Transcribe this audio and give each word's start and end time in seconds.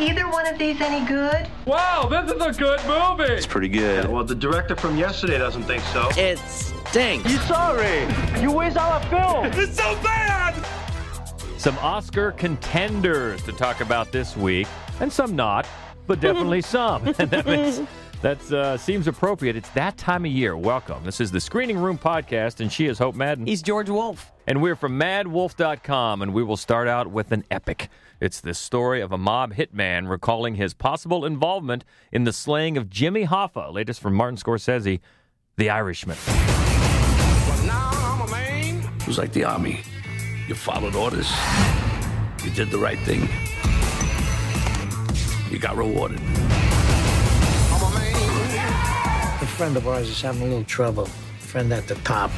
either 0.00 0.28
one 0.28 0.46
of 0.46 0.58
these 0.58 0.80
any 0.80 1.06
good? 1.06 1.48
Wow, 1.66 2.08
this 2.08 2.30
is 2.30 2.40
a 2.40 2.52
good 2.52 2.80
movie. 2.86 3.32
It's 3.32 3.46
pretty 3.46 3.68
good. 3.68 4.06
Well, 4.08 4.24
the 4.24 4.34
director 4.34 4.76
from 4.76 4.96
yesterday 4.96 5.38
doesn't 5.38 5.64
think 5.64 5.82
so. 5.84 6.08
It 6.16 6.38
stinks. 6.38 7.30
You 7.30 7.38
sorry? 7.38 8.06
You 8.40 8.52
waste 8.52 8.76
all 8.76 8.92
our 8.92 9.02
film. 9.04 9.46
It's 9.60 9.76
so 9.76 9.94
bad. 10.02 10.54
Some 11.58 11.76
Oscar 11.78 12.32
contenders 12.32 13.42
to 13.42 13.52
talk 13.52 13.80
about 13.80 14.12
this 14.12 14.36
week, 14.36 14.68
and 15.00 15.12
some 15.12 15.34
not, 15.34 15.66
but 16.06 16.20
definitely 16.20 16.62
some. 16.76 17.06
And 17.06 17.16
that 17.30 17.46
makes, 17.46 17.80
that 18.22 18.40
uh, 18.50 18.76
seems 18.76 19.06
appropriate. 19.06 19.56
It's 19.56 19.68
that 19.70 19.96
time 19.96 20.24
of 20.24 20.30
year. 20.32 20.56
Welcome. 20.56 21.04
This 21.04 21.20
is 21.20 21.30
the 21.30 21.40
Screening 21.40 21.78
Room 21.78 21.98
Podcast, 21.98 22.60
and 22.60 22.72
she 22.72 22.86
is 22.86 22.98
Hope 22.98 23.14
Madden. 23.14 23.46
He's 23.46 23.62
George 23.62 23.88
Wolf. 23.88 24.32
And 24.46 24.60
we're 24.62 24.76
from 24.76 24.98
madwolf.com, 24.98 26.22
and 26.22 26.34
we 26.34 26.42
will 26.42 26.56
start 26.56 26.88
out 26.88 27.10
with 27.10 27.32
an 27.32 27.44
epic. 27.50 27.90
It's 28.20 28.40
the 28.40 28.54
story 28.54 29.00
of 29.00 29.12
a 29.12 29.18
mob 29.18 29.54
hitman 29.54 30.08
recalling 30.08 30.56
his 30.56 30.74
possible 30.74 31.24
involvement 31.24 31.84
in 32.10 32.24
the 32.24 32.32
slaying 32.32 32.76
of 32.76 32.90
Jimmy 32.90 33.26
Hoffa, 33.26 33.72
latest 33.72 34.00
from 34.00 34.14
Martin 34.14 34.36
Scorsese, 34.38 35.00
The 35.56 35.70
Irishman. 35.70 36.16
It 39.00 39.06
was 39.06 39.18
like 39.18 39.32
the 39.32 39.44
army. 39.44 39.80
You 40.48 40.54
followed 40.54 40.96
orders. 40.96 41.30
You 42.44 42.50
did 42.50 42.70
the 42.70 42.78
right 42.78 42.98
thing. 43.00 43.28
You 45.52 45.58
got 45.58 45.76
rewarded. 45.76 46.20
A 49.58 49.60
friend 49.60 49.76
of 49.76 49.88
ours 49.88 50.08
is 50.08 50.22
having 50.22 50.42
a 50.42 50.44
little 50.44 50.62
trouble. 50.62 51.06
Friend 51.40 51.72
at 51.72 51.88
the 51.88 51.96
top. 51.96 52.30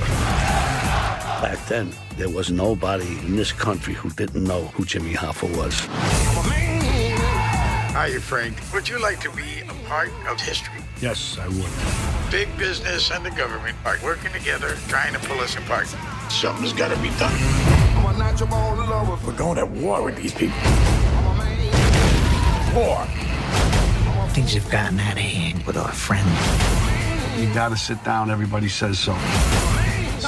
Back 1.42 1.58
then, 1.68 1.92
there 2.16 2.30
was 2.30 2.50
nobody 2.50 3.18
in 3.18 3.36
this 3.36 3.52
country 3.52 3.92
who 3.92 4.08
didn't 4.08 4.42
know 4.42 4.64
who 4.68 4.86
Jimmy 4.86 5.12
Hoffa 5.12 5.54
was. 5.54 5.80
Hiya, 7.92 8.20
Frank. 8.20 8.56
Would 8.72 8.88
you 8.88 8.98
like 9.02 9.20
to 9.20 9.30
be 9.32 9.60
a 9.68 9.74
part 9.86 10.08
of 10.30 10.40
history? 10.40 10.80
Yes, 11.02 11.36
I 11.38 11.46
would. 11.48 12.30
Big 12.30 12.48
business 12.56 13.10
and 13.10 13.22
the 13.22 13.32
government 13.32 13.76
are 13.84 13.98
working 14.02 14.32
together, 14.32 14.78
trying 14.88 15.12
to 15.12 15.18
pull 15.18 15.40
us 15.40 15.54
apart. 15.56 15.88
Something's 16.30 16.72
got 16.72 16.88
to 16.88 16.96
be 17.02 17.10
done. 17.18 17.36
We're 19.26 19.36
going 19.36 19.56
to 19.56 19.66
war 19.66 20.02
with 20.02 20.16
these 20.16 20.32
people. 20.32 20.56
War. 22.74 23.04
Things 24.30 24.54
have 24.54 24.70
gotten 24.70 24.98
out 24.98 25.12
of 25.12 25.18
hand 25.18 25.66
with 25.66 25.76
our 25.76 25.92
friend. 25.92 26.89
You 27.40 27.48
gotta 27.54 27.76
sit 27.76 28.04
down. 28.04 28.30
Everybody 28.30 28.68
says 28.68 28.98
so. 28.98 29.12
No, 29.12 29.18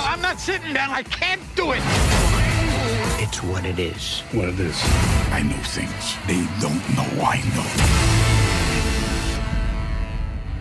I'm 0.03 0.23
not 0.23 0.41
sitting 0.41 0.73
down. 0.73 0.89
I 0.89 1.03
can't 1.03 1.43
do 1.55 1.73
it. 1.73 1.83
It's 3.23 3.43
what 3.43 3.67
it 3.67 3.79
is. 3.79 4.21
What 4.33 4.49
it 4.49 4.59
is. 4.59 4.81
I 5.31 5.43
know 5.43 5.63
things 5.63 6.17
they 6.27 6.47
don't 6.59 6.83
know 6.97 7.05
I 7.23 7.37
know. 7.55 7.69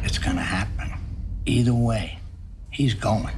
It's 0.03 0.17
gonna 0.17 0.41
happen. 0.41 0.91
Either 1.45 1.73
way, 1.73 2.19
he's 2.69 2.95
going. 2.95 3.33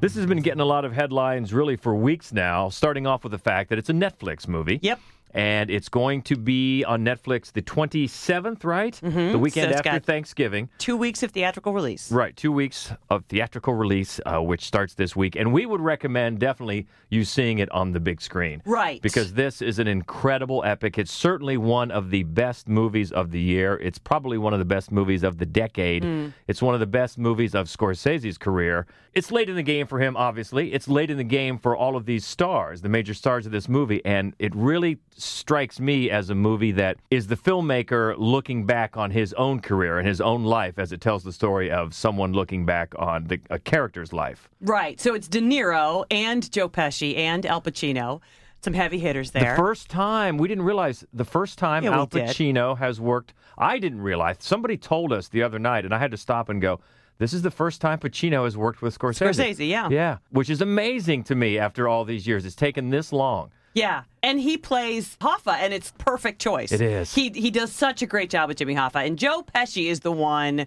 This 0.00 0.14
has 0.14 0.24
been 0.24 0.40
getting 0.40 0.60
a 0.60 0.64
lot 0.64 0.86
of 0.86 0.94
headlines 0.94 1.52
really 1.52 1.76
for 1.76 1.94
weeks 1.94 2.32
now, 2.32 2.70
starting 2.70 3.06
off 3.06 3.24
with 3.24 3.32
the 3.32 3.38
fact 3.38 3.68
that 3.68 3.78
it's 3.78 3.90
a 3.90 3.92
Netflix 3.92 4.48
movie. 4.48 4.80
Yep. 4.82 4.98
And 5.34 5.70
it's 5.70 5.88
going 5.88 6.22
to 6.22 6.36
be 6.36 6.84
on 6.84 7.04
Netflix 7.04 7.52
the 7.52 7.62
27th, 7.62 8.64
right? 8.64 8.98
Mm-hmm. 9.02 9.32
The 9.32 9.38
weekend 9.38 9.72
So 9.72 9.78
after 9.78 9.98
Thanksgiving. 10.00 10.68
Two 10.78 10.96
weeks 10.96 11.22
of 11.22 11.30
theatrical 11.30 11.72
release. 11.72 12.12
Right, 12.12 12.36
two 12.36 12.52
weeks 12.52 12.92
of 13.08 13.24
theatrical 13.26 13.74
release, 13.74 14.20
uh, 14.26 14.42
which 14.42 14.64
starts 14.64 14.94
this 14.94 15.16
week. 15.16 15.36
And 15.36 15.52
we 15.52 15.66
would 15.66 15.80
recommend 15.80 16.38
definitely 16.38 16.86
you 17.08 17.24
seeing 17.24 17.58
it 17.58 17.70
on 17.72 17.92
the 17.92 18.00
big 18.00 18.20
screen. 18.20 18.62
Right. 18.64 19.00
Because 19.00 19.32
this 19.34 19.62
is 19.62 19.78
an 19.78 19.86
incredible 19.86 20.62
epic. 20.64 20.98
It's 20.98 21.12
certainly 21.12 21.56
one 21.56 21.90
of 21.90 22.10
the 22.10 22.22
best 22.24 22.68
movies 22.68 23.12
of 23.12 23.30
the 23.30 23.40
year. 23.40 23.78
It's 23.82 23.98
probably 23.98 24.38
one 24.38 24.52
of 24.52 24.58
the 24.58 24.64
best 24.64 24.92
movies 24.92 25.22
of 25.22 25.38
the 25.38 25.46
decade. 25.46 26.32
It's 26.46 26.62
one 26.62 26.74
of 26.74 26.80
the 26.80 26.86
best 26.86 27.18
movies 27.18 27.54
of 27.54 27.68
Scorsese's 27.68 28.38
career. 28.38 28.86
It's 29.14 29.30
late 29.30 29.48
in 29.50 29.56
the 29.56 29.62
game 29.62 29.86
for 29.86 29.98
him, 29.98 30.16
obviously. 30.16 30.72
It's 30.72 30.88
late 30.88 31.10
in 31.10 31.18
the 31.18 31.24
game 31.24 31.58
for 31.58 31.76
all 31.76 31.96
of 31.96 32.06
these 32.06 32.24
stars, 32.24 32.80
the 32.80 32.88
major 32.88 33.12
stars 33.12 33.44
of 33.44 33.52
this 33.52 33.68
movie. 33.68 34.02
And 34.04 34.34
it 34.38 34.54
really 34.54 34.98
strikes 35.22 35.80
me 35.80 36.10
as 36.10 36.30
a 36.30 36.34
movie 36.34 36.72
that 36.72 36.98
is 37.10 37.26
the 37.26 37.36
filmmaker 37.36 38.14
looking 38.18 38.66
back 38.66 38.96
on 38.96 39.10
his 39.10 39.32
own 39.34 39.60
career 39.60 39.98
and 39.98 40.06
his 40.06 40.20
own 40.20 40.44
life 40.44 40.78
as 40.78 40.92
it 40.92 41.00
tells 41.00 41.24
the 41.24 41.32
story 41.32 41.70
of 41.70 41.94
someone 41.94 42.32
looking 42.32 42.66
back 42.66 42.94
on 42.98 43.24
the, 43.24 43.40
a 43.50 43.58
character's 43.58 44.12
life. 44.12 44.48
Right. 44.60 45.00
So 45.00 45.14
it's 45.14 45.28
De 45.28 45.40
Niro 45.40 46.04
and 46.10 46.50
Joe 46.50 46.68
Pesci 46.68 47.16
and 47.16 47.46
Al 47.46 47.62
Pacino. 47.62 48.20
Some 48.62 48.74
heavy 48.74 48.98
hitters 48.98 49.32
there. 49.32 49.52
The 49.52 49.56
first 49.56 49.88
time, 49.88 50.38
we 50.38 50.46
didn't 50.46 50.64
realize 50.64 51.04
the 51.12 51.24
first 51.24 51.58
time 51.58 51.82
Yeah, 51.82 51.94
Al. 51.94 52.06
Pacino 52.06 52.78
has 52.78 53.00
worked, 53.00 53.34
I 53.58 53.78
didn't 53.78 54.02
realize. 54.02 54.36
Somebody 54.38 54.76
told 54.76 55.12
us 55.12 55.28
the 55.28 55.42
other 55.42 55.58
night, 55.58 55.84
and 55.84 55.92
I 55.92 55.98
had 55.98 56.12
to 56.12 56.16
stop 56.16 56.48
and 56.48 56.62
go, 56.62 56.78
this 57.18 57.32
is 57.32 57.42
the 57.42 57.50
first 57.50 57.80
time 57.80 57.98
Pacino 57.98 58.44
has 58.44 58.56
worked 58.56 58.80
with 58.80 58.96
Scorsese. 58.98 59.28
Scorsese, 59.28 59.68
yeah. 59.68 59.88
Yeah, 59.90 60.18
which 60.30 60.48
is 60.48 60.60
amazing 60.60 61.24
to 61.24 61.34
me 61.34 61.58
after 61.58 61.88
all 61.88 62.04
these 62.04 62.26
years. 62.26 62.44
It's 62.44 62.54
taken 62.54 62.90
this 62.90 63.12
long. 63.12 63.50
Yeah, 63.74 64.04
and 64.22 64.38
he 64.38 64.56
plays 64.56 65.16
Hoffa, 65.20 65.54
and 65.54 65.72
it's 65.72 65.92
perfect 65.98 66.40
choice. 66.40 66.72
It 66.72 66.80
is. 66.80 67.14
He 67.14 67.30
he 67.30 67.50
does 67.50 67.72
such 67.72 68.02
a 68.02 68.06
great 68.06 68.30
job 68.30 68.48
with 68.48 68.58
Jimmy 68.58 68.74
Hoffa, 68.74 69.06
and 69.06 69.18
Joe 69.18 69.42
Pesci 69.42 69.86
is 69.86 70.00
the 70.00 70.12
one. 70.12 70.66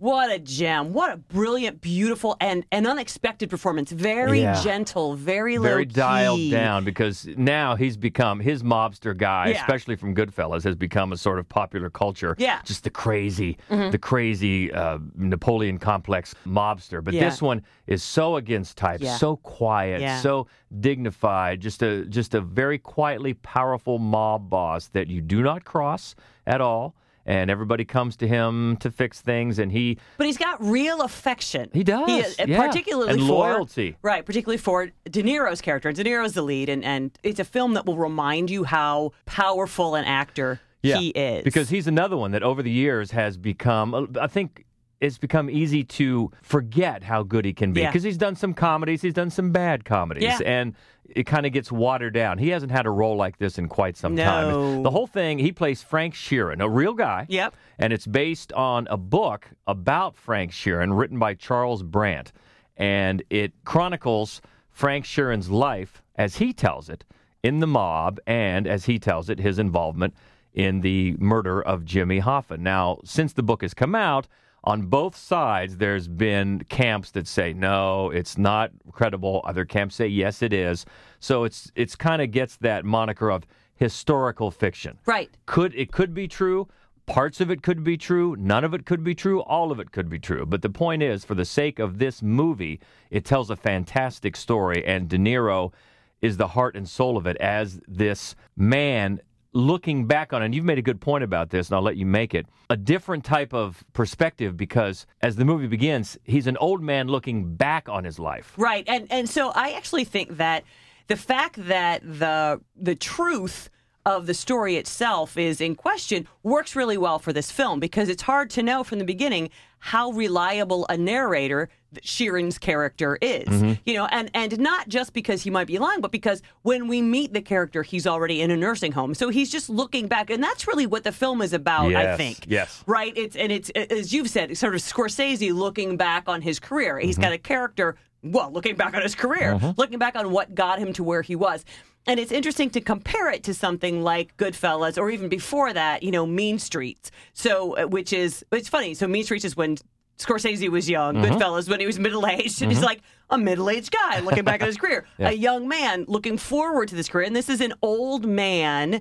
What 0.00 0.30
a 0.30 0.38
gem! 0.38 0.92
What 0.92 1.10
a 1.12 1.16
brilliant, 1.16 1.80
beautiful, 1.80 2.36
and 2.40 2.64
an 2.70 2.86
unexpected 2.86 3.50
performance. 3.50 3.90
Very 3.90 4.42
Yeah. 4.42 4.62
gentle, 4.62 5.16
very 5.16 5.58
low 5.58 5.64
Very 5.64 5.86
dialed 5.86 6.52
down 6.52 6.84
because 6.84 7.26
now 7.36 7.74
he's 7.74 7.96
become 7.96 8.38
his 8.38 8.62
mobster 8.62 9.16
guy, 9.16 9.48
Yeah. 9.48 9.56
especially 9.60 9.96
from 9.96 10.14
Goodfellas, 10.14 10.62
has 10.62 10.76
become 10.76 11.12
a 11.12 11.16
sort 11.16 11.40
of 11.40 11.48
popular 11.48 11.90
culture. 11.90 12.36
Yeah. 12.38 12.58
Mm-hmm. 12.58 12.66
just 12.66 12.84
the 12.84 12.90
crazy, 12.90 13.58
the 13.68 13.98
crazy 14.00 14.72
uh, 14.72 14.98
Napoleon 15.16 15.78
complex 15.78 16.32
mobster. 16.46 17.02
But 17.02 17.14
Yeah. 17.14 17.24
this 17.28 17.42
one 17.42 17.62
is 17.88 18.04
so 18.04 18.36
against 18.36 18.76
type, 18.76 19.02
so 19.02 19.36
quiet, 19.38 20.20
so 20.22 20.46
dignified, 20.80 21.60
just 21.60 21.82
a 21.82 22.04
just 22.04 22.34
a 22.34 22.40
very 22.40 22.78
quietly 22.78 23.34
powerful 23.34 23.98
mob 23.98 24.48
boss 24.48 24.86
that 24.88 25.08
you 25.08 25.20
do 25.20 25.42
not 25.42 25.64
cross 25.64 26.14
at 26.46 26.60
all. 26.60 26.94
And 27.28 27.50
everybody 27.50 27.84
comes 27.84 28.16
to 28.16 28.26
him 28.26 28.78
to 28.78 28.90
fix 28.90 29.20
things, 29.20 29.58
and 29.58 29.70
he 29.70 29.98
But 30.16 30.26
he's 30.26 30.38
got 30.38 30.60
real 30.64 31.02
affection. 31.02 31.68
He 31.74 31.84
does, 31.84 32.08
uh, 32.40 32.46
yeah. 32.48 32.66
particularly 32.66 33.10
And 33.10 33.20
for 33.20 33.26
loyalty. 33.26 33.96
right? 34.00 34.24
Particularly 34.24 34.56
for 34.56 34.90
De 35.04 35.22
Niro's 35.22 35.60
character. 35.60 35.92
De 35.92 36.02
Niro's 36.02 36.32
the 36.32 36.40
lead, 36.42 36.70
and 36.70 36.82
and 36.82 37.10
it's 37.22 37.38
a 37.38 37.44
film 37.44 37.74
that 37.74 37.84
will 37.84 37.98
remind 37.98 38.48
you 38.50 38.64
how 38.64 39.12
powerful 39.26 39.94
an 39.94 40.06
actor 40.06 40.60
he 40.82 41.08
is. 41.10 41.44
Because 41.44 41.68
he's 41.68 41.86
another 41.86 42.16
one 42.16 42.30
that 42.30 42.42
over 42.42 42.62
the 42.62 42.70
years 42.70 43.10
has 43.10 43.36
become, 43.36 44.16
I 44.18 44.26
think 44.26 44.64
it's 45.00 45.18
become 45.18 45.48
easy 45.48 45.84
to 45.84 46.30
forget 46.42 47.02
how 47.02 47.22
good 47.22 47.44
he 47.44 47.52
can 47.52 47.72
be. 47.72 47.82
Yeah. 47.82 47.88
Because 47.88 48.02
he's 48.02 48.16
done 48.16 48.34
some 48.34 48.52
comedies, 48.54 49.00
he's 49.02 49.14
done 49.14 49.30
some 49.30 49.52
bad 49.52 49.84
comedies. 49.84 50.24
Yeah. 50.24 50.38
And 50.44 50.74
it 51.08 51.24
kind 51.24 51.46
of 51.46 51.52
gets 51.52 51.70
watered 51.72 52.14
down. 52.14 52.38
He 52.38 52.48
hasn't 52.48 52.72
had 52.72 52.84
a 52.86 52.90
role 52.90 53.16
like 53.16 53.38
this 53.38 53.58
in 53.58 53.68
quite 53.68 53.96
some 53.96 54.14
No. 54.14 54.24
time. 54.24 54.82
The 54.82 54.90
whole 54.90 55.06
thing, 55.06 55.38
he 55.38 55.52
plays 55.52 55.82
Frank 55.82 56.14
Sheeran, 56.14 56.60
a 56.60 56.68
real 56.68 56.94
guy. 56.94 57.26
Yep. 57.28 57.54
And 57.78 57.92
it's 57.92 58.06
based 58.06 58.52
on 58.52 58.86
a 58.90 58.96
book 58.96 59.48
about 59.66 60.16
Frank 60.16 60.52
Sheeran 60.52 60.98
written 60.98 61.18
by 61.18 61.34
Charles 61.34 61.82
Brandt. 61.82 62.32
And 62.76 63.22
it 63.30 63.52
chronicles 63.64 64.40
Frank 64.70 65.04
Sheeran's 65.04 65.50
life 65.50 66.02
as 66.16 66.36
he 66.36 66.52
tells 66.52 66.88
it 66.88 67.04
in 67.42 67.60
the 67.60 67.66
mob 67.66 68.18
and 68.26 68.66
as 68.66 68.86
he 68.86 68.98
tells 68.98 69.30
it, 69.30 69.38
his 69.38 69.58
involvement 69.58 70.14
in 70.52 70.80
the 70.80 71.14
murder 71.18 71.62
of 71.62 71.84
Jimmy 71.84 72.20
Hoffa. 72.20 72.58
Now, 72.58 72.98
since 73.04 73.32
the 73.32 73.42
book 73.42 73.62
has 73.62 73.74
come 73.74 73.94
out, 73.94 74.26
on 74.68 74.82
both 74.82 75.16
sides, 75.16 75.78
there's 75.78 76.06
been 76.06 76.62
camps 76.68 77.10
that 77.12 77.26
say 77.26 77.54
no, 77.54 78.10
it's 78.10 78.36
not 78.36 78.70
credible. 78.92 79.40
Other 79.46 79.64
camps 79.64 79.94
say 79.94 80.08
yes, 80.08 80.42
it 80.42 80.52
is. 80.52 80.84
So 81.20 81.44
it's 81.44 81.72
it's 81.74 81.96
kind 81.96 82.20
of 82.20 82.32
gets 82.32 82.56
that 82.56 82.84
moniker 82.84 83.30
of 83.30 83.46
historical 83.76 84.50
fiction. 84.50 84.98
right. 85.06 85.30
Could 85.46 85.74
it 85.74 85.90
could 85.90 86.12
be 86.12 86.28
true? 86.28 86.68
Parts 87.06 87.40
of 87.40 87.50
it 87.50 87.62
could 87.62 87.82
be 87.82 87.96
true. 87.96 88.36
None 88.38 88.62
of 88.62 88.74
it 88.74 88.84
could 88.84 89.02
be 89.02 89.14
true. 89.14 89.40
All 89.40 89.72
of 89.72 89.80
it 89.80 89.90
could 89.90 90.10
be 90.10 90.18
true. 90.18 90.44
But 90.44 90.60
the 90.60 90.68
point 90.68 91.02
is, 91.02 91.24
for 91.24 91.34
the 91.34 91.46
sake 91.46 91.78
of 91.78 91.98
this 91.98 92.20
movie, 92.20 92.78
it 93.10 93.24
tells 93.24 93.48
a 93.48 93.56
fantastic 93.56 94.36
story, 94.36 94.84
and 94.84 95.08
De 95.08 95.16
Niro 95.16 95.72
is 96.20 96.36
the 96.36 96.48
heart 96.48 96.76
and 96.76 96.86
soul 96.86 97.16
of 97.16 97.26
it 97.26 97.38
as 97.38 97.80
this 97.88 98.34
man 98.54 99.20
looking 99.52 100.06
back 100.06 100.32
on. 100.32 100.42
And 100.42 100.54
you've 100.54 100.64
made 100.64 100.78
a 100.78 100.82
good 100.82 101.00
point 101.00 101.24
about 101.24 101.50
this, 101.50 101.68
and 101.68 101.76
I'll 101.76 101.82
let 101.82 101.96
you 101.96 102.06
make 102.06 102.34
it 102.34 102.46
a 102.70 102.76
different 102.76 103.24
type 103.24 103.52
of 103.52 103.82
perspective 103.92 104.56
because 104.56 105.06
as 105.22 105.36
the 105.36 105.44
movie 105.44 105.66
begins, 105.66 106.18
he's 106.24 106.46
an 106.46 106.56
old 106.58 106.82
man 106.82 107.08
looking 107.08 107.54
back 107.54 107.88
on 107.88 108.04
his 108.04 108.18
life. 108.18 108.52
Right. 108.56 108.84
And 108.86 109.06
and 109.10 109.28
so 109.28 109.50
I 109.50 109.72
actually 109.72 110.04
think 110.04 110.36
that 110.36 110.64
the 111.08 111.16
fact 111.16 111.56
that 111.66 112.02
the 112.02 112.60
the 112.76 112.94
truth 112.94 113.70
of 114.06 114.26
the 114.26 114.34
story 114.34 114.76
itself 114.76 115.36
is 115.36 115.60
in 115.60 115.74
question 115.74 116.26
works 116.42 116.74
really 116.74 116.96
well 116.96 117.18
for 117.18 117.32
this 117.32 117.50
film 117.50 117.78
because 117.78 118.08
it's 118.08 118.22
hard 118.22 118.48
to 118.48 118.62
know 118.62 118.82
from 118.82 118.98
the 118.98 119.04
beginning 119.04 119.50
how 119.80 120.10
reliable 120.12 120.86
a 120.88 120.96
narrator 120.96 121.68
Sheeran's 122.02 122.58
character 122.58 123.18
is. 123.20 123.46
Mm-hmm. 123.46 123.72
You 123.86 123.94
know, 123.94 124.06
and 124.06 124.30
and 124.34 124.58
not 124.58 124.88
just 124.88 125.12
because 125.12 125.42
he 125.42 125.50
might 125.50 125.66
be 125.66 125.78
lying, 125.78 126.00
but 126.00 126.12
because 126.12 126.42
when 126.62 126.88
we 126.88 127.02
meet 127.02 127.32
the 127.32 127.42
character, 127.42 127.82
he's 127.82 128.06
already 128.06 128.40
in 128.40 128.50
a 128.50 128.56
nursing 128.56 128.92
home. 128.92 129.14
So 129.14 129.28
he's 129.28 129.50
just 129.50 129.70
looking 129.70 130.06
back, 130.08 130.30
and 130.30 130.42
that's 130.42 130.66
really 130.66 130.86
what 130.86 131.04
the 131.04 131.12
film 131.12 131.42
is 131.42 131.52
about. 131.52 131.94
I 131.94 132.16
think. 132.16 132.44
yes. 132.46 132.82
Right. 132.86 133.12
It's 133.16 133.36
and 133.36 133.50
it's 133.52 133.70
as 133.70 134.12
you've 134.12 134.30
said, 134.30 134.56
sort 134.56 134.74
of 134.74 134.80
Scorsese 134.80 135.52
looking 135.52 135.96
back 135.96 136.28
on 136.28 136.42
his 136.42 136.58
career. 136.58 136.98
He's 136.98 137.18
got 137.18 137.32
a 137.32 137.38
character. 137.38 137.96
Well, 138.22 138.50
looking 138.50 138.74
back 138.74 138.94
on 138.94 139.02
his 139.02 139.14
career, 139.14 139.58
looking 139.76 139.98
back 139.98 140.16
on 140.16 140.32
what 140.32 140.54
got 140.54 140.78
him 140.78 140.92
to 140.94 141.04
where 141.04 141.22
he 141.22 141.36
was. 141.36 141.64
And 142.08 142.18
it's 142.18 142.32
interesting 142.32 142.70
to 142.70 142.80
compare 142.80 143.30
it 143.30 143.42
to 143.44 143.52
something 143.52 144.02
like 144.02 144.34
Goodfellas 144.38 144.96
or 144.96 145.10
even 145.10 145.28
before 145.28 145.74
that, 145.74 146.02
you 146.02 146.10
know, 146.10 146.24
Mean 146.24 146.58
Streets. 146.58 147.10
So, 147.34 147.76
uh, 147.76 147.84
which 147.86 148.14
is, 148.14 148.42
it's 148.50 148.68
funny. 148.68 148.94
So, 148.94 149.06
Mean 149.06 149.24
Streets 149.24 149.44
is 149.44 149.58
when 149.58 149.76
Scorsese 150.18 150.68
was 150.68 150.88
young, 150.90 151.16
Goodfellas 151.16 151.68
when 151.68 151.80
he 151.80 151.86
was 151.86 151.98
middle 151.98 152.26
aged. 152.26 152.60
And 152.62 152.70
he's 152.72 152.82
like 152.82 153.02
a 153.30 153.38
middle 153.38 153.70
aged 153.70 153.92
guy 153.92 154.20
looking 154.20 154.44
back 154.44 154.60
at 154.62 154.66
his 154.66 154.76
career, 154.82 155.06
a 155.18 155.32
young 155.32 155.68
man 155.68 156.04
looking 156.08 156.38
forward 156.38 156.88
to 156.88 156.94
this 156.94 157.08
career. 157.08 157.26
And 157.26 157.36
this 157.36 157.48
is 157.48 157.60
an 157.60 157.74
old 157.82 158.26
man 158.26 159.00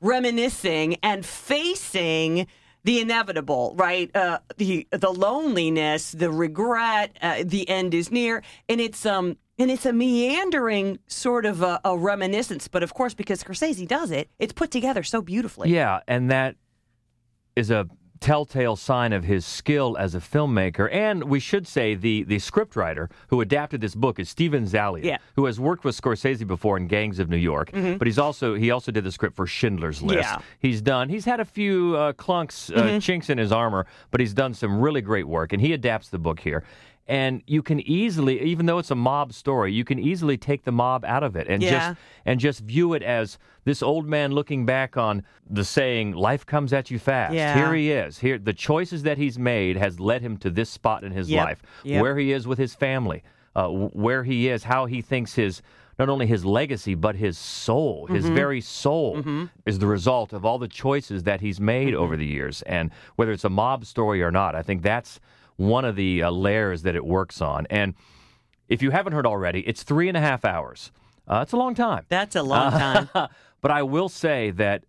reminiscing 0.00 0.96
and 1.02 1.24
facing 1.24 2.46
the 2.84 3.00
inevitable, 3.00 3.74
right? 3.76 4.14
Uh, 4.14 4.38
the 4.56 4.86
the 4.90 5.10
loneliness, 5.10 6.12
the 6.12 6.30
regret, 6.30 7.16
uh, 7.20 7.42
the 7.44 7.68
end 7.68 7.92
is 7.94 8.10
near, 8.10 8.42
and 8.68 8.80
it's 8.80 9.04
um 9.04 9.36
and 9.58 9.70
it's 9.70 9.84
a 9.86 9.92
meandering 9.92 10.98
sort 11.06 11.44
of 11.44 11.62
a, 11.62 11.80
a 11.84 11.98
reminiscence. 11.98 12.68
But 12.68 12.82
of 12.82 12.94
course, 12.94 13.14
because 13.14 13.42
Scorsese 13.42 13.86
does 13.88 14.10
it, 14.10 14.30
it's 14.38 14.52
put 14.52 14.70
together 14.70 15.02
so 15.02 15.20
beautifully. 15.20 15.70
Yeah, 15.70 16.00
and 16.06 16.30
that 16.30 16.56
is 17.56 17.70
a 17.70 17.88
telltale 18.20 18.76
sign 18.76 19.12
of 19.12 19.24
his 19.24 19.44
skill 19.46 19.96
as 19.98 20.14
a 20.14 20.18
filmmaker. 20.20 20.88
And 20.92 21.24
we 21.24 21.40
should 21.40 21.66
say 21.66 21.94
the 21.94 22.22
the 22.24 22.36
scriptwriter 22.36 23.10
who 23.28 23.40
adapted 23.40 23.80
this 23.80 23.94
book 23.94 24.18
is 24.18 24.28
Steven 24.28 24.64
Zaillian, 24.64 25.04
Yeah. 25.04 25.18
who 25.36 25.46
has 25.46 25.58
worked 25.60 25.84
with 25.84 26.00
Scorsese 26.00 26.46
before 26.46 26.76
in 26.76 26.86
Gangs 26.88 27.18
of 27.18 27.28
New 27.28 27.36
York. 27.36 27.70
But 27.72 28.06
he's 28.06 28.18
also 28.18 28.54
he 28.54 28.70
also 28.70 28.92
did 28.92 29.04
the 29.04 29.12
script 29.12 29.36
for 29.36 29.46
Schindler's 29.46 30.02
List. 30.02 30.20
Yeah. 30.28 30.38
He's 30.60 30.80
done 30.82 31.08
he's 31.08 31.24
had 31.24 31.40
a 31.40 31.44
few 31.44 31.96
uh, 31.96 32.12
clunks, 32.12 32.74
uh, 32.76 33.00
chinks 33.00 33.30
in 33.30 33.38
his 33.38 33.52
armor, 33.52 33.86
but 34.10 34.20
he's 34.20 34.34
done 34.34 34.54
some 34.54 34.80
really 34.80 35.00
great 35.00 35.26
work, 35.26 35.52
and 35.52 35.60
he 35.62 35.72
adapts 35.72 36.08
the 36.08 36.18
book 36.18 36.40
here. 36.40 36.64
And 37.08 37.42
you 37.46 37.62
can 37.62 37.80
easily, 37.80 38.38
even 38.42 38.66
though 38.66 38.78
it's 38.78 38.90
a 38.90 38.94
mob 38.94 39.32
story, 39.32 39.72
you 39.72 39.82
can 39.82 39.98
easily 39.98 40.36
take 40.36 40.64
the 40.64 40.72
mob 40.72 41.06
out 41.06 41.22
of 41.22 41.36
it 41.36 41.46
and 41.48 41.62
Yeah. 41.62 41.70
just 41.70 42.00
and 42.26 42.38
just 42.38 42.60
view 42.60 42.92
it 42.92 43.02
as 43.02 43.38
this 43.64 43.82
old 43.82 44.06
man 44.06 44.32
looking 44.32 44.66
back 44.66 44.98
on 44.98 45.22
the 45.48 45.64
saying, 45.64 46.12
"Life 46.12 46.44
comes 46.44 46.72
at 46.74 46.90
you 46.90 46.98
fast." 46.98 47.34
Yeah. 47.34 47.54
Here 47.56 47.72
he 47.74 47.90
is. 47.92 48.18
Here, 48.18 48.36
the 48.38 48.52
choices 48.52 49.04
that 49.04 49.16
he's 49.16 49.38
made 49.38 49.78
has 49.78 49.98
led 49.98 50.20
him 50.20 50.36
to 50.38 50.50
this 50.50 50.68
spot 50.68 51.02
in 51.02 51.12
his 51.12 51.30
Yep. 51.30 51.44
life, 51.46 51.62
Yep. 51.84 52.02
where 52.02 52.18
he 52.18 52.32
is 52.32 52.46
with 52.46 52.58
his 52.58 52.74
family, 52.74 53.22
uh, 53.56 53.68
where 53.68 54.24
he 54.24 54.48
is, 54.48 54.64
how 54.64 54.84
he 54.84 55.00
thinks 55.00 55.34
his 55.34 55.62
not 55.98 56.08
only 56.10 56.26
his 56.26 56.44
legacy 56.44 56.94
but 56.94 57.16
his 57.16 57.36
soul, 57.38 58.06
his 58.06 58.26
Mm-hmm. 58.26 58.34
very 58.34 58.60
soul, 58.60 59.24
is 59.66 59.78
the 59.80 59.86
result 59.86 60.32
of 60.34 60.44
all 60.44 60.58
the 60.58 60.68
choices 60.68 61.22
that 61.24 61.40
he's 61.40 61.58
made 61.60 61.94
Mm-hmm. 61.94 62.02
over 62.02 62.16
the 62.18 62.26
years. 62.26 62.60
And 62.62 62.90
whether 63.16 63.32
it's 63.32 63.44
a 63.44 63.50
mob 63.50 63.84
story 63.86 64.22
or 64.22 64.30
not, 64.30 64.54
I 64.54 64.62
think 64.62 64.82
that's 64.82 65.18
one 65.58 65.84
of 65.84 65.94
the 65.96 66.22
uh, 66.22 66.30
layers 66.30 66.82
that 66.82 66.96
it 66.96 67.04
works 67.04 67.42
on. 67.42 67.66
And 67.68 67.94
if 68.68 68.80
you 68.80 68.90
haven't 68.90 69.12
heard 69.12 69.26
already, 69.26 69.60
it's 69.60 69.82
three 69.82 70.08
and 70.08 70.16
a 70.16 70.20
half 70.20 70.44
hours. 70.44 70.90
Uh, 71.26 71.40
it's 71.42 71.52
a 71.52 71.56
long 71.56 71.74
time. 71.74 72.04
That's 72.08 72.34
a 72.36 72.42
long 72.54 72.72
time. 72.72 73.08
but 73.60 73.70
I 73.70 73.82
will 73.82 74.08
say 74.08 74.50
that 74.52 74.84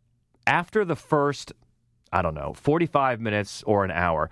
after 0.47 0.85
the 0.85 0.95
first, 0.95 1.51
I 2.13 2.21
don't 2.21 2.35
know, 2.35 2.53
45 2.53 3.19
minutes 3.19 3.63
or 3.65 3.83
an 3.83 3.91
hour, 3.91 4.29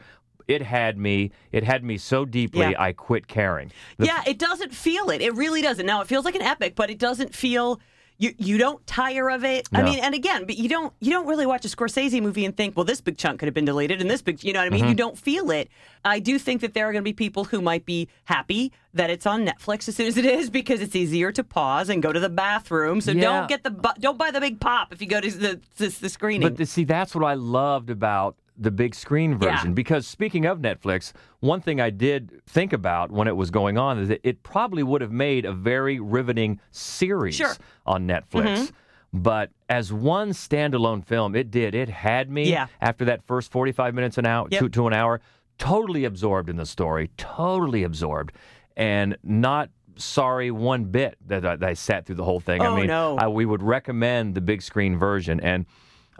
it 0.47 0.61
had 0.61 0.97
me. 0.97 1.31
It 1.51 1.63
had 1.63 1.83
me 1.83 1.97
so 1.97 2.23
deeply, 2.23 2.61
Yeah. 2.71 2.73
I 2.81 2.93
quit 2.93 3.27
caring. 3.27 3.71
The- 3.97 4.05
yeah, 4.05 4.21
it 4.25 4.37
doesn't 4.39 4.73
feel 4.73 5.09
it. 5.09 5.21
It 5.21 5.35
really 5.35 5.61
doesn't. 5.61 5.85
Now 5.85 6.01
it 6.01 6.07
feels 6.07 6.23
like 6.23 6.35
an 6.35 6.41
epic, 6.41 6.75
but 6.75 6.89
it 6.89 6.99
doesn't 6.99 7.35
feel. 7.35 7.81
You, 8.19 8.33
you 8.39 8.57
don't 8.57 8.85
tire 8.87 9.29
of 9.29 9.43
it. 9.43 9.67
I 9.71 9.83
mean, 9.83 9.99
and 9.99 10.15
again, 10.15 10.45
but 10.47 10.57
you 10.57 10.67
don't 10.67 10.91
you 10.99 11.11
don't 11.11 11.27
really 11.27 11.45
watch 11.45 11.65
a 11.65 11.67
Scorsese 11.67 12.19
movie 12.19 12.45
and 12.45 12.57
think, 12.57 12.75
well, 12.75 12.83
this 12.83 12.99
big 12.99 13.15
chunk 13.17 13.39
could 13.39 13.45
have 13.45 13.53
been 13.53 13.65
deleted, 13.65 14.01
and 14.01 14.09
this 14.09 14.23
big, 14.23 14.43
you 14.43 14.53
know 14.53 14.59
what 14.59 14.65
I 14.65 14.69
mean? 14.71 14.79
Mm-hmm. 14.81 14.89
You 14.89 14.95
don't 14.95 15.17
feel 15.17 15.51
it. 15.51 15.69
I 16.03 16.17
do 16.19 16.39
think 16.39 16.61
that 16.61 16.73
there 16.73 16.87
are 16.89 16.91
going 16.91 17.03
to 17.03 17.07
be 17.07 17.13
people 17.13 17.43
who 17.43 17.61
might 17.61 17.85
be 17.85 18.07
happy 18.25 18.71
that 18.95 19.11
it's 19.11 19.27
on 19.27 19.45
Netflix 19.45 19.87
as 19.87 19.95
soon 19.97 20.07
as 20.07 20.17
it 20.17 20.25
is 20.25 20.49
because 20.49 20.81
it's 20.81 20.95
easier 20.95 21.31
to 21.31 21.43
pause 21.43 21.89
and 21.89 22.01
go 22.01 22.11
to 22.11 22.19
the 22.19 22.29
bathroom. 22.29 23.01
So 23.01 23.11
Yeah. 23.11 23.21
don't 23.21 23.47
get 23.49 23.63
the 23.63 23.69
bu- 23.69 23.99
don't 23.99 24.17
buy 24.17 24.31
the 24.31 24.41
big 24.41 24.59
pop 24.59 24.91
if 24.91 24.99
you 24.99 25.07
go 25.07 25.21
to 25.21 25.29
the 25.29 25.59
the, 25.77 25.87
the 25.89 26.09
screening. 26.09 26.41
But 26.41 26.57
the, 26.57 26.65
see, 26.65 26.85
that's 26.85 27.13
what 27.13 27.23
I 27.23 27.35
loved 27.35 27.91
about 27.91 28.35
the 28.57 28.71
big 28.71 28.95
screen 28.95 29.37
version. 29.37 29.67
Yeah. 29.69 29.73
Because 29.73 30.07
speaking 30.07 30.45
of 30.45 30.59
Netflix, 30.59 31.13
one 31.41 31.61
thing 31.61 31.79
I 31.79 31.89
did 31.89 32.41
think 32.47 32.73
about 32.73 33.11
when 33.11 33.27
it 33.27 33.35
was 33.35 33.51
going 33.51 33.77
on 33.77 33.99
is 33.99 34.09
that 34.09 34.21
it 34.23 34.41
probably 34.43 34.83
would 34.83 35.01
have 35.01 35.11
made 35.11 35.45
a 35.45 35.53
very 35.53 35.99
riveting 35.99 36.59
series 36.71 37.35
Sure. 37.35 37.49
Mm-hmm. 37.49 37.89
on 37.89 38.07
Netflix. 38.07 38.71
But 39.13 39.51
as 39.69 39.93
one 39.93 40.29
standalone 40.31 41.03
film, 41.05 41.35
it 41.35 41.49
did. 41.51 41.73
It 41.75 41.89
had 41.89 42.29
me 42.29 42.49
Yeah. 42.51 42.67
after 42.81 43.05
that 43.05 43.23
first 43.25 43.51
45 43.51 43.93
minutes 43.93 44.17
an 44.17 44.25
hour 44.25 44.47
Yep. 44.51 44.59
to, 44.61 44.69
to 44.69 44.87
an 44.87 44.93
hour, 44.93 45.21
totally 45.57 46.03
absorbed 46.03 46.49
in 46.49 46.55
the 46.57 46.65
story, 46.65 47.09
totally 47.17 47.83
absorbed, 47.83 48.33
and 48.75 49.17
not 49.23 49.69
sorry 49.95 50.51
one 50.51 50.85
bit 50.85 51.17
that 51.25 51.43
I, 51.45 51.55
that 51.55 51.69
I 51.69 51.73
sat 51.73 52.05
through 52.05 52.15
the 52.15 52.23
whole 52.23 52.39
thing. 52.39 52.61
Oh, 52.61 52.73
I 52.73 52.77
mean, 52.77 52.87
no. 52.87 53.17
I, 53.17 53.27
we 53.27 53.45
would 53.45 53.63
recommend 53.63 54.35
the 54.35 54.41
big 54.41 54.61
screen 54.61 54.97
version. 54.97 55.39
And 55.39 55.65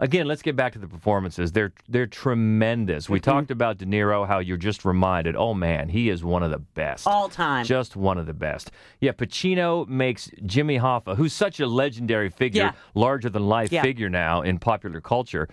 again, 0.00 0.26
let's 0.26 0.42
get 0.42 0.56
back 0.56 0.72
to 0.74 0.78
the 0.78 0.86
performances. 0.88 1.52
They're 1.52 1.72
they're 1.88 2.06
tremendous. 2.06 3.08
We 3.08 3.18
Mm-hmm. 3.20 3.30
talked 3.30 3.50
about 3.50 3.78
De 3.78 3.86
Niro, 3.86 4.26
how 4.26 4.38
you're 4.38 4.56
just 4.56 4.84
reminded, 4.84 5.36
oh 5.36 5.54
man, 5.54 5.88
he 5.88 6.08
is 6.08 6.22
one 6.24 6.42
of 6.42 6.50
the 6.50 6.58
best. 6.58 7.06
all 7.06 7.28
time. 7.28 7.64
Just 7.64 7.96
one 7.96 8.18
of 8.18 8.26
the 8.26 8.34
best. 8.34 8.70
Yeah, 9.00 9.12
Pacino 9.12 9.86
makes 9.88 10.30
Jimmy 10.46 10.78
Hoffa, 10.78 11.16
who's 11.16 11.32
such 11.32 11.60
a 11.60 11.66
legendary 11.66 12.30
figure, 12.30 12.62
Yeah. 12.62 12.72
larger 12.94 13.28
than 13.30 13.46
life 13.48 13.72
Yeah. 13.72 13.82
figure 13.82 14.08
now 14.08 14.42
in 14.42 14.58
popular 14.58 15.00
culture, 15.00 15.48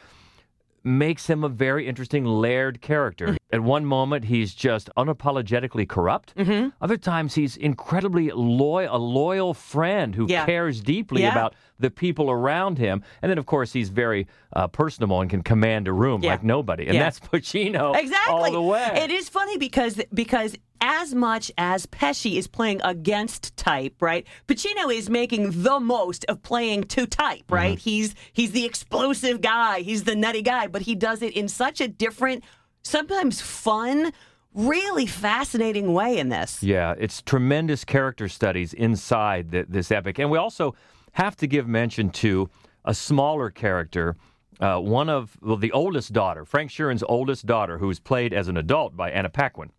makes 0.84 1.26
him 1.28 1.44
a 1.44 1.50
very 1.50 1.88
interesting 1.88 2.26
layered 2.26 2.80
character. 2.82 3.38
Mm-hmm. 3.52 3.56
At 3.56 3.64
one 3.64 3.86
moment, 3.86 4.26
he's 4.26 4.54
just 4.54 4.90
unapologetically 4.98 5.88
corrupt. 5.88 6.36
Mm-hmm. 6.36 6.70
Other 6.82 6.98
times, 6.98 7.36
he's 7.36 7.58
incredibly 7.58 8.32
loyal, 8.32 8.96
a 8.96 8.98
loyal 8.98 9.54
friend 9.54 10.16
who 10.16 10.26
Yeah. 10.30 10.46
cares 10.46 10.82
deeply 10.82 11.22
Yeah. 11.22 11.32
about 11.32 11.56
the 11.80 11.92
people 11.92 12.32
around 12.32 12.78
him. 12.78 13.04
And 13.22 13.30
then, 13.30 13.38
of 13.38 13.46
course, 13.46 13.74
he's 13.74 13.90
very 13.90 14.28
uh, 14.54 14.68
personable 14.68 15.22
and 15.22 15.30
can 15.30 15.44
command 15.44 15.88
a 15.88 15.94
room 15.94 16.24
Yeah. 16.24 16.32
like 16.32 16.44
nobody. 16.44 16.88
And 16.88 16.98
that's 17.00 17.20
Pacino 17.32 17.96
exactly 17.98 18.34
all 18.34 18.52
the 18.52 18.62
way. 18.62 18.92
It 18.96 19.12
is 19.12 19.30
funny 19.30 19.58
because 19.58 20.02
because 20.14 20.56
as 20.82 21.14
much 21.16 21.52
as 21.58 21.86
Pesci 21.86 22.38
is 22.38 22.48
playing 22.48 22.82
against 22.84 23.56
type, 23.58 23.96
right? 24.02 24.26
Pacino 24.48 24.94
is 24.94 25.10
making 25.10 25.64
the 25.64 25.80
most 25.80 26.26
of 26.30 26.42
playing 26.42 26.84
to 26.86 27.06
type, 27.08 27.44
Mm-hmm. 27.48 27.54
right? 27.56 27.80
He's 27.80 28.16
he's 28.34 28.52
the 28.52 28.66
explosive 28.66 29.42
guy, 29.42 29.82
he's 29.82 30.04
the 30.04 30.16
nutty 30.16 30.42
guy, 30.42 30.68
but 30.68 30.82
he 30.84 30.96
does 30.96 31.22
it 31.22 31.34
in 31.34 31.48
such 31.48 31.80
a 31.82 31.88
different, 31.88 32.44
sometimes 32.86 33.42
fun, 33.42 34.14
really 34.54 35.06
fascinating 35.06 35.94
way 35.94 36.18
in 36.18 36.30
this. 36.30 36.62
Yeah, 36.64 36.94
it's 36.98 37.22
tremendous 37.22 37.84
character 37.84 38.30
studies 38.30 38.74
inside 38.74 39.52
the, 39.52 39.66
this 39.68 39.92
epic. 39.92 40.20
And 40.20 40.30
we 40.30 40.38
also 40.38 40.76
have 41.14 41.36
to 41.38 41.48
give 41.48 41.68
mention 41.68 42.10
to 42.12 42.50
a 42.86 42.94
smaller 42.94 43.50
character, 43.50 44.16
uh, 44.60 44.78
one 44.80 45.10
of 45.10 45.36
well, 45.42 45.58
the 45.58 45.72
oldest 45.72 46.14
daughter, 46.14 46.46
Frank 46.46 46.70
Sheeran's 46.70 47.04
oldest 47.04 47.46
daughter, 47.46 47.80
who's 47.80 48.00
played 48.00 48.34
as 48.34 48.48
an 48.48 48.58
adult 48.58 48.96
by 48.96 49.10
Anna 49.12 49.30
Paquin. 49.30 49.72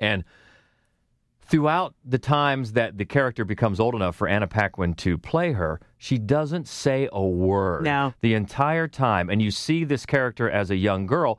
And 0.00 0.24
throughout 1.42 1.94
the 2.04 2.18
times 2.18 2.72
that 2.72 2.98
the 2.98 3.04
character 3.04 3.44
becomes 3.44 3.78
old 3.78 3.94
enough 3.94 4.16
for 4.16 4.26
Anna 4.26 4.48
Paquin 4.48 4.94
to 4.94 5.16
play 5.16 5.52
her, 5.52 5.80
she 5.96 6.18
doesn't 6.18 6.66
say 6.66 7.08
a 7.12 7.24
word 7.24 7.84
No. 7.84 8.12
the 8.20 8.34
entire 8.34 8.88
time. 8.88 9.30
And 9.30 9.40
you 9.40 9.52
see 9.52 9.84
this 9.84 10.04
character 10.04 10.50
as 10.50 10.70
a 10.70 10.76
young 10.76 11.06
girl 11.06 11.38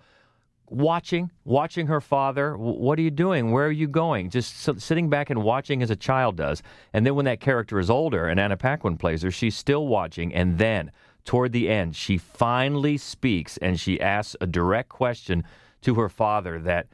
watching, 0.69 1.31
watching 1.45 1.87
her 1.87 2.01
father. 2.01 2.57
What 2.57 2.99
are 2.99 3.01
you 3.01 3.11
doing? 3.11 3.51
Where 3.51 3.65
are 3.67 3.71
you 3.71 3.87
going? 3.87 4.29
Just 4.29 4.57
sitting 4.79 5.09
back 5.09 5.29
and 5.29 5.43
watching 5.43 5.81
as 5.81 5.89
a 5.89 5.95
child 5.95 6.35
does. 6.37 6.61
And 6.93 7.05
then 7.05 7.15
when 7.15 7.25
that 7.25 7.39
character 7.39 7.79
is 7.79 7.89
older 7.89 8.27
and 8.27 8.39
Anna 8.39 8.57
Paquin 8.57 8.97
plays 8.97 9.21
her, 9.23 9.31
she's 9.31 9.55
still 9.55 9.87
watching. 9.87 10.33
And 10.33 10.57
then 10.57 10.91
toward 11.25 11.51
the 11.51 11.69
end, 11.69 11.95
she 11.95 12.17
finally 12.17 12.97
speaks 12.97 13.57
and 13.57 13.79
she 13.79 13.99
asks 13.99 14.35
a 14.41 14.47
direct 14.47 14.89
question 14.89 15.43
to 15.81 15.95
her 15.95 16.09
father 16.09 16.59
that. 16.61 16.87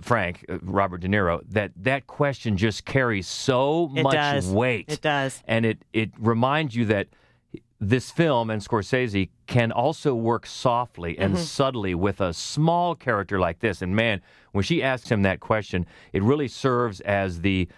Frank, 0.00 0.44
uh, 0.48 0.58
Robert 0.62 1.02
De 1.02 1.06
Niro, 1.08 1.40
that 1.50 1.70
that 1.76 2.08
question 2.08 2.56
just 2.56 2.84
carries 2.84 3.28
so 3.28 3.92
It 3.94 4.02
much 4.02 4.14
does. 4.14 4.48
weight. 4.48 4.86
It 4.88 5.00
does. 5.00 5.40
And 5.46 5.64
it, 5.64 5.84
it 5.92 6.10
reminds 6.18 6.74
you 6.74 6.86
that 6.86 7.06
this 7.80 8.10
film 8.10 8.50
and 8.50 8.62
Scorsese 8.62 9.28
can 9.46 9.72
also 9.72 10.14
work 10.14 10.46
softly 10.46 11.18
and 11.18 11.34
Mm-hmm. 11.34 11.42
subtly 11.42 11.94
with 11.94 12.20
a 12.20 12.32
small 12.32 12.94
character 12.94 13.38
like 13.38 13.58
this. 13.58 13.82
And 13.82 13.94
man, 13.94 14.20
when 14.52 14.64
she 14.64 14.82
asks 14.82 15.08
him 15.10 15.22
that 15.22 15.40
question, 15.40 15.86
it 16.12 16.22
really 16.22 16.48
serves 16.48 17.00
as 17.00 17.40
the 17.40 17.68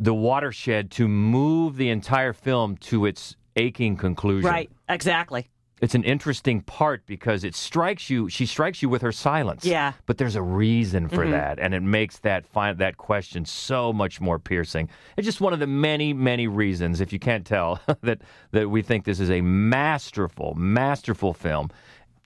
the 0.00 0.14
watershed 0.14 0.92
to 0.92 1.08
move 1.08 1.76
the 1.76 1.88
entire 1.90 2.32
film 2.32 2.76
to 2.76 3.04
its 3.04 3.34
aching 3.56 3.96
conclusion. 3.96 4.48
Right, 4.48 4.70
exactly. 4.88 5.48
It's 5.80 5.94
an 5.94 6.02
interesting 6.04 6.60
part 6.62 7.06
because 7.06 7.44
it 7.44 7.54
strikes 7.54 8.10
you. 8.10 8.28
She 8.28 8.46
strikes 8.46 8.82
you 8.82 8.88
with 8.88 9.02
her 9.02 9.12
silence. 9.12 9.64
Yeah. 9.64 9.92
But 10.06 10.18
there's 10.18 10.36
a 10.36 10.42
reason 10.42 11.08
for 11.08 11.24
Mhm. 11.24 11.30
that, 11.32 11.58
and 11.58 11.74
it 11.74 11.82
makes 11.82 12.18
that 12.18 12.46
fi- 12.46 12.72
that 12.72 12.96
question 12.96 13.44
so 13.44 13.92
much 13.92 14.20
more 14.20 14.38
piercing. 14.38 14.88
It's 15.16 15.24
just 15.26 15.40
one 15.40 15.52
of 15.52 15.58
the 15.60 15.66
many, 15.66 16.12
many 16.12 16.46
reasons, 16.46 17.00
if 17.00 17.12
you 17.12 17.18
can't 17.18 17.46
tell, 17.46 17.80
that 18.02 18.20
that 18.52 18.68
we 18.70 18.82
think 18.82 19.04
this 19.04 19.20
is 19.20 19.30
a 19.30 19.40
masterful, 19.40 20.54
masterful 20.56 21.32
film. 21.34 21.70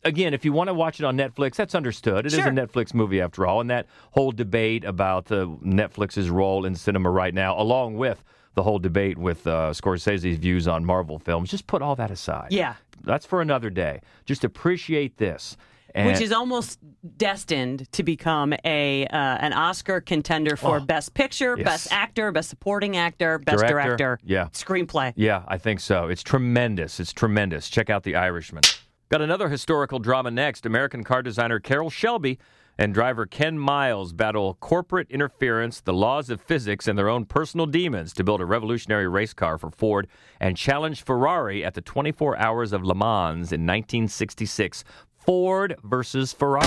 Again, 0.05 0.35
if 0.35 0.45
you 0.45 0.53
want 0.53 0.67
to 0.69 0.75
watch 0.75 0.99
it 0.99 1.05
on 1.05 1.17
Netflix, 1.17 1.55
that's 1.55 1.77
understood. 1.77 2.27
It 2.27 2.33
is 2.33 2.41
Sure. 2.41 2.49
a 2.49 2.51
Netflix 2.51 2.93
movie 2.93 3.21
after 3.21 3.47
all, 3.47 3.61
and 3.61 3.71
that 3.71 3.87
whole 4.13 4.33
debate 4.33 4.85
about 4.85 5.31
uh, 5.31 5.47
Netflix's 5.65 6.29
role 6.29 6.65
in 6.65 6.75
cinema 6.75 7.09
right 7.09 7.33
now, 7.33 7.57
along 7.61 7.95
with 7.97 8.25
the 8.55 8.63
whole 8.63 8.79
debate 8.79 9.19
with 9.19 9.47
uh, 9.47 9.71
Scorsese's 9.73 10.39
views 10.39 10.69
on 10.69 10.85
Marvel 10.85 11.19
films, 11.19 11.51
just 11.51 11.67
put 11.67 11.83
all 11.83 11.97
that 11.97 12.11
aside. 12.11 12.49
Yeah. 12.51 12.75
That's 13.03 13.27
for 13.27 13.41
another 13.41 13.71
day. 13.71 14.01
Just 14.25 14.45
appreciate 14.45 15.17
this. 15.17 15.57
And 15.95 16.07
which 16.07 16.23
is 16.23 16.33
almost 16.33 16.79
destined 17.19 17.91
to 17.93 18.03
become 18.03 18.55
a 18.65 19.07
uh, 19.09 19.17
an 19.17 19.53
Oscar 19.53 20.01
contender 20.01 20.57
for 20.57 20.81
Best 20.81 21.13
Picture, 21.13 21.55
Yes. 21.59 21.65
Best 21.67 21.93
Actor, 21.93 22.33
Best 22.33 22.49
Supporting 22.49 22.97
Actor, 22.97 23.41
Best 23.41 23.59
Director, 23.59 23.97
Director, 23.97 24.19
yeah. 24.25 24.47
Screenplay. 24.55 25.13
Yeah, 25.17 25.43
I 25.49 25.59
think 25.59 25.81
so. 25.81 26.09
It's 26.09 26.23
tremendous. 26.23 26.99
It's 26.99 27.13
tremendous. 27.13 27.69
Check 27.69 27.91
out 27.91 28.05
The 28.05 28.17
Irishman. 28.17 28.63
Got 29.11 29.21
another 29.21 29.51
historical 29.51 29.99
drama 29.99 30.31
next. 30.31 30.65
American 30.65 31.05
car 31.05 31.21
designer 31.21 31.61
Carroll 31.61 31.91
Shelby 31.91 32.39
and 32.79 32.95
driver 32.95 33.27
Ken 33.27 33.59
Miles 33.59 34.13
battle 34.13 34.55
corporate 34.55 35.11
interference, 35.11 35.81
the 35.81 35.93
laws 35.93 36.31
of 36.31 36.41
physics, 36.41 36.89
and 36.89 36.99
their 36.99 37.09
own 37.09 37.25
personal 37.25 37.67
demons 37.67 38.13
to 38.15 38.25
build 38.25 38.41
a 38.41 38.47
revolutionary 38.47 39.09
race 39.09 39.33
car 39.33 39.59
for 39.59 39.71
Ford 39.71 40.09
and 40.41 40.57
challenge 40.57 41.03
Ferrari 41.03 41.65
at 41.65 41.75
the 41.75 41.81
24 41.81 42.39
Hours 42.39 42.73
of 42.73 42.85
Le 42.85 42.95
Mans 42.95 43.53
in 43.53 43.67
1966. 43.67 44.85
Ford 45.19 45.77
versus 45.85 46.33
Ferrari. 46.33 46.67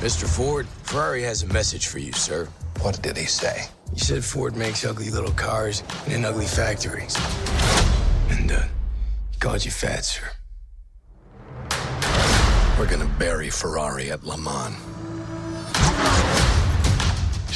Mr. 0.00 0.28
Ford, 0.28 0.66
Ferrari 0.84 1.22
has 1.22 1.42
a 1.42 1.46
message 1.48 1.88
for 1.88 1.98
you, 1.98 2.12
sir. 2.12 2.48
What 2.82 3.02
did 3.02 3.16
he 3.16 3.26
say? 3.26 3.64
He 3.92 3.98
said 3.98 4.24
Ford 4.24 4.54
makes 4.54 4.84
ugly 4.84 5.10
little 5.10 5.32
cars 5.32 5.82
in 6.06 6.24
ugly 6.24 6.46
factories. 6.46 7.16
And, 8.28 8.52
uh, 8.52 8.62
he 9.32 9.38
called 9.40 9.64
you 9.64 9.72
fat, 9.72 10.04
sir. 10.04 10.30
We're 12.78 12.86
gonna 12.86 13.12
bury 13.18 13.50
Ferrari 13.50 14.12
at 14.12 14.22
Le 14.22 14.38
Mans. 14.38 14.76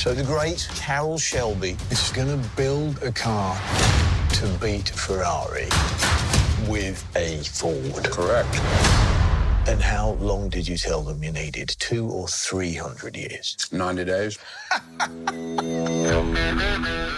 So 0.03 0.13
the 0.13 0.25
great 0.25 0.69
Carroll 0.75 1.17
Shelby 1.17 1.77
is 1.93 2.11
going 2.11 2.27
to 2.27 2.49
build 2.57 3.01
a 3.05 3.13
car 3.13 3.55
to 4.31 4.49
beat 4.61 4.89
Ferrari 4.89 5.69
with 6.69 7.07
a 7.15 7.39
Ford. 7.45 8.11
Correct. 8.11 8.53
And 9.69 9.81
how 9.81 10.15
long 10.15 10.49
did 10.49 10.67
you 10.67 10.77
tell 10.77 11.03
them 11.03 11.23
you 11.23 11.31
needed? 11.31 11.77
Two 11.79 12.09
or 12.11 12.27
three 12.27 12.75
hundred 12.75 13.17
years? 13.17 13.57
90 13.71 14.05
days. 14.05 14.39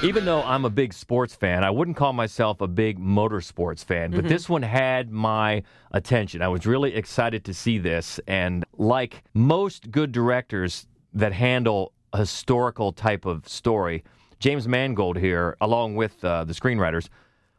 Even 0.04 0.26
though 0.26 0.42
I'm 0.42 0.66
a 0.66 0.70
big 0.70 0.92
sports 0.92 1.34
fan, 1.34 1.64
I 1.64 1.70
wouldn't 1.70 1.96
call 1.96 2.12
myself 2.12 2.60
a 2.60 2.68
big 2.68 2.98
motorsports 2.98 3.82
fan, 3.82 4.10
but 4.10 4.26
Mhm. 4.26 4.28
this 4.28 4.46
one 4.46 4.60
had 4.62 5.10
my 5.10 5.62
attention. 5.90 6.42
I 6.42 6.48
was 6.48 6.66
really 6.66 6.94
excited 6.94 7.46
to 7.46 7.54
see 7.54 7.78
this. 7.78 8.20
And 8.26 8.66
like 8.76 9.22
most 9.32 9.90
good 9.90 10.12
directors 10.12 10.86
that 11.14 11.32
handle 11.32 11.92
a 11.92 11.93
historical 12.18 12.92
type 12.92 13.24
of 13.24 13.48
story, 13.48 14.04
James 14.38 14.68
Mangold 14.68 15.16
here, 15.16 15.56
along 15.60 15.96
with 15.96 16.24
uh, 16.24 16.44
the 16.44 16.52
screenwriters, 16.52 17.08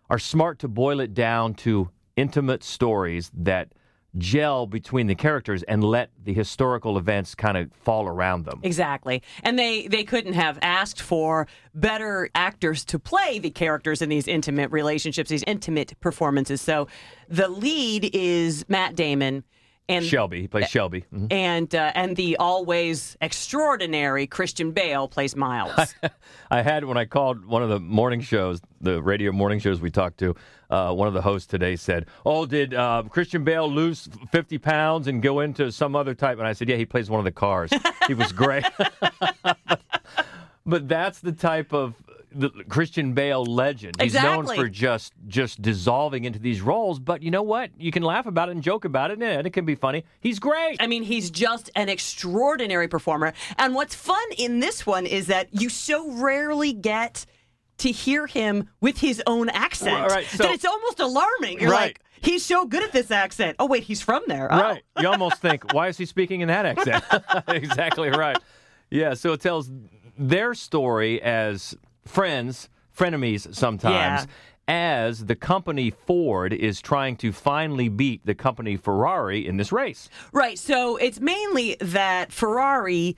are 0.10 0.20
smart 0.20 0.60
to 0.60 0.68
boil 0.68 1.00
it 1.00 1.14
down 1.14 1.54
to 1.56 1.90
intimate 2.16 2.64
stories 2.64 3.32
that 3.34 3.74
gel 4.18 4.66
between 4.66 5.08
the 5.08 5.16
characters 5.16 5.64
and 5.64 5.84
let 5.84 6.10
the 6.24 6.34
historical 6.34 6.98
events 6.98 7.36
kind 7.36 7.58
of 7.58 7.72
fall 7.74 8.08
around 8.08 8.46
them. 8.46 8.60
Exactly. 8.64 9.22
And 9.44 9.60
they 9.60 9.88
they 9.88 10.04
couldn't 10.04 10.34
have 10.34 10.58
asked 10.62 11.02
for 11.02 11.48
better 11.74 12.30
actors 12.34 12.86
to 12.86 13.00
play 13.00 13.40
the 13.40 13.50
characters 13.50 14.02
in 14.02 14.10
these 14.10 14.28
intimate 14.28 14.72
relationships, 14.72 15.30
these 15.30 15.44
intimate 15.44 16.00
performances. 16.00 16.62
So 16.62 16.88
the 17.28 17.48
lead 17.48 18.10
is 18.14 18.66
Matt 18.70 18.96
Damon 18.96 19.44
and 19.88 20.04
Shelby, 20.04 20.42
he 20.42 20.48
plays 20.48 20.70
Shelby. 20.70 21.06
Mhm. 21.14 21.32
and 21.32 21.76
uh, 21.76 21.92
and 21.96 22.16
the 22.16 22.38
always 22.38 23.16
extraordinary 23.22 24.28
Christian 24.28 24.72
Bale 24.72 25.08
plays 25.08 25.36
Miles. 25.36 25.94
I 26.52 26.62
had 26.62 26.86
when 26.86 26.98
I 26.98 27.06
called 27.06 27.46
one 27.46 27.62
of 27.64 27.70
the 27.70 27.80
morning 27.80 28.22
shows, 28.22 28.62
the 28.82 29.02
radio 29.02 29.32
morning 29.32 29.60
shows 29.60 29.82
we 29.82 29.92
talked 29.92 30.18
to. 30.20 30.36
Uh, 30.68 30.92
one 30.92 31.08
of 31.08 31.14
the 31.14 31.22
hosts 31.22 31.48
today 31.48 31.76
said, 31.76 32.08
"Oh, 32.26 32.48
did 32.48 32.74
uh, 32.74 33.04
Christian 33.10 33.44
Bale 33.44 33.72
lose 33.72 34.10
fifty 34.32 34.58
pounds 34.58 35.08
and 35.08 35.22
go 35.22 35.42
into 35.42 35.72
some 35.72 35.96
other 35.96 36.16
type?" 36.16 36.40
And 36.40 36.48
I 36.48 36.54
said, 36.54 36.68
"Yeah, 36.68 36.78
he 36.78 36.86
plays 36.86 37.08
one 37.10 37.20
of 37.20 37.26
the 37.26 37.32
cars. 37.32 37.70
he 38.08 38.16
was 38.16 38.32
great." 38.32 38.66
but 40.66 40.88
that's 40.88 41.20
the 41.20 41.32
type 41.32 41.74
of 41.74 41.94
the 42.38 42.50
Christian 42.70 43.14
Bale 43.14 43.46
legend. 43.46 43.96
He's 44.02 44.14
known 44.14 44.46
for 44.46 44.68
just 44.70 45.14
just 45.28 45.62
dissolving 45.62 46.26
into 46.26 46.40
these 46.40 46.62
roles. 46.62 47.00
But 47.00 47.24
you 47.24 47.32
know 47.32 47.44
what? 47.44 47.72
You 47.78 47.92
can 47.92 48.04
laugh 48.04 48.26
about 48.26 48.50
it 48.50 48.54
and 48.54 48.62
joke 48.64 48.86
about 48.86 49.12
it, 49.12 49.22
and 49.22 49.48
it 49.48 49.52
can 49.54 49.66
be 49.66 49.76
funny. 49.76 50.04
He's 50.20 50.40
great. 50.40 50.78
I 50.82 50.88
mean, 50.88 51.04
he's 51.04 51.32
just 51.32 51.70
an 51.76 51.88
extraordinary 51.90 52.88
performer. 52.88 53.34
And 53.58 53.74
what's 53.74 53.96
fun 53.96 54.24
in 54.38 54.60
this 54.60 54.86
one 54.86 55.06
is 55.06 55.28
that 55.28 55.48
you 55.52 55.70
so 55.70 56.12
rarely 56.12 56.74
get 56.74 57.26
to 57.80 57.92
hear 57.92 58.28
him 58.28 58.70
with 58.82 58.98
his 59.00 59.22
own 59.28 59.50
accent 59.50 60.02
Right, 60.04 60.12
right, 60.12 60.26
so- 60.28 60.44
that 60.44 60.54
it's 60.54 60.66
almost 60.66 61.00
alarming. 61.00 61.60
You're 61.60 61.72
Right. 61.72 61.88
like, 61.88 62.02
he's 62.22 62.46
so 62.46 62.66
good 62.66 62.84
at 62.84 62.92
this 62.94 63.12
accent. 63.12 63.58
Oh, 63.60 63.66
wait, 63.66 63.84
he's 63.84 64.02
from 64.02 64.24
there. 64.28 64.48
Oh. 64.52 64.58
Right. 64.62 64.84
You 65.00 65.08
almost 65.10 65.42
think, 65.42 65.74
why 65.74 65.90
is 65.90 65.98
he 65.98 66.06
speaking 66.06 66.40
in 66.42 66.48
that 66.48 66.66
accent? 66.66 67.04
exactly 67.50 68.10
right. 68.10 68.38
Yeah, 68.90 69.14
so 69.14 69.34
it 69.34 69.42
tells 69.42 69.70
their 70.18 70.54
story 70.54 71.22
as 71.22 71.76
friends, 72.06 72.70
frenemies 72.98 73.54
sometimes, 73.56 74.28
as 74.68 75.26
the 75.26 75.36
company 75.36 75.92
Ford 75.92 76.54
is 76.54 76.82
trying 76.82 77.18
to 77.18 77.32
finally 77.32 77.90
beat 77.90 78.26
the 78.26 78.36
company 78.36 78.78
Ferrari 78.78 79.46
in 79.46 79.58
this 79.58 79.72
race. 79.72 80.10
Right. 80.32 80.58
So 80.58 80.98
it's 80.98 81.20
mainly 81.20 81.78
that 81.80 82.32
Ferrari 82.32 83.16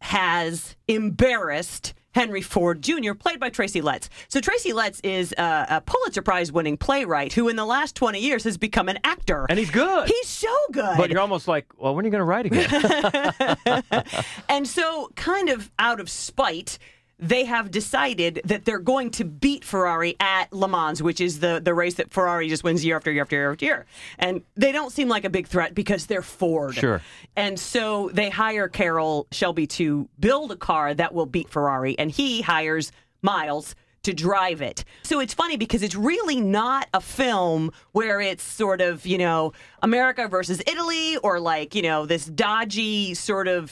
has 0.00 0.74
embarrassed 0.88 1.94
Henry 2.12 2.40
Ford 2.40 2.82
Jr., 2.82 3.14
played 3.14 3.38
by 3.38 3.50
Tracy 3.50 3.80
Letts. 3.80 4.10
So 4.28 4.40
Tracy 4.40 4.72
Letts 4.72 5.00
is 5.04 5.32
a, 5.38 5.66
a 5.70 5.80
Pulitzer 5.80 6.22
Prize 6.22 6.50
winning 6.50 6.76
playwright 6.76 7.32
who, 7.32 7.48
in 7.48 7.56
the 7.56 7.64
last 7.64 7.94
20 7.94 8.18
years, 8.18 8.42
has 8.44 8.56
become 8.56 8.88
an 8.88 8.98
actor. 9.04 9.46
And 9.48 9.58
he's 9.58 9.70
good. 9.70 10.08
He's 10.08 10.28
so 10.28 10.54
good. 10.72 10.96
But 10.96 11.10
you're 11.10 11.20
almost 11.20 11.46
like, 11.46 11.66
well, 11.78 11.94
when 11.94 12.04
are 12.04 12.08
you 12.08 12.10
going 12.10 12.20
to 12.20 12.24
write 12.24 12.46
again? 12.46 14.14
And 14.48 14.66
so, 14.66 15.10
kind 15.14 15.48
of 15.48 15.70
out 15.78 16.00
of 16.00 16.10
spite, 16.10 16.78
they 17.20 17.44
have 17.44 17.70
decided 17.70 18.40
that 18.44 18.64
they're 18.64 18.78
going 18.78 19.10
to 19.10 19.24
beat 19.24 19.64
Ferrari 19.64 20.16
at 20.18 20.52
Le 20.52 20.68
Mans, 20.68 21.02
which 21.02 21.20
is 21.20 21.40
the, 21.40 21.60
the 21.62 21.74
race 21.74 21.94
that 21.94 22.10
Ferrari 22.10 22.48
just 22.48 22.64
wins 22.64 22.84
year 22.84 22.96
after 22.96 23.12
year 23.12 23.22
after 23.22 23.36
year 23.36 23.52
after 23.52 23.64
year. 23.64 23.86
And 24.18 24.42
they 24.56 24.72
don't 24.72 24.90
seem 24.90 25.08
like 25.08 25.24
a 25.24 25.30
big 25.30 25.46
threat 25.46 25.74
because 25.74 26.06
they're 26.06 26.22
Ford. 26.22 26.74
Sure. 26.74 27.02
And 27.36 27.58
so 27.58 28.10
they 28.12 28.30
hire 28.30 28.68
Carroll 28.68 29.26
Shelby 29.30 29.66
to 29.68 30.08
build 30.18 30.50
a 30.50 30.56
car 30.56 30.94
that 30.94 31.14
will 31.14 31.26
beat 31.26 31.50
Ferrari, 31.50 31.98
and 31.98 32.10
he 32.10 32.40
hires 32.40 32.90
Miles 33.22 33.74
to 34.02 34.14
drive 34.14 34.62
it. 34.62 34.84
So 35.02 35.20
it's 35.20 35.34
funny 35.34 35.58
because 35.58 35.82
it's 35.82 35.94
really 35.94 36.40
not 36.40 36.88
a 36.94 37.02
film 37.02 37.70
where 37.92 38.18
it's 38.20 38.42
sort 38.42 38.80
of, 38.80 39.04
you 39.04 39.18
know, 39.18 39.52
America 39.82 40.26
versus 40.26 40.62
Italy 40.66 41.18
or 41.18 41.38
like, 41.38 41.74
you 41.74 41.82
know, 41.82 42.06
this 42.06 42.24
dodgy 42.24 43.12
sort 43.12 43.46
of 43.46 43.70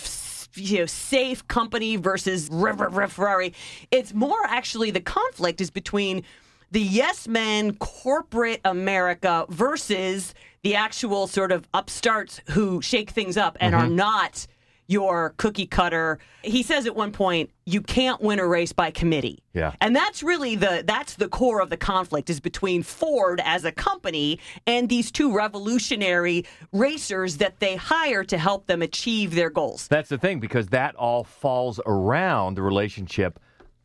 you 0.54 0.78
know, 0.80 0.86
safe 0.86 1.46
company 1.48 1.96
versus 1.96 2.48
River 2.50 2.90
Ferrari. 3.08 3.54
It's 3.90 4.14
more 4.14 4.44
actually 4.46 4.90
the 4.90 5.00
conflict 5.00 5.60
is 5.60 5.70
between 5.70 6.22
the 6.70 6.80
yes 6.80 7.26
men 7.26 7.74
corporate 7.76 8.60
America 8.64 9.46
versus 9.48 10.34
the 10.62 10.74
actual 10.74 11.26
sort 11.26 11.52
of 11.52 11.66
upstarts 11.72 12.40
who 12.50 12.82
shake 12.82 13.10
things 13.10 13.36
up 13.36 13.56
and 13.60 13.74
are 13.74 13.86
Mhm. 13.86 13.92
not 13.92 14.46
your 14.90 15.34
cookie 15.36 15.66
cutter. 15.66 16.18
He 16.42 16.62
says 16.62 16.86
at 16.86 16.96
one 16.96 17.12
point, 17.12 17.50
you 17.66 17.82
can't 17.82 18.20
win 18.22 18.38
a 18.40 18.46
race 18.46 18.72
by 18.72 18.90
committee. 18.90 19.38
Yeah. 19.52 19.74
And 19.82 19.94
that's 19.94 20.22
really 20.22 20.56
the 20.56 20.82
that's 20.86 21.14
the 21.14 21.28
core 21.28 21.60
of 21.60 21.68
the 21.68 21.76
conflict 21.76 22.30
is 22.30 22.40
between 22.40 22.82
Ford 22.82 23.40
as 23.44 23.64
a 23.66 23.70
company 23.72 24.40
and 24.66 24.88
these 24.88 25.10
two 25.10 25.32
revolutionary 25.36 26.46
racers 26.72 27.36
that 27.36 27.60
they 27.60 27.76
hire 27.76 28.24
to 28.24 28.38
help 28.38 28.66
them 28.66 28.80
achieve 28.80 29.34
their 29.34 29.50
goals. 29.50 29.88
That's 29.88 30.08
the 30.08 30.18
thing, 30.18 30.40
because 30.40 30.68
that 30.68 30.94
all 30.96 31.22
falls 31.22 31.78
around 31.84 32.54
the 32.54 32.62
relationship 32.62 33.38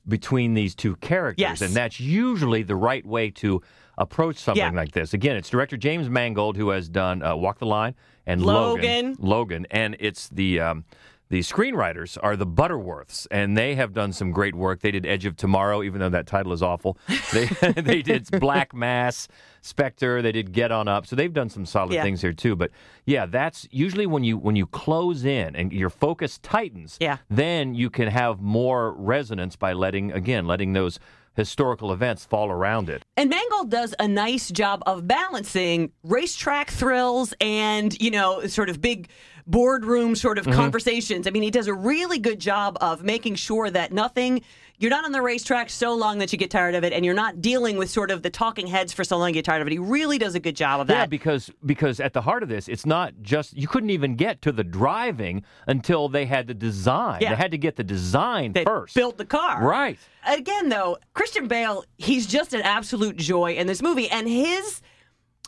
between 0.08 0.54
these 0.54 0.74
two 0.74 0.96
characters. 0.98 1.42
Yes. 1.42 1.62
And 1.62 1.74
that's 1.74 2.00
usually 2.00 2.64
the 2.64 2.76
right 2.76 3.06
way 3.06 3.30
to 3.32 3.62
approach 3.98 4.38
something 4.38 4.62
Yeah. 4.64 4.72
like 4.72 4.92
this. 4.92 5.14
Again, 5.14 5.36
it's 5.36 5.50
director 5.50 5.78
James 5.78 6.10
Mangold 6.10 6.56
who 6.58 6.70
has 6.70 6.88
done 6.90 7.22
uh, 7.22 7.36
Walk 7.36 7.60
the 7.60 7.66
Line 7.66 7.94
and 8.26 8.46
Logan. 8.46 8.84
Logan. 8.84 9.16
Logan. 9.20 9.68
And 9.72 9.96
it's 10.00 10.30
the. 10.30 10.60
Um, 10.60 10.86
the 11.30 11.40
screenwriters 11.40 12.16
are 12.22 12.36
the 12.36 12.46
Butterworths, 12.46 13.26
and 13.32 13.58
they 13.58 13.74
have 13.74 13.92
done 13.92 14.14
some 14.14 14.30
great 14.30 14.54
work. 14.54 14.82
They 14.82 14.92
did 14.92 15.04
Edge 15.04 15.26
of 15.26 15.36
Tomorrow, 15.36 15.82
even 15.82 16.00
though 16.00 16.10
that 16.10 16.28
title 16.28 16.54
is 16.54 16.62
awful. 16.62 16.96
They 17.34 17.46
they 17.82 18.04
did 18.04 18.30
Black 18.40 18.72
Mass, 18.76 19.28
Spectre. 19.62 20.22
They 20.22 20.32
did 20.32 20.52
Get 20.52 20.72
On 20.72 20.88
Up. 20.88 21.08
So 21.08 21.16
they've 21.16 21.34
done 21.34 21.50
some 21.50 21.66
solid 21.66 21.94
Yeah. 21.94 22.04
things 22.04 22.22
here 22.22 22.34
too. 22.34 22.56
But 22.56 22.70
yeah, 23.06 23.26
that's 23.26 23.68
usually 23.72 24.06
when 24.06 24.24
you 24.24 24.38
when 24.38 24.56
you 24.56 24.68
close 24.68 25.26
in 25.26 25.56
and 25.56 25.74
your 25.74 25.90
focus 25.90 26.38
tightens. 26.38 27.00
Yeah. 27.02 27.18
Then 27.32 27.74
you 27.74 27.90
can 27.90 28.10
have 28.10 28.40
more 28.40 28.92
resonance 28.92 29.56
by 29.56 29.74
letting 29.74 30.12
again 30.12 30.46
letting 30.46 30.74
those 30.74 31.00
historical 31.36 31.92
events 31.92 32.26
fall 32.26 32.50
around 32.50 32.90
it. 32.90 33.04
And 33.18 33.30
Mangold 33.30 33.70
does 33.70 33.96
a 34.00 34.08
nice 34.08 34.50
job 34.50 34.84
of 34.86 35.08
balancing 35.08 35.92
racetrack 36.04 36.70
thrills 36.70 37.34
and, 37.42 38.00
you 38.02 38.12
know, 38.12 38.46
sort 38.48 38.70
of 38.70 38.82
big 38.82 39.10
boardroom 39.46 40.16
sort 40.16 40.38
of 40.38 40.46
mm-hmm. 40.46 40.56
conversations. 40.56 41.28
I 41.28 41.32
mean, 41.32 41.44
he 41.44 41.52
does 41.52 41.68
a 41.68 41.74
really 41.74 42.20
good 42.20 42.40
job 42.40 42.78
of 42.82 43.04
making 43.04 43.36
sure 43.36 43.70
that 43.70 43.92
nothing, 43.92 44.42
you're 44.84 44.90
not 44.90 45.06
on 45.06 45.12
the 45.14 45.22
racetrack 45.22 45.70
so 45.70 45.96
long 45.96 46.20
that 46.20 46.32
you 46.34 46.38
get 46.38 46.52
tired 46.52 46.76
of 46.76 46.84
it, 46.84 46.92
and 46.94 47.06
you're 47.06 47.14
not 47.14 47.42
dealing 47.42 47.78
with 47.78 47.90
sort 47.90 48.12
of 48.12 48.22
the 48.22 48.30
talking 48.30 48.68
heads 48.68 48.92
for 48.92 49.04
so 49.04 49.18
long 49.18 49.30
you 49.30 49.36
get 49.36 49.46
tired 49.46 49.62
of 49.62 49.68
it. 49.68 49.72
He 49.72 49.80
really 49.80 50.18
does 50.18 50.36
a 50.36 50.40
good 50.40 50.56
job 50.56 50.82
of 50.82 50.88
that. 50.88 50.94
Yeah, 50.94 51.06
because 51.06 51.50
because 51.66 52.00
at 52.00 52.14
the 52.14 52.22
heart 52.22 52.44
of 52.44 52.50
this, 52.50 52.68
it's 52.68 52.86
not 52.86 53.14
just 53.22 53.58
you 53.58 53.68
couldn't 53.68 53.90
even 53.90 54.16
get 54.16 54.42
to 54.44 54.52
the 54.52 54.64
driving 54.64 55.44
until 55.68 56.10
they 56.10 56.26
had 56.26 56.48
the 56.48 56.54
design. 56.54 57.22
Yeah. 57.22 57.30
They 57.30 57.36
had 57.38 57.52
to 57.52 57.58
get 57.58 57.78
the 57.78 57.84
design 57.84 58.54
They 58.54 58.66
first. 58.66 58.94
built 58.94 59.18
the 59.18 59.26
car. 59.26 59.64
Right. 59.66 59.98
Again, 60.28 60.70
though, 60.70 60.98
Christian 61.14 61.48
Bale, 61.48 61.86
he's 61.98 62.28
just 62.28 62.54
an 62.54 62.62
absolute 62.62 63.16
joy 63.16 63.54
in 63.54 63.68
this 63.68 63.82
movie, 63.82 64.10
and 64.10 64.28
his 64.28 64.82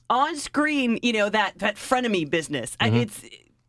on 0.10 0.38
screen, 0.38 0.98
you 1.02 1.14
know 1.14 1.30
that 1.30 1.60
that 1.60 1.76
frenemy 1.76 2.30
business. 2.30 2.78
I- 2.80 2.88
mm-hmm. 2.90 2.98
It's 2.98 3.22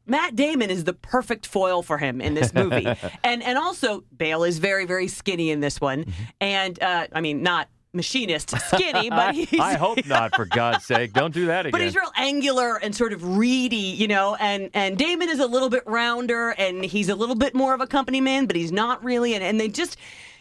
Matt 0.07 0.37
Damon 0.37 0.71
is 0.71 0.85
the 0.85 0.93
perfect 0.93 1.47
foil 1.47 1.83
for 1.83 1.99
him 1.99 2.21
in 2.21 2.35
this 2.35 2.55
movie, 2.55 2.87
and 3.25 3.43
and 3.43 3.59
also 3.59 4.05
Bale 4.17 4.45
is 4.45 4.59
very 4.59 4.87
very 4.87 5.09
skinny 5.09 5.51
in 5.51 5.61
this 5.61 5.81
one, 5.81 6.07
and 6.41 6.81
uh, 6.83 7.09
I 7.13 7.21
mean 7.21 7.43
not 7.43 7.69
machinist 7.97 8.51
skinny, 8.69 9.11
but 9.11 9.35
he's. 9.35 9.59
I 9.59 9.75
hope 9.75 10.07
not, 10.07 10.37
for 10.37 10.45
God's 10.45 10.85
sake. 10.85 11.13
Don't 11.13 11.35
do 11.35 11.47
that 11.47 11.67
again. 11.67 11.73
But 11.73 11.81
he's 11.81 11.97
real 11.97 12.13
angular 12.17 12.77
and 12.77 12.95
sort 12.95 13.13
of 13.13 13.37
reedy, 13.37 13.77
you 13.77 14.07
know, 14.07 14.37
and, 14.37 14.71
and 14.75 14.97
Damon 14.97 15.29
is 15.29 15.41
a 15.41 15.47
little 15.47 15.71
bit 15.71 15.83
rounder 15.87 16.51
and 16.51 16.85
he's 16.85 17.09
a 17.09 17.15
little 17.17 17.35
bit 17.35 17.55
more 17.55 17.75
of 17.75 17.81
a 17.81 17.87
company 17.87 18.21
man, 18.21 18.47
but 18.47 18.55
he's 18.55 18.71
not 18.71 19.03
really. 19.03 19.35
And, 19.35 19.43
and 19.43 19.59
they 19.59 19.69
just, 19.69 19.97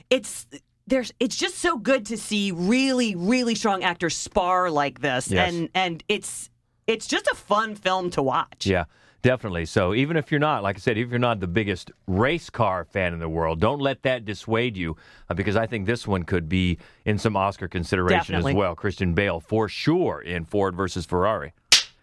it's, 0.10 0.45
there's, 0.86 1.12
it's 1.19 1.36
just 1.36 1.55
so 1.55 1.77
good 1.77 2.05
to 2.07 2.17
see 2.17 2.51
really, 2.51 3.15
really 3.15 3.55
strong 3.55 3.84
actors 3.84 4.15
spar 4.15 4.69
like 4.69 5.00
this. 5.00 5.31
Yes. 5.31 5.51
And, 5.51 5.69
and 5.74 6.03
it's, 6.07 6.50
it's 6.86 7.07
just 7.07 7.25
a 7.27 7.36
fun 7.36 7.75
film 7.75 8.12
to 8.12 8.22
watch. 8.22 8.67
Yeah, 8.67 8.86
definitely. 9.25 9.65
So 9.65 9.96
even 9.96 10.17
if 10.17 10.29
you're 10.29 10.39
not, 10.39 10.62
like 10.62 10.75
I 10.75 10.79
said, 10.79 11.00
if 11.00 11.10
you're 11.10 11.17
not 11.17 11.39
the 11.39 11.48
biggest 11.48 11.91
race 12.05 12.51
car 12.51 12.86
fan 12.86 13.12
in 13.12 13.20
the 13.20 13.27
world, 13.27 13.60
don't 13.60 13.79
let 13.79 14.03
that 14.03 14.24
dissuade 14.24 14.77
you, 14.77 14.96
uh, 15.29 15.34
because 15.34 15.55
I 15.55 15.65
think 15.65 15.88
this 15.88 16.05
one 16.05 16.24
could 16.24 16.48
be 16.48 16.77
in 17.05 17.17
some 17.17 17.36
Oscar 17.36 17.67
consideration 17.67 18.34
Definitely. 18.34 18.51
as 18.51 18.55
well. 18.55 18.75
Christian 18.75 19.15
Bale 19.15 19.39
for 19.39 19.67
sure 19.67 20.22
in 20.22 20.46
Ford 20.46 20.75
versus 20.75 21.08
Ferrari. 21.08 21.53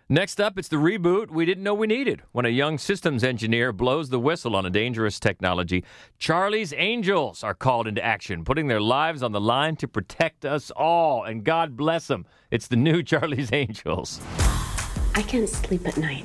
Next 0.09 0.41
up, 0.41 0.59
it's 0.59 0.67
the 0.67 0.77
reboot 0.77 1.31
we 1.31 1.45
didn't 1.45 1.63
know 1.63 1.75
we 1.75 1.87
needed. 1.87 2.23
When 2.33 2.45
a 2.45 2.49
young 2.49 2.77
systems 2.77 3.23
engineer 3.23 3.73
blows 3.73 4.11
the 4.11 4.19
whistle 4.19 4.57
on 4.57 4.67
a 4.67 4.71
dangerous 4.71 5.21
technology, 5.21 5.85
Charlie's 6.19 6.75
Angels 6.77 7.45
are 7.45 7.55
called 7.55 7.87
into 7.87 8.05
action, 8.05 8.45
putting 8.45 8.67
their 8.67 8.81
lives 8.81 9.23
on 9.23 9.31
the 9.31 9.41
line 9.41 9.77
to 9.77 9.87
protect 9.87 10.45
us 10.45 10.73
all. 10.73 11.23
And 11.23 11.45
God 11.45 11.77
bless 11.77 12.09
them. 12.09 12.27
It's 12.51 12.67
the 12.67 12.77
new 12.77 13.03
Charlie's 13.05 13.53
Angels. 13.53 14.21
I 15.15 15.23
can't 15.23 15.49
sleep 15.49 15.87
at 15.87 15.97
night. 15.97 16.25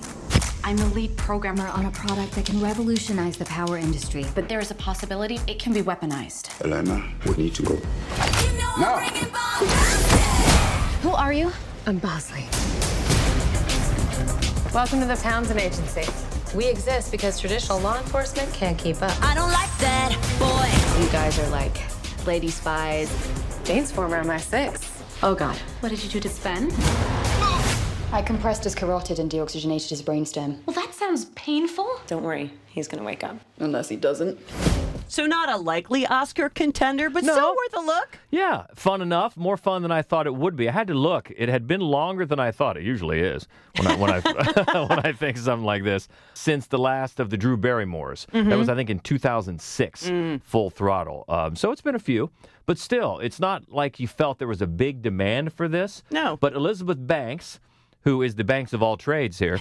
I'm 0.68 0.76
the 0.76 0.88
lead 0.88 1.16
programmer 1.16 1.66
on 1.68 1.86
a 1.86 1.92
product 1.92 2.34
that 2.34 2.46
can 2.46 2.60
revolutionize 2.60 3.38
the 3.38 3.46
power 3.46 3.78
industry. 3.78 4.26
But 4.36 4.50
there 4.50 4.60
is 4.60 4.70
a 4.70 4.76
possibility 4.76 5.40
it 5.48 5.60
can 5.60 5.72
be 5.72 5.82
weaponized. 5.82 6.50
Elena, 6.62 7.10
we 7.26 7.36
need 7.42 7.56
to 7.56 7.64
go. 7.64 7.76
No! 8.78 8.98
Who 11.04 11.12
are 11.12 11.32
you? 11.32 11.54
I'm 11.86 12.00
Bosley. 12.00 12.44
Welcome 14.74 15.00
to 15.00 15.06
the 15.06 15.16
Townsend 15.16 15.62
Agency. 15.62 16.04
We 16.54 16.66
exist 16.66 17.14
because 17.14 17.40
traditional 17.40 17.80
law 17.80 17.98
enforcement 17.98 18.54
can't 18.54 18.78
keep 18.78 19.02
up. 19.02 19.18
I 19.24 19.36
don't 19.36 19.54
like 19.54 19.72
that, 19.78 20.12
boy. 20.38 21.02
You 21.02 21.10
guys 21.14 21.40
are 21.40 21.48
like 21.48 21.82
lady 22.28 22.50
spies. 22.50 23.10
Jane's 23.64 23.90
former 23.90 24.22
MI6. 24.22 25.24
Oh, 25.24 25.34
God. 25.34 25.56
What 25.80 25.90
did 25.90 26.04
you 26.04 26.10
do 26.10 26.20
to 26.20 26.28
Sven? 26.28 26.74
I 28.12 28.22
compressed 28.22 28.64
his 28.64 28.74
carotid 28.74 29.20
and 29.20 29.30
deoxygenated 29.30 29.90
his 29.90 30.02
brainstem. 30.02 30.66
Well, 30.66 30.74
that 30.76 30.94
sounds 30.94 31.26
painful. 31.36 32.00
Don't 32.08 32.24
worry, 32.24 32.54
he's 32.68 32.88
gonna 32.88 33.04
wake 33.04 33.24
up. 33.24 33.38
Unless 33.60 33.90
he 33.90 33.98
doesn't. 33.98 34.40
So 35.10 35.26
not 35.26 35.50
a 35.50 35.58
likely 35.58 36.06
Oscar 36.06 36.50
contender, 36.50 37.10
but 37.10 37.24
still 37.24 37.56
worth 37.56 37.74
a 37.74 37.86
look. 37.86 38.20
Yeah, 38.30 38.66
fun 38.76 39.02
enough. 39.02 39.38
More 39.38 39.56
fun 39.56 39.82
than 39.82 39.92
I 39.92 40.02
thought 40.02 40.28
it 40.28 40.36
would 40.36 40.56
be. 40.56 40.68
I 40.68 40.72
had 40.74 40.88
to 40.88 40.94
look. 40.94 41.32
It 41.38 41.48
had 41.48 41.66
been 41.68 41.80
longer 41.80 42.26
than 42.26 42.40
I 42.40 42.52
thought. 42.52 42.76
It 42.78 42.84
usually 42.84 43.20
is 43.20 43.48
when 43.78 43.88
I 43.88 43.96
when 43.96 44.10
I 44.12 44.20
when 44.90 45.00
I 45.06 45.12
think 45.12 45.38
something 45.38 45.66
like 45.66 45.84
this. 45.84 46.08
Since 46.34 46.68
the 46.68 46.78
last 46.78 47.20
of 47.20 47.30
the 47.30 47.38
Drew 47.38 47.58
Barrymores, 47.58 48.26
that 48.32 48.58
was 48.58 48.70
I 48.70 48.76
think 48.76 48.90
in 48.90 49.00
2006, 49.00 50.12
Full 50.44 50.70
Throttle. 50.70 51.26
Um, 51.28 51.56
so 51.56 51.72
it's 51.72 51.82
been 51.82 51.96
a 51.96 52.00
few, 52.00 52.32
but 52.66 52.78
still, 52.78 53.20
it's 53.20 53.40
not 53.40 53.70
like 53.72 54.00
you 54.00 54.08
felt 54.08 54.40
there 54.40 54.48
was 54.48 54.62
a 54.62 54.68
big 54.68 55.02
demand 55.02 55.54
for 55.54 55.68
this. 55.68 56.04
No. 56.10 56.38
But 56.38 56.54
Elizabeth 56.54 56.98
Banks. 57.06 57.60
Who 58.02 58.22
is 58.22 58.36
the 58.36 58.44
Banks 58.44 58.74
of 58.74 58.82
all 58.82 58.96
trades 58.98 59.38
here? 59.40 59.60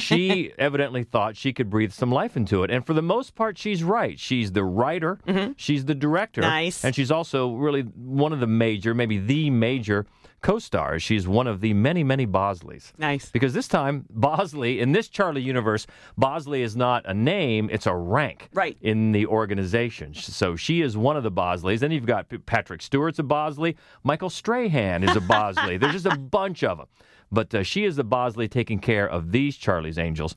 she 0.00 0.52
evidently 0.58 1.04
thought 1.04 1.36
she 1.36 1.52
could 1.52 1.70
breathe 1.70 1.92
some 1.92 2.12
life 2.12 2.36
into 2.36 2.62
it. 2.62 2.70
And 2.70 2.84
for 2.84 2.92
the 2.92 3.02
most 3.02 3.34
part, 3.34 3.56
she's 3.56 3.82
right. 3.82 4.18
She's 4.18 4.52
the 4.52 4.64
writer, 4.64 5.18
mm-hmm. 5.26 5.52
she's 5.56 5.84
the 5.86 5.94
director. 5.94 6.42
Nice. 6.42 6.84
And 6.84 6.94
she's 6.94 7.10
also 7.10 7.54
really 7.54 7.82
one 7.82 8.32
of 8.32 8.40
the 8.40 8.46
major, 8.46 8.94
maybe 8.94 9.18
the 9.18 9.48
major 9.50 10.06
co 10.42 10.58
stars. 10.58 11.02
She's 11.02 11.26
one 11.26 11.46
of 11.46 11.60
the 11.60 11.72
many, 11.74 12.04
many 12.04 12.26
Bosleys. 12.26 12.92
Nice. 12.98 13.30
Because 13.30 13.54
this 13.54 13.66
time, 13.66 14.04
Bosley, 14.10 14.80
in 14.80 14.92
this 14.92 15.08
Charlie 15.08 15.42
universe, 15.42 15.86
Bosley 16.16 16.62
is 16.62 16.76
not 16.76 17.04
a 17.06 17.14
name, 17.14 17.68
it's 17.72 17.86
a 17.86 17.94
rank 17.94 18.48
Right. 18.52 18.76
in 18.80 19.12
the 19.12 19.26
organization. 19.26 20.14
So 20.14 20.54
she 20.54 20.82
is 20.82 20.96
one 20.96 21.16
of 21.16 21.22
the 21.22 21.32
Bosleys. 21.32 21.80
Then 21.80 21.90
you've 21.90 22.06
got 22.06 22.26
Patrick 22.46 22.82
Stewart's 22.82 23.18
a 23.18 23.22
Bosley, 23.22 23.76
Michael 24.04 24.30
Strahan 24.30 25.02
is 25.02 25.16
a 25.16 25.20
Bosley. 25.20 25.78
There's 25.78 25.94
just 25.94 26.06
a 26.06 26.16
bunch 26.18 26.62
of 26.62 26.78
them. 26.78 26.86
But 27.30 27.54
uh, 27.54 27.62
she 27.62 27.84
is 27.84 27.96
the 27.96 28.04
Bosley 28.04 28.48
taking 28.48 28.78
care 28.78 29.08
of 29.08 29.32
these 29.32 29.56
Charlie's 29.56 29.98
Angels. 29.98 30.36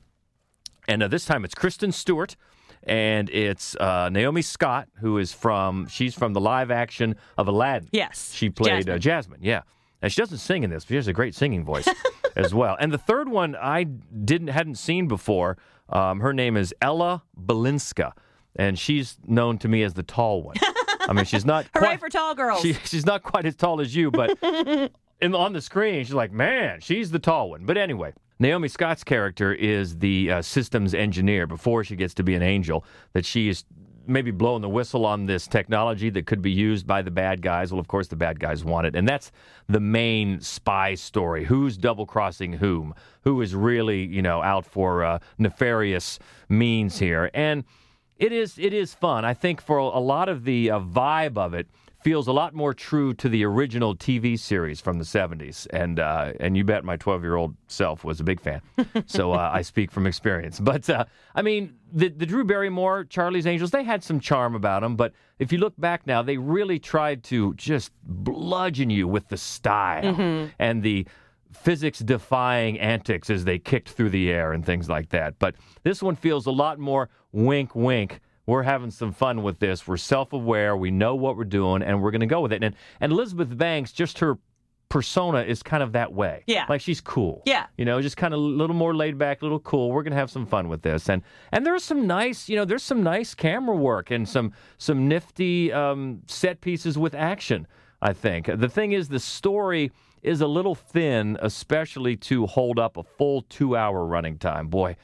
And 0.88 1.02
uh, 1.02 1.08
this 1.08 1.24
time 1.24 1.44
it's 1.44 1.54
Kristen 1.54 1.92
Stewart 1.92 2.36
and 2.82 3.28
it's 3.30 3.76
uh, 3.76 4.08
Naomi 4.08 4.42
Scott, 4.42 4.88
who 5.00 5.18
is 5.18 5.32
from, 5.32 5.86
she's 5.86 6.14
from 6.14 6.32
the 6.32 6.40
live 6.40 6.70
action 6.70 7.16
of 7.36 7.46
Aladdin. 7.48 7.88
Yes. 7.92 8.32
She 8.34 8.48
played 8.48 8.86
Jasmine. 8.86 8.94
Uh, 8.94 8.98
Jasmine, 8.98 9.40
yeah. 9.42 9.62
And 10.02 10.10
she 10.10 10.20
doesn't 10.20 10.38
sing 10.38 10.62
in 10.62 10.70
this, 10.70 10.84
but 10.84 10.88
she 10.88 10.96
has 10.96 11.08
a 11.08 11.12
great 11.12 11.34
singing 11.34 11.64
voice 11.64 11.88
as 12.36 12.54
well. 12.54 12.76
And 12.80 12.90
the 12.90 12.98
third 12.98 13.28
one 13.28 13.54
I 13.54 13.84
didn't 13.84 14.48
hadn't 14.48 14.76
seen 14.76 15.08
before. 15.08 15.58
Um, 15.90 16.20
her 16.20 16.32
name 16.32 16.56
is 16.56 16.74
Ella 16.80 17.22
Balinska, 17.38 18.12
and 18.56 18.78
she's 18.78 19.18
known 19.26 19.58
to 19.58 19.68
me 19.68 19.82
as 19.82 19.94
the 19.94 20.02
tall 20.02 20.42
one. 20.42 20.56
I 21.00 21.12
mean, 21.12 21.24
she's 21.24 21.44
not 21.44 21.66
Hooray 21.74 21.88
quite, 21.88 22.00
for 22.00 22.08
tall 22.08 22.34
girls. 22.34 22.62
she, 22.62 22.74
she's 22.84 23.04
not 23.04 23.22
quite 23.22 23.44
as 23.44 23.56
tall 23.56 23.80
as 23.80 23.94
you, 23.94 24.10
but 24.10 24.38
in, 25.20 25.34
on 25.34 25.52
the 25.52 25.60
screen, 25.60 26.04
she's 26.04 26.14
like, 26.14 26.32
man, 26.32 26.80
she's 26.80 27.10
the 27.10 27.18
tall 27.18 27.50
one. 27.50 27.64
But 27.64 27.76
anyway, 27.76 28.12
Naomi 28.38 28.68
Scott's 28.68 29.04
character 29.04 29.52
is 29.52 29.98
the 29.98 30.30
uh, 30.30 30.42
systems 30.42 30.94
engineer 30.94 31.46
before 31.46 31.84
she 31.84 31.96
gets 31.96 32.14
to 32.14 32.22
be 32.22 32.34
an 32.34 32.42
angel, 32.42 32.84
that 33.12 33.24
she 33.24 33.48
is 33.48 33.64
maybe 34.06 34.30
blowing 34.30 34.62
the 34.62 34.68
whistle 34.68 35.06
on 35.06 35.26
this 35.26 35.46
technology 35.46 36.10
that 36.10 36.26
could 36.26 36.42
be 36.42 36.50
used 36.50 36.86
by 36.86 37.02
the 37.02 37.10
bad 37.10 37.42
guys. 37.42 37.72
Well, 37.72 37.78
of 37.78 37.86
course, 37.86 38.08
the 38.08 38.16
bad 38.16 38.40
guys 38.40 38.64
want 38.64 38.86
it. 38.86 38.96
And 38.96 39.08
that's 39.08 39.30
the 39.68 39.80
main 39.80 40.40
spy 40.40 40.94
story. 40.94 41.44
Who's 41.44 41.76
double 41.76 42.06
crossing 42.06 42.54
whom? 42.54 42.94
Who 43.22 43.40
is 43.40 43.54
really, 43.54 44.04
you 44.04 44.22
know, 44.22 44.42
out 44.42 44.64
for 44.64 45.04
uh, 45.04 45.18
nefarious 45.38 46.18
means 46.48 46.98
here? 46.98 47.30
And 47.34 47.64
it 48.16 48.32
is 48.32 48.58
it 48.58 48.72
is 48.72 48.94
fun. 48.94 49.24
I 49.24 49.34
think 49.34 49.60
for 49.60 49.78
a 49.78 50.00
lot 50.00 50.28
of 50.28 50.44
the 50.44 50.70
uh, 50.70 50.80
vibe 50.80 51.38
of 51.38 51.54
it 51.54 51.68
feels 52.02 52.26
a 52.28 52.32
lot 52.32 52.54
more 52.54 52.72
true 52.72 53.12
to 53.14 53.28
the 53.28 53.44
original 53.44 53.94
TV 53.94 54.38
series 54.38 54.80
from 54.80 54.98
the 54.98 55.04
70s. 55.04 55.66
And 55.70 56.00
uh, 56.00 56.32
and 56.40 56.56
you 56.56 56.64
bet 56.64 56.84
my 56.84 56.96
12 56.96 57.22
year 57.22 57.36
old 57.36 57.54
self 57.66 58.04
was 58.04 58.20
a 58.20 58.24
big 58.24 58.40
fan. 58.40 58.60
so 59.06 59.32
uh, 59.32 59.50
I 59.52 59.62
speak 59.62 59.90
from 59.90 60.06
experience. 60.06 60.58
But 60.60 60.88
uh, 60.88 61.04
I 61.34 61.42
mean, 61.42 61.74
the, 61.92 62.08
the 62.08 62.26
Drew 62.26 62.44
Barrymore, 62.44 63.04
Charlie's 63.04 63.46
Angels, 63.46 63.70
they 63.70 63.84
had 63.84 64.02
some 64.02 64.20
charm 64.20 64.54
about 64.54 64.82
them. 64.82 64.96
But 64.96 65.12
if 65.38 65.52
you 65.52 65.58
look 65.58 65.74
back 65.78 66.06
now, 66.06 66.22
they 66.22 66.36
really 66.36 66.78
tried 66.78 67.22
to 67.24 67.54
just 67.54 67.92
bludgeon 68.02 68.90
you 68.90 69.06
with 69.06 69.28
the 69.28 69.36
style 69.36 70.48
and 70.58 70.82
the 70.82 71.06
physics 71.52 71.98
defying 71.98 72.78
antics 72.78 73.28
as 73.28 73.44
they 73.44 73.58
kicked 73.58 73.88
through 73.90 74.10
the 74.10 74.30
air 74.30 74.52
and 74.52 74.64
things 74.64 74.88
like 74.88 75.08
that. 75.10 75.38
But 75.38 75.56
this 75.82 76.02
one 76.02 76.16
feels 76.16 76.46
a 76.46 76.50
lot 76.50 76.78
more 76.78 77.08
wink, 77.32 77.74
wink. 77.74 78.20
We're 78.50 78.64
having 78.64 78.90
some 78.90 79.12
fun 79.12 79.44
with 79.44 79.60
this. 79.60 79.86
We're 79.86 79.96
self 79.96 80.32
aware. 80.32 80.76
We 80.76 80.90
know 80.90 81.14
what 81.14 81.36
we're 81.36 81.44
doing, 81.44 81.82
and 81.82 82.02
we're 82.02 82.10
going 82.10 82.20
to 82.20 82.26
go 82.26 82.40
with 82.40 82.52
it. 82.52 82.64
And, 82.64 82.74
and 83.00 83.12
Elizabeth 83.12 83.56
Banks, 83.56 83.92
just 83.92 84.18
her 84.18 84.38
persona 84.88 85.42
is 85.42 85.62
kind 85.62 85.84
of 85.84 85.92
that 85.92 86.12
way. 86.12 86.42
Yeah. 86.48 86.66
Like 86.68 86.80
she's 86.80 87.00
cool. 87.00 87.42
Yeah. 87.46 87.66
You 87.76 87.84
know, 87.84 88.02
just 88.02 88.16
kind 88.16 88.34
of 88.34 88.40
a 88.40 88.42
little 88.42 88.74
more 88.74 88.92
laid 88.92 89.16
back, 89.16 89.40
a 89.40 89.44
little 89.44 89.60
cool. 89.60 89.92
We're 89.92 90.02
gonna 90.02 90.16
have 90.16 90.32
some 90.32 90.46
fun 90.46 90.68
with 90.68 90.82
this, 90.82 91.08
and 91.08 91.22
and 91.52 91.64
there's 91.64 91.84
some 91.84 92.08
nice, 92.08 92.48
you 92.48 92.56
know, 92.56 92.64
there's 92.64 92.82
some 92.82 93.04
nice 93.04 93.34
camera 93.36 93.76
work 93.76 94.10
and 94.10 94.28
some 94.28 94.52
some 94.78 95.06
nifty 95.06 95.72
um, 95.72 96.22
set 96.26 96.60
pieces 96.60 96.98
with 96.98 97.14
action. 97.14 97.68
I 98.02 98.12
think 98.12 98.46
the 98.46 98.68
thing 98.68 98.90
is 98.90 99.08
the 99.08 99.20
story 99.20 99.92
is 100.22 100.40
a 100.40 100.48
little 100.48 100.74
thin, 100.74 101.38
especially 101.40 102.16
to 102.16 102.46
hold 102.46 102.80
up 102.80 102.96
a 102.96 103.04
full 103.04 103.42
two 103.42 103.76
hour 103.76 104.04
running 104.04 104.38
time. 104.38 104.66
Boy. 104.66 104.96